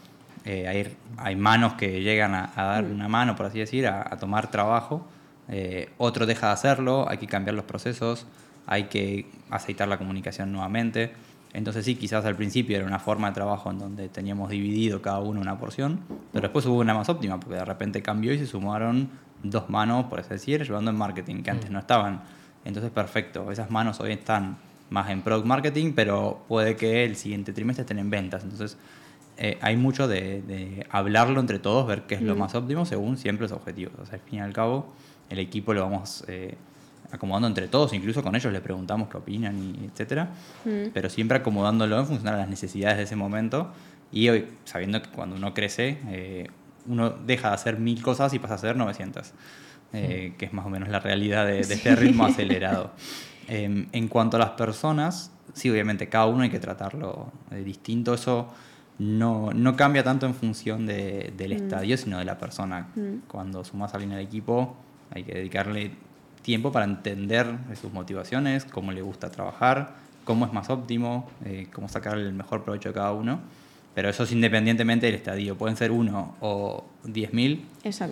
eh, 0.45 0.67
hay, 0.67 0.95
hay, 1.17 1.35
manos 1.35 1.73
que 1.73 2.01
llegan 2.01 2.33
a, 2.33 2.51
dar 2.55 2.83
mm. 2.83 2.91
una 2.91 3.07
mano, 3.07 3.35
por 3.35 3.47
así 3.47 3.59
decir, 3.59 3.87
a, 3.87 4.01
a 4.01 4.17
tomar 4.17 4.49
trabajo, 4.49 5.05
otro 5.97 6.25
deja 6.25 6.47
de 6.47 6.53
hacerlo, 6.53 7.07
hay 7.09 7.17
que 7.19 7.27
cambiar 7.27 7.55
los 7.55 7.63
procesos, 7.63 8.25
hay 8.65 8.83
que 8.83 9.25
aceitar 9.49 9.87
la 9.87 9.97
comunicación 9.97 10.51
nuevamente. 10.51 11.13
Entonces 11.53 11.85
sí, 11.85 11.95
quizás 11.95 12.25
al 12.25 12.35
principio 12.35 12.77
era 12.77 12.85
una 12.85 12.99
forma 12.99 13.29
de 13.29 13.33
trabajo 13.33 13.71
en 13.71 13.79
donde 13.79 14.09
teníamos 14.09 14.49
dividido 14.49 15.01
cada 15.01 15.19
uno 15.19 15.41
una 15.41 15.57
porción, 15.57 16.01
pero 16.31 16.43
después 16.43 16.65
hubo 16.65 16.79
una 16.79 16.93
más 16.93 17.09
óptima, 17.09 17.39
porque 17.39 17.55
de 17.55 17.65
repente 17.65 18.01
cambió 18.01 18.33
y 18.33 18.37
se 18.37 18.45
sumaron 18.45 19.09
dos 19.41 19.69
manos, 19.69 20.05
por 20.05 20.19
así 20.19 20.29
decir, 20.29 20.63
llevando 20.63 20.91
en 20.91 20.97
marketing, 20.97 21.41
que 21.41 21.51
antes 21.51 21.69
mm. 21.69 21.73
no 21.73 21.79
estaban. 21.79 22.21
Entonces, 22.65 22.91
perfecto, 22.91 23.51
esas 23.51 23.71
manos 23.71 23.99
hoy 24.01 24.11
están 24.11 24.57
más 24.89 25.09
en 25.09 25.21
product 25.21 25.45
marketing, 25.45 25.93
pero 25.95 26.43
puede 26.47 26.75
que 26.75 27.03
el 27.03 27.15
siguiente 27.15 27.53
trimestre 27.53 27.81
estén 27.81 27.99
en 27.99 28.09
ventas. 28.09 28.43
Entonces, 28.43 28.77
eh, 29.37 29.57
hay 29.61 29.77
mucho 29.77 30.07
de, 30.07 30.85
hablarlo 30.89 31.39
entre 31.39 31.59
todos, 31.59 31.85
ver 31.87 32.03
qué 32.03 32.15
es 32.15 32.21
lo 32.21 32.35
mm. 32.35 32.39
más 32.39 32.55
óptimo 32.55 32.85
según 32.85 33.17
siempre 33.17 33.43
los 33.43 33.51
objetivos. 33.51 33.93
O 34.01 34.05
sea, 34.05 34.15
al 34.15 34.21
fin 34.21 34.39
y 34.39 34.41
al 34.41 34.53
cabo, 34.53 34.93
el 35.29 35.39
equipo 35.39 35.73
lo 35.73 35.81
vamos... 35.81 36.23
Eh, 36.27 36.55
acomodando 37.09 37.47
entre 37.47 37.69
todos, 37.69 37.93
incluso 37.93 38.21
con 38.21 38.35
ellos 38.35 38.51
les 38.51 38.61
preguntamos 38.61 39.07
qué 39.07 39.15
opinan, 39.15 39.57
y 39.57 39.85
etcétera, 39.85 40.29
mm. 40.65 40.89
pero 40.93 41.09
siempre 41.09 41.37
acomodándolo 41.37 41.97
en 41.97 42.05
función 42.05 42.33
a 42.33 42.37
las 42.37 42.49
necesidades 42.49 42.97
de 42.97 43.03
ese 43.03 43.15
momento 43.15 43.71
y 44.11 44.29
hoy, 44.29 44.47
sabiendo 44.65 45.01
que 45.01 45.09
cuando 45.09 45.35
uno 45.35 45.53
crece, 45.53 45.97
eh, 46.09 46.47
uno 46.85 47.09
deja 47.09 47.49
de 47.49 47.55
hacer 47.55 47.77
mil 47.79 48.01
cosas 48.01 48.33
y 48.33 48.39
pasa 48.39 48.53
a 48.53 48.57
hacer 48.57 48.75
900, 48.77 49.33
eh, 49.93 50.33
que 50.37 50.45
es 50.45 50.53
más 50.53 50.65
o 50.65 50.69
menos 50.69 50.89
la 50.89 50.99
realidad 50.99 51.45
de, 51.45 51.59
este 51.59 51.95
ritmo 51.95 52.25
acelerado. 52.25 52.93
Em, 53.47 53.87
en 53.93 54.07
cuanto 54.07 54.37
a 54.37 54.39
las 54.39 54.51
personas, 54.51 55.31
sí, 55.53 55.69
obviamente 55.69 56.09
cada 56.09 56.25
uno 56.25 56.43
hay 56.43 56.49
que 56.49 56.59
tratarlo 56.59 57.31
de 57.49 57.63
distinto, 57.63 58.13
eso 58.13 58.47
no, 58.99 59.51
no, 59.53 59.75
cambia 59.75 60.03
tanto 60.03 60.25
en 60.25 60.33
función 60.33 60.85
de, 60.85 61.33
del 61.37 61.53
mm. 61.53 61.63
estadio, 61.63 61.97
sino 61.97 62.19
de 62.19 62.25
la 62.25 62.37
persona. 62.37 62.89
Mm. 62.95 63.27
Cuando 63.27 63.63
sumas 63.63 63.93
a 63.93 63.97
alguien 63.97 64.13
al 64.13 64.21
equipo, 64.21 64.75
hay 65.11 65.23
que 65.23 65.33
dedicarle 65.33 65.91
tiempo 66.41 66.71
para 66.71 66.85
entender 66.85 67.47
sus 67.79 67.91
motivaciones, 67.93 68.65
cómo 68.65 68.91
le 68.91 69.01
gusta 69.01 69.29
trabajar, 69.29 69.95
cómo 70.23 70.45
es 70.45 70.53
más 70.53 70.69
óptimo, 70.69 71.29
eh, 71.45 71.67
cómo 71.73 71.87
sacar 71.87 72.17
el 72.17 72.33
mejor 72.33 72.63
provecho 72.63 72.89
de 72.89 72.95
cada 72.95 73.13
uno. 73.13 73.39
Pero 73.93 74.09
eso 74.09 74.23
es 74.23 74.31
independientemente 74.31 75.07
del 75.07 75.15
estadio. 75.15 75.57
Pueden 75.57 75.75
ser 75.75 75.91
uno 75.91 76.35
o 76.39 76.85
diez 77.03 77.33
mil. 77.33 77.65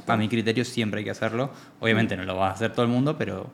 A 0.08 0.18
mi 0.18 0.28
criterio 0.28 0.66
siempre 0.66 1.00
hay 1.00 1.04
que 1.04 1.12
hacerlo. 1.12 1.52
Obviamente 1.80 2.18
no 2.18 2.24
lo 2.24 2.36
va 2.36 2.50
a 2.50 2.52
hacer 2.54 2.72
todo 2.72 2.86
el 2.86 2.92
mundo, 2.92 3.18
pero... 3.18 3.50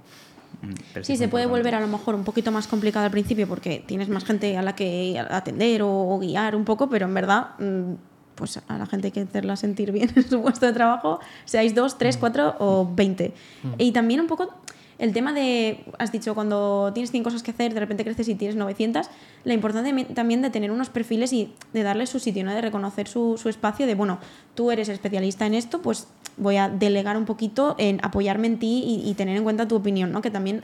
Mm, 0.61 1.01
sí, 1.01 1.17
se 1.17 1.27
puede 1.27 1.45
volver 1.45 1.75
a 1.75 1.79
lo 1.79 1.87
mejor 1.87 2.15
un 2.15 2.23
poquito 2.23 2.51
más 2.51 2.67
complicado 2.67 3.05
al 3.05 3.11
principio 3.11 3.47
porque 3.47 3.83
tienes 3.85 4.09
más 4.09 4.25
gente 4.25 4.57
a 4.57 4.61
la 4.61 4.75
que 4.75 5.19
atender 5.19 5.81
o, 5.83 6.19
guiar 6.19 6.55
un 6.55 6.65
poco, 6.65 6.89
pero 6.89 7.05
en 7.05 7.13
verdad 7.13 7.51
mm, 7.59 7.93
pues 8.35 8.59
a 8.67 8.77
la 8.77 8.85
gente 8.85 9.07
hay 9.07 9.11
que 9.11 9.21
hacerla 9.21 9.55
sentir 9.55 9.91
bien 9.91 10.11
en 10.15 10.27
su 10.27 10.41
puesto 10.41 10.65
de 10.65 10.73
trabajo, 10.73 11.19
seáis 11.45 11.75
dos, 11.75 11.97
tres, 11.97 12.17
mm. 12.17 12.19
cuatro 12.19 12.55
o 12.59 12.89
veinte. 12.93 13.33
Y 13.77 13.91
también 13.91 14.21
un 14.21 14.27
poco 14.27 14.53
el 15.01 15.13
tema 15.13 15.33
de, 15.33 15.83
has 15.97 16.11
dicho, 16.11 16.35
cuando 16.35 16.91
tienes 16.93 17.09
100 17.09 17.23
cosas 17.23 17.41
que 17.41 17.49
hacer, 17.49 17.73
de 17.73 17.79
repente 17.79 18.03
creces 18.03 18.27
y 18.27 18.35
tienes 18.35 18.55
900, 18.55 19.07
la 19.45 19.53
importancia 19.55 20.05
también 20.13 20.43
de 20.43 20.51
tener 20.51 20.69
unos 20.69 20.89
perfiles 20.89 21.33
y 21.33 21.51
de 21.73 21.81
darle 21.81 22.05
su 22.05 22.19
sitio, 22.19 22.43
¿no? 22.43 22.53
de 22.53 22.61
reconocer 22.61 23.07
su, 23.07 23.35
su 23.41 23.49
espacio, 23.49 23.87
de, 23.87 23.95
bueno, 23.95 24.19
tú 24.53 24.69
eres 24.69 24.89
especialista 24.89 25.47
en 25.47 25.55
esto, 25.55 25.81
pues 25.81 26.07
voy 26.37 26.57
a 26.57 26.69
delegar 26.69 27.17
un 27.17 27.25
poquito 27.25 27.75
en 27.79 27.99
apoyarme 28.03 28.45
en 28.45 28.59
ti 28.59 29.01
y, 29.03 29.11
tener 29.15 29.35
en 29.37 29.43
cuenta 29.43 29.67
tu 29.67 29.75
opinión, 29.75 30.11
¿no? 30.11 30.21
que 30.21 30.29
también 30.29 30.63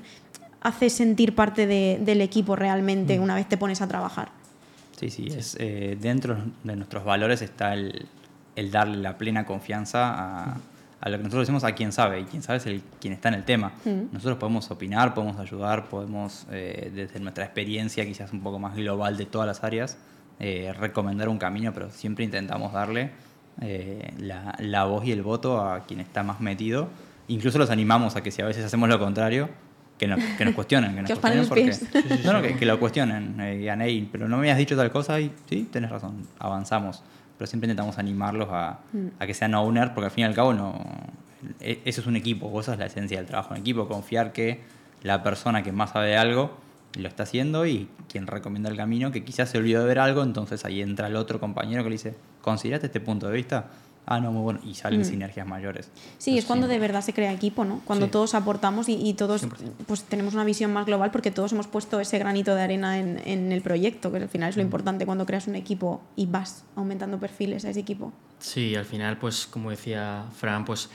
hace 0.61 0.91
sentir 0.91 1.33
parte 1.33 1.65
de, 1.65 1.99
del 1.99 2.21
equipo 2.21 2.55
realmente 2.55 3.17
mm. 3.17 3.23
una 3.23 3.33
vez 3.33 3.49
te 3.49 3.57
pones 3.57 3.81
a 3.81 3.87
trabajar. 3.87 4.29
Sí, 4.99 5.09
sí, 5.09 5.29
es, 5.35 5.57
eh, 5.59 5.97
dentro 5.99 6.37
de 6.63 6.75
nuestros 6.75 7.03
valores 7.03 7.41
está 7.41 7.73
el, 7.73 8.05
el 8.55 8.69
darle 8.69 8.97
la 8.97 9.17
plena 9.17 9.47
confianza 9.47 10.13
a 10.13 10.57
a 10.99 11.09
lo 11.09 11.17
que 11.17 11.23
nosotros 11.23 11.43
decimos 11.43 11.63
a 11.63 11.73
quien 11.73 11.91
sabe, 11.91 12.21
y 12.21 12.23
quien 12.23 12.41
sabe 12.41 12.57
es 12.57 12.65
el 12.65 12.81
quien 12.99 13.13
está 13.13 13.29
en 13.29 13.35
el 13.35 13.43
tema. 13.45 13.73
Mm. 13.85 14.13
Nosotros 14.13 14.37
podemos 14.37 14.69
opinar, 14.71 15.13
podemos 15.13 15.37
ayudar, 15.39 15.89
podemos, 15.89 16.47
eh, 16.51 16.91
desde 16.93 17.19
nuestra 17.19 17.43
experiencia 17.45 18.05
quizás 18.05 18.33
un 18.33 18.41
poco 18.41 18.57
más 18.59 18.75
global 18.75 19.15
de 19.17 19.25
todas 19.25 19.47
las 19.47 19.63
áreas, 19.63 19.97
eh, 20.39 20.73
recomendar 20.77 21.29
un 21.29 21.37
camino, 21.37 21.71
pero 21.73 21.89
siempre 21.91 22.25
intentamos 22.25 22.73
darle 22.73 23.11
eh, 23.61 24.13
la, 24.19 24.55
la 24.59 24.83
voz 24.85 25.05
y 25.05 25.11
el 25.11 25.21
voto 25.23 25.61
a 25.61 25.81
quien 25.85 25.99
está 25.99 26.23
más 26.23 26.39
metido. 26.41 26.89
Incluso 27.27 27.57
los 27.59 27.69
animamos 27.69 28.15
a 28.15 28.21
que 28.23 28.31
si 28.31 28.41
a 28.41 28.45
veces 28.45 28.63
hacemos 28.65 28.87
lo 28.89 28.97
contrario, 28.99 29.49
que 29.97 30.07
nos, 30.07 30.19
que 30.37 30.45
nos 30.45 30.53
cuestionen. 30.53 30.95
Que, 30.95 31.01
nos 31.01 31.11
Que 31.11 31.15
cuestionen 31.17 31.47
porque-. 31.47 32.23
No, 32.23 32.33
no, 32.33 32.41
que, 32.41 32.55
que 32.55 32.65
lo 32.65 32.79
cuestionen. 32.79 33.39
eh, 33.41 33.57
digan, 33.57 33.81
"Ey, 33.81 34.07
pero 34.11 34.27
no 34.27 34.37
me 34.37 34.43
habías 34.43 34.57
dicho 34.57 34.75
tal 34.77 34.91
cosa 34.91 35.19
y 35.19 35.31
sí, 35.49 35.67
tenés 35.71 35.89
razón, 35.89 36.27
avanzamos. 36.39 37.03
Pero 37.37 37.47
siempre 37.47 37.67
intentamos 37.67 37.97
animarlos 37.97 38.47
a, 38.51 38.79
Mm. 38.93 39.07
a 39.19 39.27
que 39.27 39.33
sean 39.33 39.53
owner, 39.55 39.93
porque 39.93 40.05
al 40.05 40.11
fin 40.11 40.23
y 40.23 40.25
al 40.25 40.33
cabo 40.33 40.53
no, 40.53 40.79
e- 41.59 41.81
eso 41.85 42.01
es 42.01 42.07
un 42.07 42.15
equipo, 42.15 42.59
esa 42.59 42.73
es 42.73 42.79
la 42.79 42.85
esencia 42.87 43.17
del 43.17 43.27
trabajo 43.27 43.53
en 43.53 43.61
equipo, 43.61 43.87
confiar 43.87 44.33
que 44.33 44.61
la 45.03 45.21
persona 45.23 45.61
que 45.63 45.71
más 45.71 45.91
sabe 45.91 46.07
de 46.07 46.17
algo 46.17 46.57
lo 46.97 47.07
está 47.07 47.23
haciendo 47.23 47.65
y 47.67 47.87
quien 48.09 48.25
recomienda 48.25 48.69
el 48.69 48.75
camino, 48.77 49.11
que 49.11 49.23
quizás 49.23 49.49
se 49.49 49.57
olvidó 49.59 49.81
de 49.81 49.87
ver 49.87 49.99
algo, 49.99 50.23
entonces 50.23 50.65
ahí 50.65 50.81
entra 50.81 51.07
el 51.07 51.15
otro 51.15 51.39
compañero 51.39 51.83
que 51.83 51.89
le 51.89 51.93
dice, 51.95 52.15
considerate 52.41 52.87
este 52.87 52.99
punto 52.99 53.27
de 53.27 53.33
vista. 53.33 53.67
Ah, 54.09 54.21
no, 54.21 54.31
muy 54.31 54.41
bueno. 54.41 54.61
Y 54.65 54.73
salen 54.73 55.01
Mm. 55.01 55.03
sinergias 55.03 55.45
mayores. 55.45 55.89
Sí, 56.17 56.37
es 56.37 56.45
cuando 56.45 56.67
de 56.69 56.79
verdad 56.79 57.01
se 57.01 57.11
crea 57.13 57.33
equipo, 57.33 57.65
¿no? 57.65 57.81
Cuando 57.83 58.05
Sí. 58.05 58.11
todos 58.13 58.35
aportamos 58.35 58.87
y, 58.87 58.93
y 58.95 59.13
todos 59.15 59.41
100%. 59.41 59.73
pues 59.85 60.03
tenemos 60.03 60.33
una 60.33 60.45
visión 60.45 60.71
más 60.71 60.85
global 60.85 61.11
porque 61.11 61.29
todos 61.29 61.51
hemos 61.51 61.67
puesto 61.67 61.99
ese 61.99 62.17
granito 62.17 62.55
de 62.55 62.61
arena 62.61 62.99
en, 62.99 63.19
en 63.25 63.51
el 63.51 63.61
proyecto, 63.61 64.09
que 64.11 64.17
al 64.19 64.29
final 64.29 64.49
es 64.49 64.55
lo 64.55 64.61
importante 64.61 65.05
cuando 65.05 65.25
creas 65.25 65.47
un 65.47 65.55
equipo 65.55 66.01
y 66.15 66.25
vas 66.25 66.63
aumentando 66.77 67.19
perfiles 67.19 67.65
a 67.65 67.69
ese 67.71 67.81
equipo. 67.81 68.13
Sí, 68.39 68.75
al 68.75 68.85
final, 68.85 69.17
pues 69.17 69.45
como 69.45 69.71
decía 69.71 70.23
Fran, 70.37 70.63
pues 70.63 70.89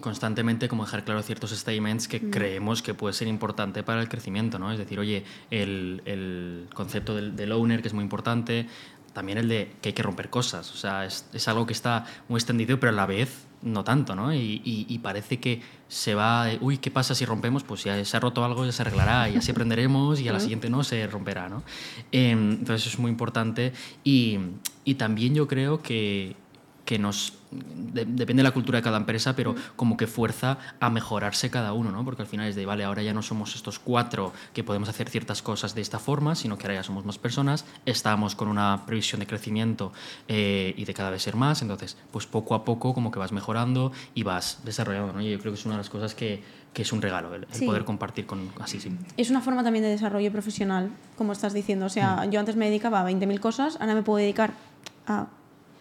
constantemente 0.00 0.68
como 0.68 0.84
dejar 0.84 1.04
claro 1.04 1.22
ciertos 1.22 1.50
statements 1.50 2.06
que 2.06 2.30
creemos 2.30 2.82
que 2.82 2.94
puede 2.94 3.14
ser 3.14 3.26
importante 3.26 3.82
para 3.82 4.00
el 4.00 4.08
crecimiento, 4.08 4.58
¿no? 4.58 4.70
Es 4.72 4.78
decir, 4.78 4.98
oye, 5.00 5.24
el, 5.50 6.02
el 6.04 6.68
concepto 6.72 7.16
del, 7.16 7.34
del 7.34 7.50
owner, 7.52 7.82
que 7.82 7.88
es 7.88 7.94
muy 7.94 8.04
importante, 8.04 8.66
también 9.12 9.38
el 9.38 9.48
de 9.48 9.72
que 9.80 9.90
hay 9.90 9.92
que 9.92 10.02
romper 10.02 10.30
cosas, 10.30 10.70
o 10.72 10.76
sea, 10.76 11.04
es, 11.04 11.26
es 11.32 11.48
algo 11.48 11.66
que 11.66 11.72
está 11.72 12.04
muy 12.28 12.38
extendido, 12.38 12.78
pero 12.78 12.90
a 12.90 12.94
la 12.94 13.06
vez 13.06 13.44
no 13.62 13.82
tanto, 13.82 14.14
¿no? 14.14 14.32
Y, 14.32 14.62
y- 14.64 14.86
y 14.88 14.98
parece 15.00 15.40
que 15.40 15.60
se 15.88 16.14
va, 16.14 16.46
uy, 16.60 16.78
¿qué 16.78 16.90
pasa 16.92 17.14
si 17.16 17.24
rompemos? 17.24 17.64
Pues 17.64 17.82
ya 17.82 18.04
se 18.04 18.16
ha 18.16 18.20
roto 18.20 18.44
algo, 18.44 18.64
ya 18.64 18.70
se 18.72 18.82
arreglará, 18.82 19.28
y 19.28 19.36
así 19.36 19.50
aprenderemos 19.50 20.20
y 20.20 20.28
a 20.28 20.32
la 20.32 20.38
siguiente 20.40 20.70
no 20.70 20.84
se 20.84 21.04
romperá, 21.08 21.48
¿no? 21.48 21.64
Em, 22.12 22.52
entonces 22.52 22.86
es 22.92 22.98
muy 23.00 23.10
importante 23.10 23.72
y, 24.04 24.38
y 24.84 24.94
también 24.94 25.34
yo 25.34 25.48
creo 25.48 25.82
que, 25.82 26.36
que 26.88 26.98
nos 26.98 27.34
de- 27.50 28.06
depende 28.06 28.40
de 28.40 28.44
la 28.44 28.50
cultura 28.52 28.78
de 28.78 28.82
cada 28.82 28.96
empresa, 28.96 29.36
pero 29.36 29.54
como 29.76 29.98
que 29.98 30.06
fuerza 30.06 30.56
a 30.80 30.88
mejorarse 30.88 31.50
cada 31.50 31.74
uno, 31.74 31.90
¿no? 31.92 32.02
Porque 32.02 32.22
al 32.22 32.28
final 32.28 32.48
es 32.48 32.56
de, 32.56 32.64
vale, 32.64 32.82
ahora 32.84 33.02
ya 33.02 33.12
no 33.12 33.20
somos 33.20 33.54
estos 33.56 33.78
cuatro 33.78 34.32
que 34.54 34.64
podemos 34.64 34.88
hacer 34.88 35.10
ciertas 35.10 35.42
cosas 35.42 35.74
de 35.74 35.82
esta 35.82 35.98
forma, 35.98 36.34
sino 36.34 36.56
que 36.56 36.64
ahora 36.66 36.76
ya 36.76 36.82
somos 36.82 37.04
más 37.04 37.18
personas, 37.18 37.66
estamos 37.84 38.34
con 38.34 38.48
una 38.48 38.86
previsión 38.86 39.20
de 39.20 39.26
crecimiento 39.26 39.92
eh, 40.28 40.72
y 40.78 40.86
de 40.86 40.94
cada 40.94 41.10
vez 41.10 41.20
ser 41.22 41.36
más, 41.36 41.60
entonces, 41.60 41.98
pues 42.10 42.24
poco 42.26 42.54
a 42.54 42.64
poco 42.64 42.94
como 42.94 43.10
que 43.10 43.18
vas 43.18 43.32
mejorando 43.32 43.92
y 44.14 44.22
vas 44.22 44.60
desarrollando, 44.64 45.12
¿no? 45.12 45.20
Y 45.20 45.30
yo 45.30 45.38
creo 45.38 45.52
que 45.52 45.58
es 45.58 45.66
una 45.66 45.74
de 45.74 45.78
las 45.80 45.90
cosas 45.90 46.14
que, 46.14 46.42
que 46.72 46.80
es 46.82 46.92
un 46.94 47.02
regalo, 47.02 47.34
el, 47.34 47.42
el 47.42 47.48
Sí. 47.54 47.66
poder 47.66 47.84
compartir 47.84 48.24
con 48.24 48.48
así, 48.60 48.80
sí. 48.80 48.90
Es 49.18 49.28
una 49.28 49.42
forma 49.42 49.62
también 49.62 49.82
de 49.84 49.90
desarrollo 49.90 50.32
profesional, 50.32 50.88
como 51.18 51.32
estás 51.32 51.52
diciendo. 51.52 51.84
O 51.84 51.90
sea, 51.90 52.24
yo 52.30 52.40
antes 52.40 52.56
me 52.56 52.64
dedicaba 52.64 53.02
a 53.02 53.04
20.000 53.10 53.40
cosas, 53.40 53.76
ahora 53.78 53.94
me 53.94 54.02
puedo 54.02 54.16
dedicar 54.18 54.54
a 55.06 55.26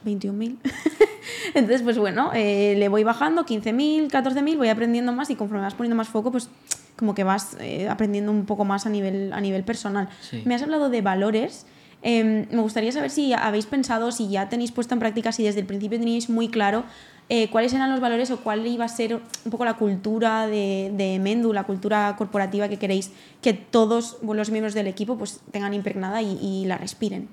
21.000. 0.06 0.58
Entonces, 1.54 1.82
pues 1.82 1.98
bueno, 1.98 2.32
eh, 2.34 2.76
le 2.78 2.88
voy 2.90 3.04
bajando 3.04 3.46
15.000, 3.46 4.10
14.000, 4.10 4.58
voy 4.58 4.70
aprendiendo 4.70 5.12
más 5.14 5.30
y 5.30 5.36
conforme 5.36 5.64
vas 5.64 5.74
poniendo 5.74 5.96
más 5.96 6.08
foco, 6.10 6.32
pues 6.32 6.50
como 6.96 7.16
que 7.16 7.24
vas 7.24 7.58
eh, 7.60 7.88
aprendiendo 7.90 8.32
un 8.32 8.46
poco 8.46 8.66
más 8.66 8.86
a 8.86 8.90
nivel, 8.90 9.32
a 9.34 9.42
nivel 9.42 9.64
personal. 9.64 10.10
Sí. 10.22 10.42
Me 10.46 10.56
has 10.56 10.64
hablado 10.64 10.90
de 10.90 11.02
valores. 11.02 11.66
Eh, 12.04 12.48
me 12.52 12.62
gustaría 12.62 12.92
saber 12.92 13.10
si 13.10 13.34
habéis 13.34 13.66
pensado, 13.66 14.12
si 14.12 14.30
ya 14.30 14.50
tenéis 14.50 14.72
puesto 14.72 14.94
en 14.94 15.00
práctica, 15.00 15.32
si 15.32 15.44
desde 15.44 15.62
el 15.62 15.66
principio 15.66 15.98
teníais 16.00 16.30
muy 16.30 16.48
claro 16.48 16.84
eh, 17.30 17.50
cuáles 17.50 17.74
eran 17.74 17.92
los 17.92 18.00
valores 18.00 18.32
o 18.32 18.38
cuál 18.38 18.66
iba 18.66 18.86
a 18.86 18.88
ser 18.88 19.16
un 19.16 19.52
poco 19.52 19.66
la 19.66 19.74
cultura 19.74 20.48
de, 20.48 20.92
de 20.96 21.20
Mendu, 21.20 21.52
la 21.52 21.66
cultura 21.66 22.16
corporativa 22.18 22.70
que 22.70 22.78
queréis 22.78 23.12
que 23.42 23.54
todos 23.54 24.18
los 24.22 24.50
miembros 24.50 24.74
del 24.74 24.88
equipo 24.88 25.18
pues, 25.18 25.42
tengan 25.52 25.74
impregnada 25.74 26.22
y, 26.22 26.38
y 26.42 26.66
la 26.66 26.78
respiren. 26.78 27.28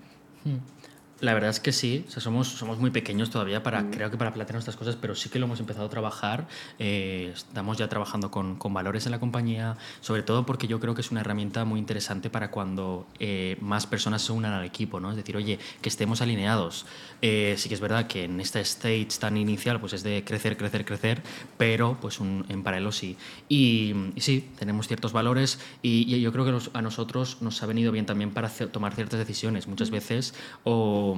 La 1.25 1.33
verdad 1.33 1.49
es 1.49 1.59
que 1.61 1.73
sí, 1.73 2.05
o 2.07 2.11
sea, 2.11 2.21
somos, 2.21 2.49
somos 2.49 2.79
muy 2.79 2.91
pequeños 2.91 3.31
todavía 3.31 3.63
para, 3.63 3.91
creo 3.91 4.11
que 4.11 4.19
para 4.19 4.35
plantear 4.35 4.57
nuestras 4.57 4.77
cosas, 4.77 4.95
pero 5.01 5.15
sí 5.15 5.31
que 5.31 5.39
lo 5.39 5.47
hemos 5.47 5.59
empezado 5.59 5.87
a 5.87 5.89
trabajar. 5.89 6.47
eh, 6.79 7.31
estamos 7.35 7.79
ya 7.79 7.89
trabajando 7.89 8.31
con, 8.31 8.57
con 8.57 8.75
valores 8.75 9.07
en 9.07 9.13
la 9.13 9.21
compañía, 9.21 9.79
sobre 10.03 10.23
todo 10.23 10.45
porque 10.45 10.67
yo 10.67 10.81
creo 10.81 10.95
que 10.95 11.01
es 11.01 11.11
una 11.11 11.21
herramienta 11.23 11.65
muy 11.65 11.79
interesante 11.81 12.29
para 12.29 12.51
cuando 12.51 13.07
eh, 13.21 13.57
más 13.63 13.87
personas 13.87 14.21
se 14.21 14.33
unan 14.33 14.53
al 14.53 14.65
equipo, 14.67 15.01
¿no? 15.01 15.11
Es 15.13 15.17
decir, 15.17 15.35
oye, 15.39 15.59
que 15.81 15.89
estemos 15.89 16.21
alineados. 16.21 16.85
Eh, 17.23 17.55
sí 17.57 17.71
que 17.71 17.75
es 17.75 17.81
verdad 17.81 18.07
que 18.07 18.25
en 18.25 18.39
esta 18.39 18.61
stage 18.61 19.09
tan 19.19 19.39
inicial, 19.39 19.81
pues 19.81 19.95
es 19.95 20.03
de 20.03 20.25
crecer, 20.27 20.59
crecer, 20.59 20.85
crecer, 20.85 21.23
pero 21.57 21.97
pues 22.03 22.21
un- 22.21 22.45
en 22.51 22.63
paralelo 22.63 22.93
sí. 22.93 23.17
Y, 23.49 23.95
y 24.15 24.21
sí, 24.21 24.51
tenemos 24.59 24.89
ciertos 24.89 25.15
valores 25.15 25.59
y, 25.81 26.15
y 26.15 26.21
yo 26.21 26.33
creo 26.33 26.45
que 26.45 26.53
nos- 26.53 26.71
a 26.75 26.83
nosotros 26.83 27.39
nos 27.41 27.63
ha 27.63 27.67
venido 27.67 27.93
bien 27.93 28.05
también 28.05 28.31
para 28.31 28.49
hacer- 28.49 28.69
tomar 28.69 28.95
ciertas 28.95 29.19
decisiones 29.19 29.69
muchas 29.69 29.91
veces 29.91 30.35
o, 30.65 31.14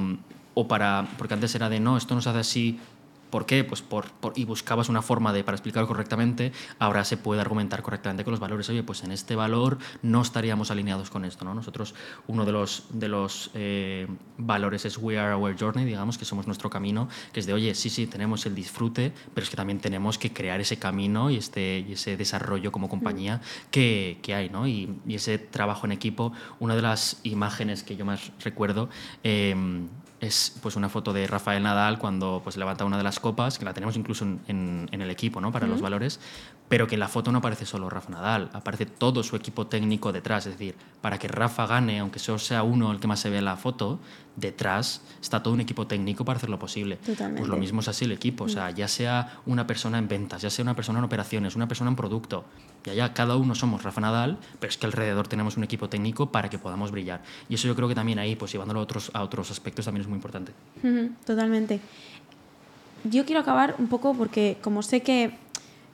o 0.55 0.69
para, 0.69 1.07
porque 1.19 1.35
antes 1.35 1.55
era 1.55 1.69
de 1.69 1.81
no, 1.81 1.97
esto 1.97 2.15
no 2.15 2.23
se 2.23 2.31
hace 2.31 2.39
así. 2.39 2.81
¿Por 3.31 3.45
qué? 3.47 3.65
Pues 3.65 3.83
por, 3.83 4.11
por- 4.11 4.33
y 4.37 4.45
buscabas 4.45 4.89
una 4.89 5.03
forma 5.03 5.33
de 5.33 5.43
para 5.45 5.57
explicarlo 5.57 5.89
correctamente, 5.89 6.53
ahora 6.79 7.05
se 7.05 7.17
puede 7.17 7.41
argumentar 7.41 7.83
correctamente 7.83 8.25
con 8.25 8.31
los 8.31 8.41
valores. 8.41 8.69
Oye, 8.71 8.83
pues 8.83 9.03
en 9.05 9.13
este 9.13 9.35
valor 9.37 9.79
no 10.03 10.23
estaríamos 10.23 10.71
alineados 10.71 11.11
con 11.11 11.25
esto, 11.25 11.45
¿no? 11.45 11.55
Nosotros, 11.55 11.95
uno 12.29 12.45
de 12.45 12.53
los, 12.53 12.85
de 12.91 13.09
los 13.09 13.51
eh, 13.55 14.07
valores 14.39 14.85
es 14.85 14.99
We 14.99 15.19
are 15.19 15.35
our 15.35 15.57
journey, 15.59 15.85
digamos, 15.85 16.19
que 16.19 16.25
somos 16.25 16.47
nuestro 16.47 16.71
camino, 16.71 17.09
que 17.33 17.41
es 17.41 17.47
de, 17.47 17.53
oye, 17.53 17.75
sí, 17.75 17.91
sí, 17.91 18.07
tenemos 18.07 18.47
el 18.47 18.55
disfrute, 18.55 19.13
pero 19.35 19.45
es 19.45 19.51
que 19.51 19.57
también 19.57 19.81
tenemos 19.81 20.19
que 20.19 20.33
crear 20.33 20.61
ese 20.61 20.79
camino 20.79 21.31
y, 21.31 21.37
este, 21.37 21.85
y 21.89 21.93
ese 21.93 22.17
desarrollo 22.17 22.71
como 22.73 22.89
compañía 22.89 23.41
que, 23.71 24.19
que 24.23 24.35
hay, 24.35 24.49
¿no? 24.51 24.67
Y, 24.69 25.01
y 25.07 25.15
ese 25.17 25.39
trabajo 25.39 25.87
en 25.87 25.93
equipo, 25.93 26.33
una 26.61 26.77
de 26.77 26.83
las 26.83 27.21
imágenes 27.25 27.83
que 27.83 27.97
yo 27.97 28.05
más 28.05 28.31
recuerdo 28.43 28.89
eh, 29.25 29.55
es 30.21 30.55
pues 30.63 30.77
una 30.77 30.89
foto 30.89 31.13
de 31.13 31.27
Rafael 31.27 31.63
Nadal 31.63 31.99
cuando 31.99 32.41
pues 32.43 32.57
levanta 32.57 32.85
una 32.85 32.97
de 32.97 33.03
las 33.03 33.21
copas, 33.21 33.59
que 33.59 33.65
la 33.65 33.75
tenemos 33.75 33.97
incluso 33.97 34.25
en, 34.25 34.41
en- 34.49 34.89
en 34.91 35.03
el 35.03 35.11
equipo, 35.11 35.41
¿no? 35.41 35.53
Para 35.53 35.67
los 35.67 35.81
valores, 35.83 36.21
pero 36.69 36.87
que 36.87 36.95
en 36.95 37.01
la 37.01 37.09
foto 37.09 37.31
no 37.31 37.39
aparece 37.39 37.65
solo 37.67 37.89
Rafa 37.89 38.11
Nadal, 38.11 38.51
aparece 38.53 38.87
todo 38.87 39.23
su 39.23 39.37
equipo 39.37 39.67
técnico 39.67 40.13
detrás, 40.13 40.47
es 40.47 40.59
decir, 40.59 40.75
para 41.01 41.19
que 41.19 41.29
Rafa 41.29 41.67
gane, 41.67 42.01
aunque 42.01 42.19
solo 42.19 42.39
sea 42.39 42.63
uno 42.63 42.91
el 42.91 42.99
que 42.99 43.07
más 43.07 43.21
se 43.21 43.31
ve 43.31 43.39
en 43.39 43.45
la 43.45 43.57
foto, 43.57 44.01
detrás 44.35 45.03
está 45.21 45.43
todo 45.43 45.55
un 45.55 45.61
equipo 45.61 45.87
técnico 45.87 46.25
para 46.25 46.39
hacerlo 46.39 46.59
posible. 46.59 46.97
Totalmente. 46.97 47.41
Pues 47.41 47.49
lo 47.49 47.57
mismo 47.57 47.81
es 47.81 47.89
así 47.89 48.05
el 48.05 48.13
equipo, 48.13 48.45
o 48.45 48.49
sea, 48.49 48.71
ya 48.71 48.89
sea 48.89 49.41
una 49.47 49.67
persona 49.67 49.99
en 49.99 50.09
ventas, 50.09 50.43
ya 50.43 50.51
sea 50.51 50.63
una 50.63 50.75
persona 50.75 50.99
en 50.99 51.05
operaciones, 51.05 51.55
una 51.55 51.69
persona 51.69 51.91
en 51.91 51.97
producto, 51.97 52.45
ya 52.85 52.95
ya 52.95 53.13
cada 53.13 53.37
uno 53.37 53.55
somos 53.55 53.83
Rafa 53.83 54.01
Nadal, 54.01 54.39
pero 54.61 54.71
es 54.71 54.77
que 54.77 54.87
alrededor 54.87 55.29
tenemos 55.29 55.57
un 55.57 55.65
equipo 55.65 55.89
técnico 55.89 56.31
para 56.31 56.49
que 56.51 56.59
podamos 56.59 56.91
brillar. 56.91 57.23
Y 57.49 57.55
eso 57.55 57.69
yo 57.69 57.77
creo 57.77 57.89
que 57.89 57.95
también 57.95 58.19
ahí, 58.19 58.37
pues 58.37 58.53
llevándolo 58.53 58.81
a 58.81 58.83
otros, 58.83 59.11
a 59.15 59.23
otros 59.23 59.51
aspectos, 59.51 59.85
también 59.85 60.03
es 60.03 60.09
muy 60.09 60.17
importante. 60.17 60.53
Totalmente. 61.25 61.81
Yo 63.05 63.25
quiero 63.25 63.41
acabar 63.41 63.77
un 63.79 63.89
poco 63.89 64.15
porque 64.15 64.59
como 64.63 64.83
sé 64.83 65.03
que 65.03 65.39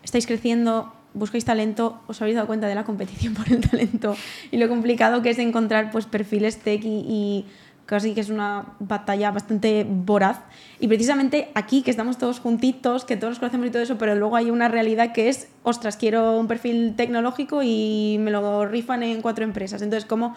estáis 0.03 0.27
creciendo, 0.27 0.93
buscáis 1.15 1.45
talento, 1.45 2.01
os 2.07 2.21
habéis 2.23 2.37
dado 2.37 2.47
cuenta 2.47 2.67
de 2.67 2.75
la 2.75 2.85
competición 2.85 3.35
por 3.38 3.51
el 3.53 3.61
talento 3.61 4.17
y 4.51 4.57
lo 4.57 4.69
complicado 4.69 5.23
que 5.23 5.31
es 5.31 5.38
encontrar 5.38 5.91
pues, 5.91 6.07
perfiles 6.07 6.59
tech 6.59 6.83
y, 6.85 7.45
casi 7.85 8.15
que 8.15 8.21
es 8.21 8.31
una 8.31 8.75
batalla 8.79 9.33
bastante 9.33 9.85
voraz. 9.87 10.38
Y 10.81 10.88
precisamente 10.88 11.51
aquí, 11.55 11.83
que 11.83 11.91
estamos 11.91 12.17
todos 12.17 12.41
juntitos, 12.41 13.05
que 13.05 13.17
todos 13.17 13.33
nos 13.33 13.38
conocemos 13.41 13.67
y 13.67 13.71
todo 13.71 13.83
eso, 13.83 13.99
pero 13.99 14.15
luego 14.15 14.37
hay 14.37 14.51
una 14.51 14.69
realidad 14.69 15.12
que 15.12 15.29
es, 15.29 15.49
ostras, 15.62 15.97
quiero 15.99 16.38
un 16.38 16.47
perfil 16.47 16.95
tecnológico 16.97 17.62
y 17.62 18.17
me 18.21 18.31
lo 18.31 18.67
rifan 18.67 19.03
en 19.03 19.21
cuatro 19.21 19.45
empresas. 19.45 19.83
Entonces, 19.83 20.09
¿cómo, 20.09 20.35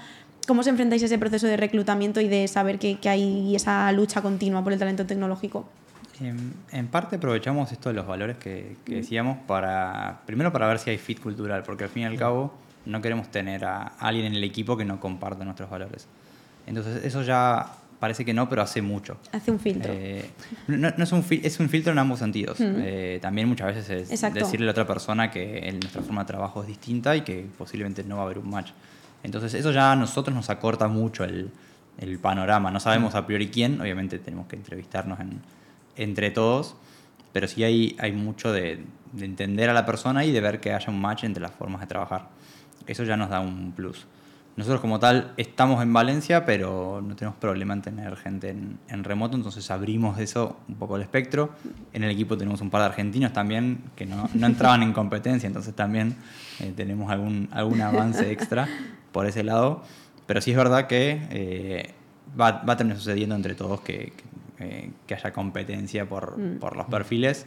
cómo 0.48 0.62
os 0.62 0.68
enfrentáis 0.68 1.04
a 1.04 1.06
ese 1.06 1.18
proceso 1.18 1.48
de 1.48 1.56
reclutamiento 1.56 2.20
y 2.20 2.28
de 2.28 2.48
saber 2.50 2.78
que 2.78 2.98
hay 3.08 3.56
esa 3.56 3.90
lucha 3.94 4.22
continua 4.22 4.62
por 4.64 4.74
el 4.74 4.80
talento 4.80 5.06
tecnológico? 5.06 5.66
En, 6.22 6.54
en 6.72 6.88
parte 6.88 7.18
aprovechamos 7.18 7.72
esto 7.72 7.90
de 7.90 7.96
los 7.96 8.08
valores 8.08 8.38
que, 8.38 8.78
que 8.86 8.96
decíamos 8.96 9.38
para, 9.48 10.22
primero 10.26 10.52
para 10.52 10.68
ver 10.68 10.80
si 10.80 10.90
hay 10.90 10.98
fit 10.98 11.20
cultural, 11.20 11.64
porque 11.64 11.84
al 11.86 11.90
fin 11.90 12.04
y 12.04 12.06
al 12.06 12.16
cabo 12.18 12.54
no 12.86 13.02
queremos 13.02 13.30
tener 13.32 13.66
a 13.66 13.88
alguien 14.00 14.28
en 14.28 14.34
el 14.36 14.44
equipo 14.44 14.78
que 14.78 14.86
no 14.86 15.00
comparte 15.00 15.44
nuestros 15.44 15.70
valores. 15.70 16.08
Entonces 16.68 17.04
eso 17.04 17.22
ya 17.24 17.66
parece 18.00 18.24
que 18.24 18.34
no, 18.34 18.48
pero 18.48 18.62
hace 18.62 18.82
mucho. 18.82 19.18
Hace 19.32 19.52
un 19.52 19.60
filtro. 19.60 19.92
Eh, 19.94 20.30
no, 20.68 20.92
no 20.96 21.04
es, 21.04 21.12
un 21.12 21.26
es 21.30 21.60
un 21.60 21.70
filtro 21.70 21.92
en 21.92 22.00
ambos 22.00 22.20
sentidos. 22.20 22.58
Eh, 22.62 23.20
también 23.22 23.48
muchas 23.50 23.68
veces 23.76 23.90
es 23.90 24.12
decirle 24.46 24.66
a 24.66 24.68
la 24.68 24.72
otra 24.72 24.88
persona 24.88 25.32
que 25.32 25.70
nuestra 25.82 26.02
forma 26.02 26.22
de 26.24 26.28
trabajo 26.28 26.62
es 26.62 26.68
distinta 26.68 27.16
y 27.16 27.22
que 27.22 27.46
posiblemente 27.58 28.04
no 28.04 28.18
va 28.18 28.22
a 28.22 28.26
haber 28.26 28.38
un 28.40 28.50
match. 28.50 28.72
Entonces 29.24 29.54
eso 29.56 29.72
ya 29.72 29.92
a 29.92 29.96
nosotros 29.96 30.36
nos 30.36 30.50
acorta 30.50 30.88
mucho 30.88 31.24
el, 31.24 31.50
el 31.98 32.20
panorama. 32.20 32.70
No 32.72 32.80
sabemos 32.80 33.16
a 33.16 33.26
priori 33.26 33.50
quién, 33.50 33.82
obviamente 33.82 34.20
tenemos 34.20 34.48
que 34.48 34.56
entrevistarnos 34.56 35.20
en- 35.20 35.42
entre 35.96 36.32
todos, 36.32 36.76
pero 37.34 37.48
sí 37.48 37.64
hay, 37.64 37.96
hay 38.00 38.12
mucho 38.12 38.52
de, 38.52 38.84
de 39.16 39.26
entender 39.26 39.70
a 39.70 39.74
la 39.74 39.86
persona 39.86 40.26
y 40.26 40.32
de 40.32 40.42
ver 40.42 40.60
que 40.60 40.74
haya 40.74 40.90
un 40.90 41.00
match 41.00 41.24
entre 41.24 41.42
las 41.42 41.52
formas 41.52 41.82
de 41.82 41.88
trabajar. 41.88 42.30
Eso 42.88 43.04
ya 43.04 43.18
nos 43.18 43.30
da 43.30 43.40
un 43.40 43.72
plus. 43.72 44.06
nosotros 44.58 44.80
como 44.80 45.00
tal 45.00 45.34
estamos 45.38 45.82
en 45.82 45.92
Valencia, 45.92 46.46
pero 46.46 47.02
no 47.02 47.16
tenemos 47.16 47.38
problema 47.40 47.74
en 47.74 47.82
tener 47.82 48.16
gente 48.16 48.50
en, 48.50 49.04
remoto, 49.04 49.36
entonces 49.36 49.70
abrimos 49.72 50.20
eso 50.20 50.58
un 50.68 50.76
poco 50.76 50.98
el 50.98 51.02
espectro. 51.02 51.52
En 51.94 52.04
el 52.04 52.12
equipo 52.12 52.38
tenemos 52.38 52.62
un 52.62 52.70
par 52.70 52.82
de 52.82 52.88
argentinos 52.88 53.34
también 53.34 53.84
que 53.96 54.06
no, 54.06 54.30
no 54.34 54.48
entraban 54.48 54.84
en 54.84 54.94
competencia, 54.94 55.48
entonces 55.48 55.74
también 55.74 56.16
eh, 56.60 56.74
tenemos 56.76 57.12
algún, 57.12 57.50
algún 57.52 57.82
avance 57.82 58.32
extra 58.32 58.68
por 59.12 59.26
ese 59.26 59.44
lado. 59.44 59.82
Pero 60.28 60.42
sí 60.42 60.52
es 60.52 60.58
verdad 60.58 60.88
que 60.88 61.28
eh, 61.30 61.94
va, 62.40 62.64
va, 62.64 62.74
a 62.74 62.78
terminar 62.78 62.98
sucediendo 62.98 63.36
entre 63.36 63.56
todos 63.56 63.82
que, 63.82 64.14
que 64.58 65.14
haya 65.14 65.34
competencia 65.34 66.08
por, 66.08 66.38
mm. 66.38 66.60
por 66.60 66.76
los 66.76 66.86
perfiles. 66.88 67.46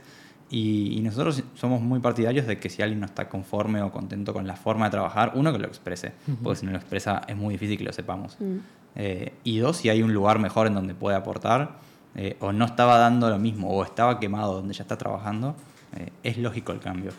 Y, 0.50 1.00
nosotros 1.02 1.42
somos 1.54 1.82
muy 1.82 2.00
partidarios 2.00 2.46
de 2.46 2.58
que 2.58 2.70
si 2.70 2.82
alguien 2.82 3.00
no 3.00 3.06
está 3.06 3.28
conforme 3.28 3.82
o 3.82 3.90
contento 3.90 4.32
con 4.32 4.46
la 4.46 4.56
forma 4.56 4.86
de 4.86 4.92
trabajar, 4.92 5.32
uno 5.34 5.52
que 5.52 5.58
lo 5.58 5.66
exprese, 5.66 6.12
porque 6.42 6.60
si 6.60 6.66
no 6.66 6.72
lo 6.72 6.78
expresa 6.78 7.22
es 7.28 7.36
muy 7.36 7.54
difícil 7.54 7.76
que 7.76 7.84
lo 7.84 7.92
sepamos. 7.92 8.36
Mm. 8.40 8.56
Eh, 8.96 9.32
y 9.44 9.58
dos, 9.58 9.76
si 9.76 9.90
hay 9.90 10.02
un 10.02 10.14
lugar 10.14 10.38
mejor 10.38 10.66
en 10.66 10.74
donde 10.74 10.94
puede 10.94 11.16
aportar, 11.16 11.78
eh, 12.14 12.36
o 12.40 12.52
no 12.52 12.64
estaba 12.64 12.98
dando 12.98 13.28
lo 13.28 13.38
mismo, 13.38 13.68
o 13.68 13.84
estaba 13.84 14.18
quemado 14.18 14.54
donde 14.54 14.74
ya 14.74 14.82
está 14.82 14.96
trabajando, 14.96 15.54
eh, 15.96 16.10
es 16.22 16.38
lógico 16.38 16.72
el 16.72 16.80
cambio. 16.80 17.12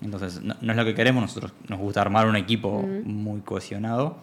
Entonces, 0.00 0.40
no, 0.42 0.54
es 0.54 0.76
lo 0.76 0.84
que 0.84 0.94
queremos, 0.94 1.22
nosotros 1.22 1.52
nos 1.68 1.80
gusta 1.80 2.00
armar 2.00 2.28
un 2.28 2.36
equipo 2.36 2.82
mm. 2.82 3.08
muy 3.08 3.40
cohesionado, 3.40 4.18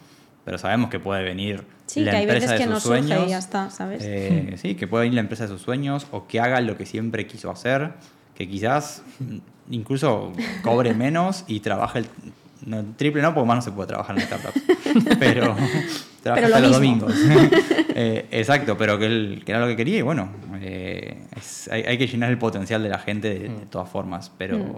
pero 0.46 0.58
sabemos 0.58 0.90
que 0.90 1.00
puede 1.00 1.24
venir 1.24 1.66
sí, 1.88 2.06
la 2.06 2.12
que 2.12 2.18
hay 2.18 2.24
empresa 2.24 2.52
veces 2.52 2.52
de 2.52 2.58
que 2.58 2.64
sus 2.64 2.74
no 2.74 2.80
sueños. 2.80 3.28
y 3.28 3.30
ya 3.32 3.40
está, 3.40 3.70
¿sabes? 3.70 4.62
sí, 4.62 4.76
que 4.76 4.88
puede 4.88 5.04
venir 5.04 5.16
la 5.16 5.22
empresa 5.22 5.44
de 5.44 5.50
sus 5.50 5.62
sueños, 5.62 6.08
o 6.12 6.28
que 6.28 6.40
haga 6.40 6.62
lo 6.62 6.78
que 6.78 6.86
siempre 6.86 7.28
quiso 7.28 7.52
hacer 7.52 7.94
que 8.36 8.48
quizás 8.48 9.02
incluso 9.70 10.34
cobre 10.62 10.94
menos 10.94 11.46
y 11.48 11.62
trabaje 11.62 12.00
el 12.00 12.10
no, 12.66 12.84
triple 12.96 13.22
no, 13.22 13.34
porque 13.34 13.48
más 13.48 13.58
no 13.58 13.62
se 13.62 13.72
puede 13.72 13.88
trabajar 13.88 14.18
en 14.18 14.26
startups. 14.26 14.62
Pero 15.20 15.56
trabaja 16.24 16.46
hasta 16.46 16.60
los 16.60 16.72
domingos. 16.74 17.14
Eh, 17.98 18.28
exacto, 18.32 18.78
pero 18.78 19.00
que, 19.00 19.06
él, 19.06 19.44
que, 19.46 19.54
era 19.54 19.62
lo 19.62 19.68
que 19.68 19.78
quería 19.78 20.00
y 20.00 20.02
bueno, 20.02 20.28
eh, 20.60 21.18
hay, 21.72 21.98
que 21.98 22.08
llenar 22.08 22.30
el 22.30 22.38
potencial 22.38 22.84
de 22.84 22.90
la 22.90 23.00
gente 23.00 23.40
de, 23.40 23.48
mm. 23.48 23.68
todas 23.70 23.88
formas. 23.88 24.34
Pero, 24.38 24.58
mm. 24.58 24.76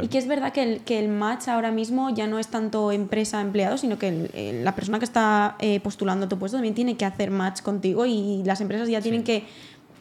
Y 0.00 0.08
que 0.08 0.18
es 0.18 0.26
verdad 0.26 0.52
que 0.52 0.62
el, 0.62 0.80
que 0.80 0.98
el 0.98 1.08
match 1.08 1.48
ahora 1.48 1.70
mismo 1.70 2.10
ya 2.10 2.26
no 2.26 2.38
es 2.38 2.48
tanto 2.48 2.92
empresa-empleado, 2.92 3.78
sino 3.78 3.98
que 3.98 4.60
la 4.62 4.74
persona 4.74 4.98
que 4.98 5.04
está 5.04 5.56
eh, 5.60 5.80
postulando 5.80 6.26
a 6.26 6.28
tu 6.28 6.38
puesto 6.38 6.56
también 6.56 6.74
tiene 6.74 6.96
que 6.96 7.04
hacer 7.04 7.30
match 7.30 7.62
contigo 7.62 8.06
y 8.06 8.42
las 8.44 8.60
empresas 8.60 8.88
ya 8.88 9.00
tienen 9.00 9.22
que 9.22 9.44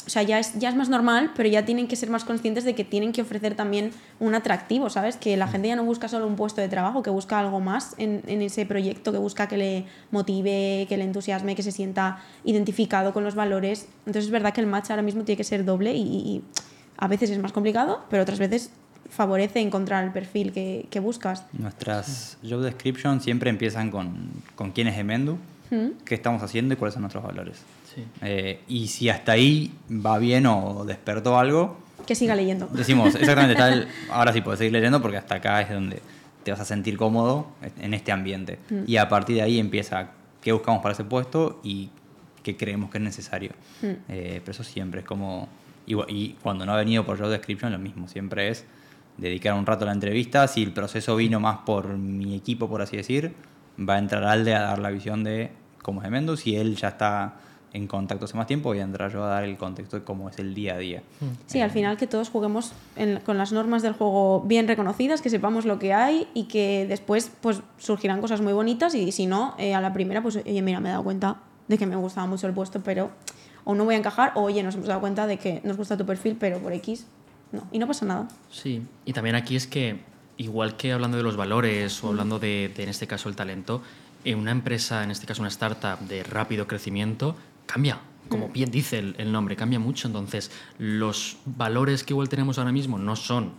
o 0.05 0.09
sea, 0.09 0.21
ya 0.21 0.39
es, 0.39 0.59
ya 0.59 0.67
es 0.67 0.75
más 0.75 0.89
normal, 0.89 1.31
pero 1.35 1.47
ya 1.47 1.63
tienen 1.63 1.87
que 1.87 1.95
ser 1.95 2.09
más 2.09 2.25
conscientes 2.25 2.65
de 2.65 2.75
que 2.75 2.83
tienen 2.83 3.13
que 3.13 3.21
ofrecer 3.21 3.55
también 3.55 3.91
un 4.19 4.35
atractivo, 4.35 4.89
¿sabes? 4.89 5.15
Que 5.15 5.37
la 5.37 5.47
gente 5.47 5.69
ya 5.69 5.77
no 5.77 5.85
busca 5.85 6.09
solo 6.09 6.27
un 6.27 6.35
puesto 6.35 6.59
de 6.59 6.67
trabajo, 6.67 7.03
que 7.03 7.09
busca 7.09 7.39
algo 7.39 7.61
más 7.61 7.95
en, 7.97 8.21
en 8.27 8.41
ese 8.41 8.65
proyecto, 8.65 9.13
que 9.13 9.17
busca 9.17 9.47
que 9.47 9.55
le 9.55 9.85
motive, 10.11 10.87
que 10.89 10.97
le 10.97 11.05
entusiasme, 11.05 11.55
que 11.55 11.63
se 11.63 11.71
sienta 11.71 12.21
identificado 12.43 13.13
con 13.13 13.23
los 13.23 13.35
valores. 13.35 13.87
Entonces 13.99 14.25
es 14.25 14.31
verdad 14.31 14.53
que 14.53 14.59
el 14.59 14.67
match 14.67 14.89
ahora 14.89 15.03
mismo 15.03 15.23
tiene 15.23 15.37
que 15.37 15.45
ser 15.45 15.63
doble 15.63 15.93
y, 15.95 16.43
a 16.95 17.07
veces 17.07 17.31
es 17.31 17.39
más 17.39 17.51
complicado, 17.51 18.03
pero 18.09 18.21
otras 18.21 18.39
veces 18.39 18.71
favorece 19.09 19.59
encontrar 19.59 20.03
el 20.03 20.11
perfil 20.11 20.51
que, 20.51 20.87
que 20.89 20.99
buscas. 20.99 21.45
Nuestras 21.53 22.37
job 22.47 22.61
descriptions 22.61 23.23
siempre 23.23 23.49
empiezan 23.49 23.91
con, 23.91 24.29
con 24.55 24.71
quién 24.71 24.87
es 24.87 24.97
Emendu, 24.97 25.37
qué 26.05 26.15
estamos 26.15 26.43
haciendo 26.43 26.73
y 26.73 26.77
cuáles 26.77 26.93
son 26.93 27.01
nuestros 27.01 27.23
valores. 27.23 27.61
Eh, 28.21 28.61
y 28.67 28.87
si 28.87 29.09
hasta 29.09 29.33
ahí 29.33 29.71
va 29.89 30.17
bien 30.17 30.45
o 30.45 30.83
despertó 30.85 31.37
algo... 31.37 31.77
Que 32.05 32.15
siga 32.15 32.35
leyendo. 32.35 32.67
Decimos, 32.71 33.15
exactamente, 33.15 33.55
tal, 33.55 33.87
ahora 34.09 34.33
sí 34.33 34.41
puedes 34.41 34.59
seguir 34.59 34.73
leyendo 34.73 35.01
porque 35.01 35.17
hasta 35.17 35.35
acá 35.35 35.61
es 35.61 35.69
donde 35.69 36.01
te 36.43 36.51
vas 36.51 36.59
a 36.59 36.65
sentir 36.65 36.97
cómodo 36.97 37.47
en 37.79 37.93
este 37.93 38.11
ambiente. 38.11 38.59
Mm. 38.69 38.83
Y 38.87 38.97
a 38.97 39.07
partir 39.07 39.37
de 39.37 39.41
ahí 39.41 39.59
empieza 39.59 40.11
qué 40.41 40.51
buscamos 40.51 40.81
para 40.81 40.93
ese 40.93 41.05
puesto 41.05 41.59
y 41.63 41.89
qué 42.43 42.57
creemos 42.57 42.91
que 42.91 42.97
es 42.97 43.03
necesario. 43.03 43.51
Mm. 43.81 43.87
Eh, 44.09 44.41
pero 44.43 44.51
eso 44.51 44.63
siempre 44.63 45.01
es 45.01 45.05
como... 45.05 45.47
Y, 45.85 46.35
cuando 46.41 46.65
no 46.65 46.73
ha 46.73 46.77
venido 46.77 47.05
por 47.05 47.19
job 47.19 47.29
description, 47.29 47.71
lo 47.71 47.79
mismo, 47.79 48.07
siempre 48.07 48.49
es 48.49 48.65
dedicar 49.17 49.53
un 49.53 49.65
rato 49.65 49.83
a 49.85 49.87
la 49.87 49.93
entrevista. 49.93 50.47
Si 50.47 50.63
el 50.63 50.71
proceso 50.71 51.15
vino 51.15 51.39
más 51.39 51.59
por 51.59 51.97
mi 51.97 52.35
equipo, 52.35 52.67
por 52.67 52.81
así 52.81 52.97
decir, 52.97 53.33
va 53.77 53.95
a 53.95 53.99
entrar 53.99 54.23
Alde 54.23 54.55
a 54.55 54.61
dar 54.61 54.79
la 54.79 54.89
visión 54.89 55.23
de 55.23 55.51
cómo 55.81 56.01
es 56.01 56.09
Mendus 56.09 56.41
Si 56.41 56.55
él 56.55 56.75
ya 56.75 56.89
está 56.89 57.35
en 57.73 57.87
contacto 57.87 58.25
hace 58.25 58.37
más 58.37 58.45
tiempo, 58.45 58.69
voy 58.69 58.79
a 58.79 58.83
entrar 58.83 59.11
yo 59.11 59.23
a 59.23 59.27
dar 59.27 59.43
el 59.43 59.57
contexto 59.57 59.97
de 59.97 60.03
cómo 60.03 60.29
es 60.29 60.37
el 60.37 60.53
día 60.53 60.75
a 60.75 60.77
día. 60.77 61.01
Mm. 61.19 61.25
Sí, 61.47 61.59
al 61.59 61.71
final 61.71 61.97
que 61.97 62.05
todos 62.05 62.29
juguemos 62.29 62.71
con 63.25 63.39
las 63.39 63.51
normas 63.51 63.81
del 63.81 63.93
juego 63.93 64.41
bien 64.41 64.67
reconocidas, 64.67 65.23
que 65.23 65.31
sepamos 65.31 65.65
lo 65.65 65.79
que 65.79 65.91
hay 65.91 66.27
y 66.35 66.43
que 66.43 66.85
después 66.87 67.31
pues 67.41 67.61
surgirán 67.79 68.21
cosas 68.21 68.41
muy 68.41 68.53
bonitas 68.53 68.93
y 68.93 69.11
si 69.11 69.25
no, 69.25 69.55
eh, 69.57 69.73
a 69.73 69.81
la 69.81 69.91
primera, 69.91 70.21
pues 70.21 70.35
oye, 70.35 70.61
mira, 70.61 70.79
me 70.79 70.89
he 70.89 70.91
dado 70.91 71.03
cuenta 71.03 71.37
de 71.67 71.79
que 71.79 71.87
me 71.87 71.95
gustaba 71.95 72.27
mucho 72.27 72.45
el 72.45 72.53
puesto, 72.53 72.79
pero 72.81 73.09
o 73.63 73.73
no 73.73 73.85
voy 73.85 73.95
a 73.95 73.97
encajar, 73.97 74.33
o 74.35 74.41
oye, 74.41 74.61
nos 74.61 74.75
hemos 74.75 74.87
dado 74.87 74.99
cuenta 74.99 75.25
de 75.25 75.37
que 75.37 75.61
nos 75.63 75.75
gusta 75.75 75.97
tu 75.97 76.05
perfil, 76.05 76.37
pero 76.39 76.59
por 76.59 76.73
X, 76.73 77.07
no, 77.53 77.65
y 77.71 77.79
no 77.79 77.87
pasa 77.87 78.05
nada. 78.05 78.27
Sí, 78.51 78.81
y 79.05 79.13
también 79.13 79.35
aquí 79.35 79.55
es 79.55 79.67
que, 79.67 80.01
igual 80.35 80.75
que 80.75 80.91
hablando 80.91 81.15
de 81.15 81.23
los 81.23 81.37
valores 81.37 82.03
o 82.03 82.09
hablando 82.09 82.39
de, 82.39 82.73
de 82.75 82.83
en 82.83 82.89
este 82.89 83.07
caso, 83.07 83.29
el 83.29 83.35
talento, 83.35 83.81
en 84.25 84.39
una 84.39 84.51
empresa, 84.51 85.03
en 85.03 85.11
este 85.11 85.25
caso 85.25 85.41
una 85.41 85.49
startup 85.49 85.99
de 85.99 86.23
rápido 86.23 86.67
crecimiento, 86.67 87.35
cambia. 87.65 87.99
Como 88.29 88.47
mm. 88.47 88.53
bien 88.53 88.71
dice 88.71 88.99
el, 88.99 89.31
nombre, 89.31 89.55
cambia 89.55 89.79
mucho. 89.79 90.07
Entonces, 90.07 90.51
los 90.77 91.37
valores 91.45 92.03
que 92.03 92.13
igual 92.13 92.29
tenemos 92.29 92.57
ahora 92.57 92.71
mismo 92.71 92.97
no 92.97 93.15
son 93.15 93.51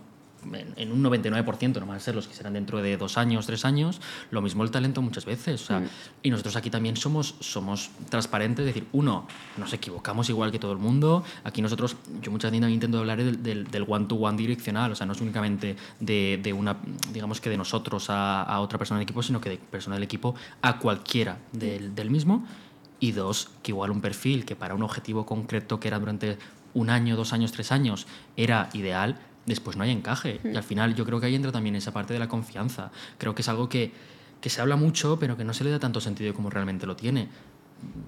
en, 0.76 0.92
un 0.92 1.02
99%, 1.02 1.80
no 1.80 1.86
van 1.86 1.96
a 1.96 2.00
ser 2.00 2.14
los 2.14 2.28
que 2.28 2.34
serán 2.34 2.54
dentro 2.54 2.82
de 2.82 2.96
dos 2.96 3.18
años, 3.18 3.46
tres 3.46 3.64
años. 3.64 4.00
Lo 4.30 4.42
mismo 4.42 4.64
el 4.64 4.70
talento 4.70 5.02
muchas 5.02 5.24
veces. 5.24 5.70
Mm. 5.70 5.84
Y 6.22 6.30
nosotros 6.30 6.56
aquí 6.56 6.70
también 6.70 6.96
somos, 6.96 7.34
somos 7.40 7.90
transparentes, 8.08 8.66
es 8.66 8.74
decir, 8.74 8.88
uno, 8.92 9.26
nos 9.56 9.72
equivocamos 9.72 10.28
igual 10.28 10.52
que 10.52 10.58
todo 10.58 10.72
el 10.72 10.78
mundo. 10.78 11.24
Aquí 11.44 11.62
nosotros, 11.62 11.96
yo 12.20 12.30
muchas 12.30 12.50
veces 12.50 12.70
intento 12.70 12.98
hablar 12.98 13.22
del 13.22 13.84
one-to-one 13.86 14.36
direccional, 14.36 14.92
o 14.92 14.94
sea, 14.94 15.06
no 15.06 15.12
es 15.12 15.20
únicamente 15.20 15.76
de, 16.00 16.40
de, 16.42 16.52
una, 16.52 16.76
digamos 17.12 17.40
que 17.40 17.50
de 17.50 17.56
nosotros 17.56 18.10
a, 18.10 18.42
a, 18.42 18.60
otra 18.60 18.78
persona 18.78 18.98
del 18.98 19.04
equipo, 19.04 19.22
sino 19.22 19.40
que 19.40 19.50
de 19.50 19.56
persona 19.58 19.96
del 19.96 20.02
equipo 20.02 20.34
a 20.62 20.78
cualquiera 20.78 21.38
del, 21.52 21.94
del 21.94 22.10
mismo 22.10 22.46
y 23.00 23.12
dos, 23.12 23.50
que 23.62 23.72
igual 23.72 23.90
un 23.90 24.00
perfil 24.00 24.44
que 24.44 24.56
para 24.56 24.74
un 24.74 24.82
objetivo 24.82 25.26
concreto 25.26 25.80
que 25.80 25.88
era 25.88 25.98
durante 25.98 26.38
un 26.74 26.90
año, 26.90 27.16
dos 27.16 27.32
años, 27.32 27.52
tres 27.52 27.72
años 27.72 28.06
era 28.36 28.68
ideal, 28.72 29.18
después 29.46 29.76
no 29.76 29.84
hay 29.84 29.90
encaje. 29.90 30.40
Y 30.44 30.56
al 30.56 30.62
final 30.62 30.94
yo 30.94 31.04
creo 31.04 31.20
que 31.20 31.26
ahí 31.26 31.34
entra 31.34 31.52
también 31.52 31.76
esa 31.76 31.92
parte 31.92 32.12
de 32.12 32.18
la 32.18 32.28
confianza. 32.28 32.90
Creo 33.18 33.34
que 33.34 33.42
es 33.42 33.48
algo 33.48 33.68
que, 33.68 33.92
que 34.40 34.50
se 34.50 34.60
habla 34.60 34.76
mucho, 34.76 35.18
pero 35.18 35.36
que 35.36 35.44
no 35.44 35.52
se 35.54 35.64
le 35.64 35.70
da 35.70 35.78
tanto 35.78 36.00
sentido 36.00 36.34
como 36.34 36.50
realmente 36.50 36.86
lo 36.86 36.96
tiene. 36.96 37.28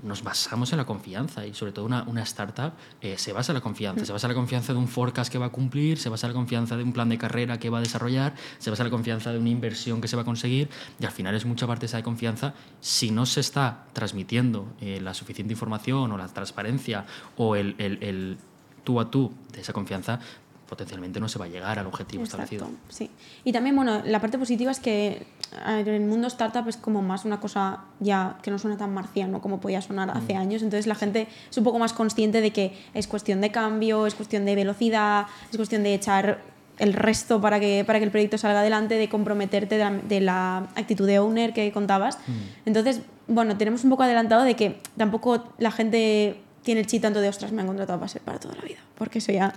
Nos 0.03 0.23
basamos 0.23 0.73
en 0.73 0.79
la 0.79 0.87
confianza 0.87 1.47
y 1.47 1.53
sobre 1.53 1.73
todo 1.73 1.85
una, 1.85 2.03
una 2.05 2.23
startup 2.23 2.73
eh, 3.03 3.19
se 3.19 3.35
basa 3.35 3.53
en 3.53 3.57
la 3.57 3.61
confianza, 3.61 4.07
se 4.07 4.13
basa 4.13 4.27
en 4.27 4.31
la 4.31 4.35
confianza 4.35 4.73
de 4.73 4.79
un 4.79 4.89
forecast 4.89 5.31
que 5.31 5.37
va 5.37 5.47
a 5.47 5.51
cumplir, 5.51 5.99
se 5.99 6.09
basa 6.09 6.27
en 6.27 6.33
la 6.33 6.35
confianza 6.35 6.79
de 6.79 6.83
un 6.83 6.95
plan 6.95 7.11
de 7.11 7.19
carrera 7.19 7.59
que 7.59 7.69
va 7.69 7.79
a 7.79 7.81
desarrollar, 7.83 8.35
se 8.59 8.71
basa 8.71 8.85
en 8.85 8.87
la 8.87 8.91
confianza 8.91 9.33
de 9.33 9.39
una 9.39 9.51
inversión 9.51 10.01
que 10.01 10.09
se 10.09 10.17
va 10.17 10.23
a 10.23 10.25
conseguir. 10.25 10.71
Y 10.99 11.05
al 11.05 11.13
final 11.13 11.35
es 11.35 11.45
mucha 11.45 11.67
parte 11.67 11.83
de 11.83 11.87
esa 11.87 12.03
confianza. 12.03 12.55
Si 12.81 13.11
no 13.11 13.27
se 13.27 13.41
está 13.41 13.85
transmitiendo 13.93 14.67
eh, 14.81 15.01
la 15.03 15.13
suficiente 15.13 15.53
información 15.53 16.11
o 16.11 16.17
la 16.17 16.29
transparencia 16.29 17.05
o 17.37 17.55
el, 17.55 17.75
el, 17.77 18.03
el 18.03 18.39
tú 18.85 19.01
a 19.01 19.11
tú 19.11 19.35
de 19.53 19.61
esa 19.61 19.75
confianza, 19.75 20.21
potencialmente 20.69 21.21
no 21.21 21.29
se 21.29 21.39
va 21.39 21.45
a 21.45 21.49
llegar 21.49 21.79
al 21.79 21.87
objetivo 21.87 22.25
establecido. 22.25 22.69
Sí. 22.89 23.11
Y 23.45 23.53
también, 23.53 23.77
bueno, 23.77 24.03
la 24.05 24.21
parte 24.21 24.39
positiva 24.39 24.71
es 24.71 24.81
que 24.81 25.27
en 25.67 25.89
el 25.89 26.05
mundo 26.05 26.27
startup 26.27 26.69
es 26.69 26.77
como 26.77 27.03
más 27.03 27.25
una 27.25 27.41
cosa 27.41 27.85
ya 28.01 28.39
que 28.43 28.51
no 28.51 28.59
suena 28.59 28.77
tan 28.77 28.93
marciano 28.93 29.41
como 29.41 29.61
podía 29.61 29.81
sonar 29.81 30.11
hace 30.11 30.35
mm. 30.35 30.39
años. 30.39 30.63
Entonces 30.63 30.87
la 30.87 30.95
gente 30.95 31.29
es 31.51 31.57
un 31.57 31.65
poco 31.65 31.79
más 31.79 31.93
consciente 31.93 32.41
de 32.41 32.53
que 32.53 32.77
es 32.95 33.07
cuestión 33.07 33.41
de 33.41 33.51
cambio, 33.51 34.07
es 34.07 34.15
cuestión 34.15 34.45
de 34.45 34.55
velocidad, 34.55 35.27
es 35.51 35.57
cuestión 35.57 35.83
de 35.83 35.95
echar 35.95 36.43
el 36.79 36.93
resto 36.93 37.41
para 37.41 37.59
que, 37.59 37.85
para 37.87 37.99
que 37.99 38.05
el 38.05 38.11
proyecto 38.11 38.37
salga 38.37 38.61
adelante, 38.61 38.97
de 38.97 39.09
comprometerte 39.09 39.79
de 39.79 40.21
la, 40.21 40.69
actitud 40.75 41.07
de 41.07 41.19
owner 41.19 41.53
que 41.53 41.73
contabas. 41.73 42.19
Mm. 42.27 42.33
Entonces, 42.67 43.01
bueno, 43.29 43.57
tenemos 43.57 43.85
un 43.85 43.91
poco 43.91 44.03
adelantado 44.03 44.43
de 44.43 44.55
que 44.57 44.79
tampoco 44.97 45.45
la 45.59 45.71
gente 45.71 46.41
tiene 46.67 46.81
el 46.81 46.89
chip 46.89 47.01
tanto 47.01 47.21
de 47.21 47.29
ostras, 47.29 47.53
me 47.53 47.61
han 47.61 47.69
contratado 47.69 48.01
para 48.01 48.09
ser 48.09 48.23
para 48.23 48.41
toda 48.41 48.57
la 48.57 48.63
vida. 48.63 48.79
Porque 48.99 49.19
eso 49.19 49.31
ya. 49.31 49.55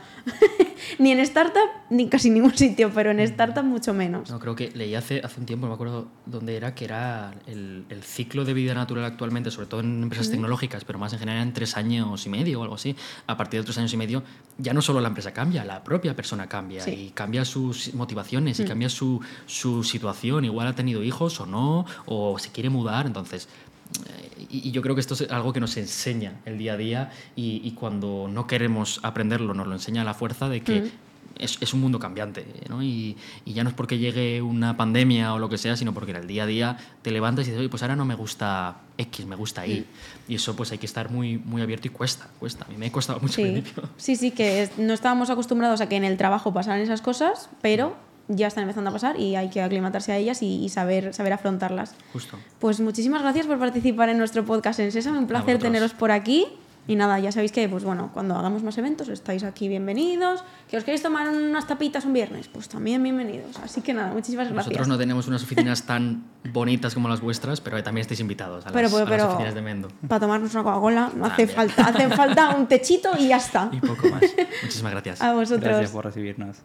ni 0.99 1.11
en 1.11 1.19
startup, 1.21 1.67
ni 1.89 2.07
casi 2.07 2.29
ningún 2.29 2.55
sitio, 2.55 2.91
pero 2.93 3.09
en 3.09 3.19
startup 3.21 3.63
mucho 3.63 3.95
menos. 3.95 4.29
No, 4.29 4.39
creo 4.39 4.55
que 4.55 4.69
leí 4.75 4.93
hace, 4.93 5.19
hace 5.23 5.39
un 5.39 5.47
tiempo, 5.47 5.65
no 5.65 5.71
me 5.71 5.73
acuerdo 5.73 6.07
dónde 6.27 6.55
era, 6.55 6.75
que 6.75 6.85
era 6.85 7.33
el, 7.47 7.85
el 7.89 8.03
ciclo 8.03 8.45
de 8.45 8.53
vida 8.53 8.75
natural 8.75 9.05
actualmente, 9.05 9.49
sobre 9.49 9.65
todo 9.65 9.79
en 9.79 10.03
empresas 10.03 10.29
tecnológicas, 10.29 10.85
pero 10.85 10.99
más 10.99 11.11
en 11.13 11.19
general 11.19 11.41
en 11.41 11.51
tres 11.51 11.77
años 11.77 12.23
y 12.27 12.29
medio 12.29 12.59
o 12.59 12.63
algo 12.63 12.75
así. 12.75 12.95
A 13.25 13.35
partir 13.35 13.59
de 13.59 13.63
tres 13.63 13.79
años 13.79 13.91
y 13.91 13.97
medio, 13.97 14.21
ya 14.59 14.73
no 14.73 14.83
solo 14.83 15.01
la 15.01 15.07
empresa 15.07 15.33
cambia, 15.33 15.65
la 15.65 15.83
propia 15.83 16.15
persona 16.15 16.47
cambia. 16.47 16.87
Y 16.87 17.09
cambia 17.09 17.43
sus 17.43 17.91
motivaciones 17.95 18.59
y 18.59 18.65
mm. 18.65 18.67
cambia 18.67 18.89
su, 18.89 19.19
su 19.47 19.83
situación. 19.83 20.45
Igual 20.45 20.67
ha 20.67 20.75
tenido 20.75 21.03
hijos 21.03 21.39
o 21.39 21.47
no, 21.47 21.87
o 22.05 22.37
se 22.37 22.51
quiere 22.51 22.69
mudar. 22.69 23.07
Entonces, 23.07 23.49
y, 24.49 24.71
yo 24.71 24.81
creo 24.81 24.95
que 24.95 25.01
esto 25.01 25.13
es 25.13 25.29
algo 25.29 25.53
que 25.53 25.59
nos 25.59 25.77
enseña 25.77 26.33
el 26.45 26.57
día 26.57 26.73
a 26.73 26.77
día 26.77 27.11
y, 27.35 27.71
cuando 27.71 28.27
no 28.31 28.47
queremos 28.47 28.99
aprenderlo 29.03 29.53
nos 29.53 29.67
lo 29.67 29.73
enseña 29.73 30.01
a 30.01 30.05
la 30.05 30.13
fuerza 30.13 30.49
de 30.49 30.61
que 30.61 30.91
es, 31.37 31.57
es 31.61 31.73
un 31.73 31.79
mundo 31.79 31.99
cambiante, 31.99 32.45
¿no? 32.67 32.83
Y, 32.83 33.15
y 33.45 33.53
ya 33.53 33.63
no 33.63 33.69
es 33.69 33.75
porque 33.75 33.97
llegue 33.97 34.41
una 34.41 34.75
pandemia 34.75 35.33
o 35.33 35.39
lo 35.39 35.47
que 35.47 35.57
sea, 35.57 35.77
sino 35.77 35.93
porque 35.93 36.11
en 36.11 36.17
el 36.17 36.27
día 36.27 36.43
a 36.43 36.45
día 36.45 36.77
te 37.01 37.11
levantas 37.11 37.45
y 37.45 37.51
dices, 37.51 37.59
oye, 37.59 37.69
pues 37.69 37.81
ahora 37.81 37.95
no 37.95 38.03
me 38.03 38.15
gusta 38.15 38.81
X, 38.97 39.25
me 39.25 39.35
gusta 39.35 39.65
Y. 39.65 39.85
Y 40.27 40.35
eso 40.35 40.55
pues 40.55 40.71
hay 40.71 40.77
que 40.77 40.85
estar 40.85 41.09
muy, 41.09 41.37
muy 41.37 41.61
abierto 41.61 41.87
y 41.87 41.91
cuesta, 41.91 42.27
cuesta. 42.39 42.65
A 42.65 42.67
mí 42.69 42.75
me 42.77 42.87
ha 42.87 42.91
costado 42.91 43.19
mucho 43.21 43.41
al 43.41 43.47
Sí, 43.47 43.53
principio. 43.53 43.89
sí, 43.97 44.15
sí, 44.15 44.31
que 44.31 44.63
es- 44.63 44.77
no 44.77 44.93
estábamos 44.93 45.29
acostumbrados 45.29 45.79
a 45.81 45.87
que 45.87 45.95
en 45.95 46.03
el 46.03 46.17
trabajo 46.17 46.53
pasaran 46.53 46.81
esas 46.81 47.01
cosas, 47.01 47.49
pero 47.61 47.95
ya 48.29 48.47
están 48.47 48.63
empezando 48.63 48.91
a 48.91 48.93
pasar 48.93 49.19
y 49.19 49.35
hay 49.35 49.49
que 49.49 49.61
aclimatarse 49.61 50.11
a 50.11 50.17
ellas 50.17 50.41
y, 50.41 50.63
y 50.63 50.69
saber, 50.69 51.13
saber 51.13 51.33
afrontarlas. 51.33 51.95
Justo. 52.13 52.37
Pues 52.59 52.79
muchísimas 52.79 53.21
gracias 53.21 53.47
por 53.47 53.59
participar 53.59 54.09
en 54.09 54.17
nuestro 54.17 54.45
podcast 54.45 54.79
en 54.79 54.91
Sésame, 54.91 55.17
un 55.17 55.27
placer 55.27 55.59
teneros 55.59 55.93
por 55.93 56.11
aquí. 56.11 56.47
Y 56.87 56.95
nada, 56.95 57.19
ya 57.19 57.31
sabéis 57.31 57.51
que, 57.51 57.69
pues 57.69 57.83
bueno, 57.83 58.09
cuando 58.15 58.35
hagamos 58.35 58.63
más 58.63 58.75
eventos 58.79 59.09
estáis 59.09 59.43
aquí 59.43 59.67
bienvenidos. 59.67 60.43
Que 60.67 60.77
os 60.77 60.83
queréis 60.83 61.03
tomar 61.03 61.29
unas 61.29 61.67
tapitas 61.67 62.03
un 62.05 62.13
viernes, 62.13 62.47
pues 62.47 62.67
también 62.67 63.03
bienvenidos. 63.03 63.57
Así 63.63 63.81
que 63.81 63.93
nada, 63.93 64.11
muchísimas 64.11 64.47
gracias. 64.47 64.65
Nosotros 64.65 64.87
no 64.87 64.97
tenemos 64.97 65.27
unas 65.27 65.43
oficinas 65.43 65.83
tan 65.83 66.23
bonitas 66.51 66.95
como 66.95 67.07
las 67.07 67.21
vuestras, 67.21 67.61
pero 67.61 67.83
también 67.83 68.01
estáis 68.01 68.19
invitados 68.21 68.65
a 68.65 68.71
las, 68.71 68.91
pero, 68.91 69.05
a 69.05 69.09
las 69.17 69.21
oficinas 69.21 69.53
de 69.53 69.61
Mendo. 69.61 69.89
para 70.07 70.19
tomarnos 70.19 70.51
una 70.55 70.63
Coca-Cola 70.63 71.11
no 71.15 71.25
hace 71.25 71.45
falta, 71.45 71.83
hace 71.89 72.09
falta 72.09 72.55
un 72.55 72.65
techito 72.67 73.11
y 73.19 73.27
ya 73.27 73.37
está. 73.37 73.69
Y 73.71 73.81
poco 73.81 74.07
más. 74.09 74.23
Muchísimas 74.63 74.91
gracias. 74.91 75.21
A 75.21 75.33
vosotros. 75.33 75.61
Gracias 75.61 75.91
por 75.91 76.05
recibirnos. 76.05 76.57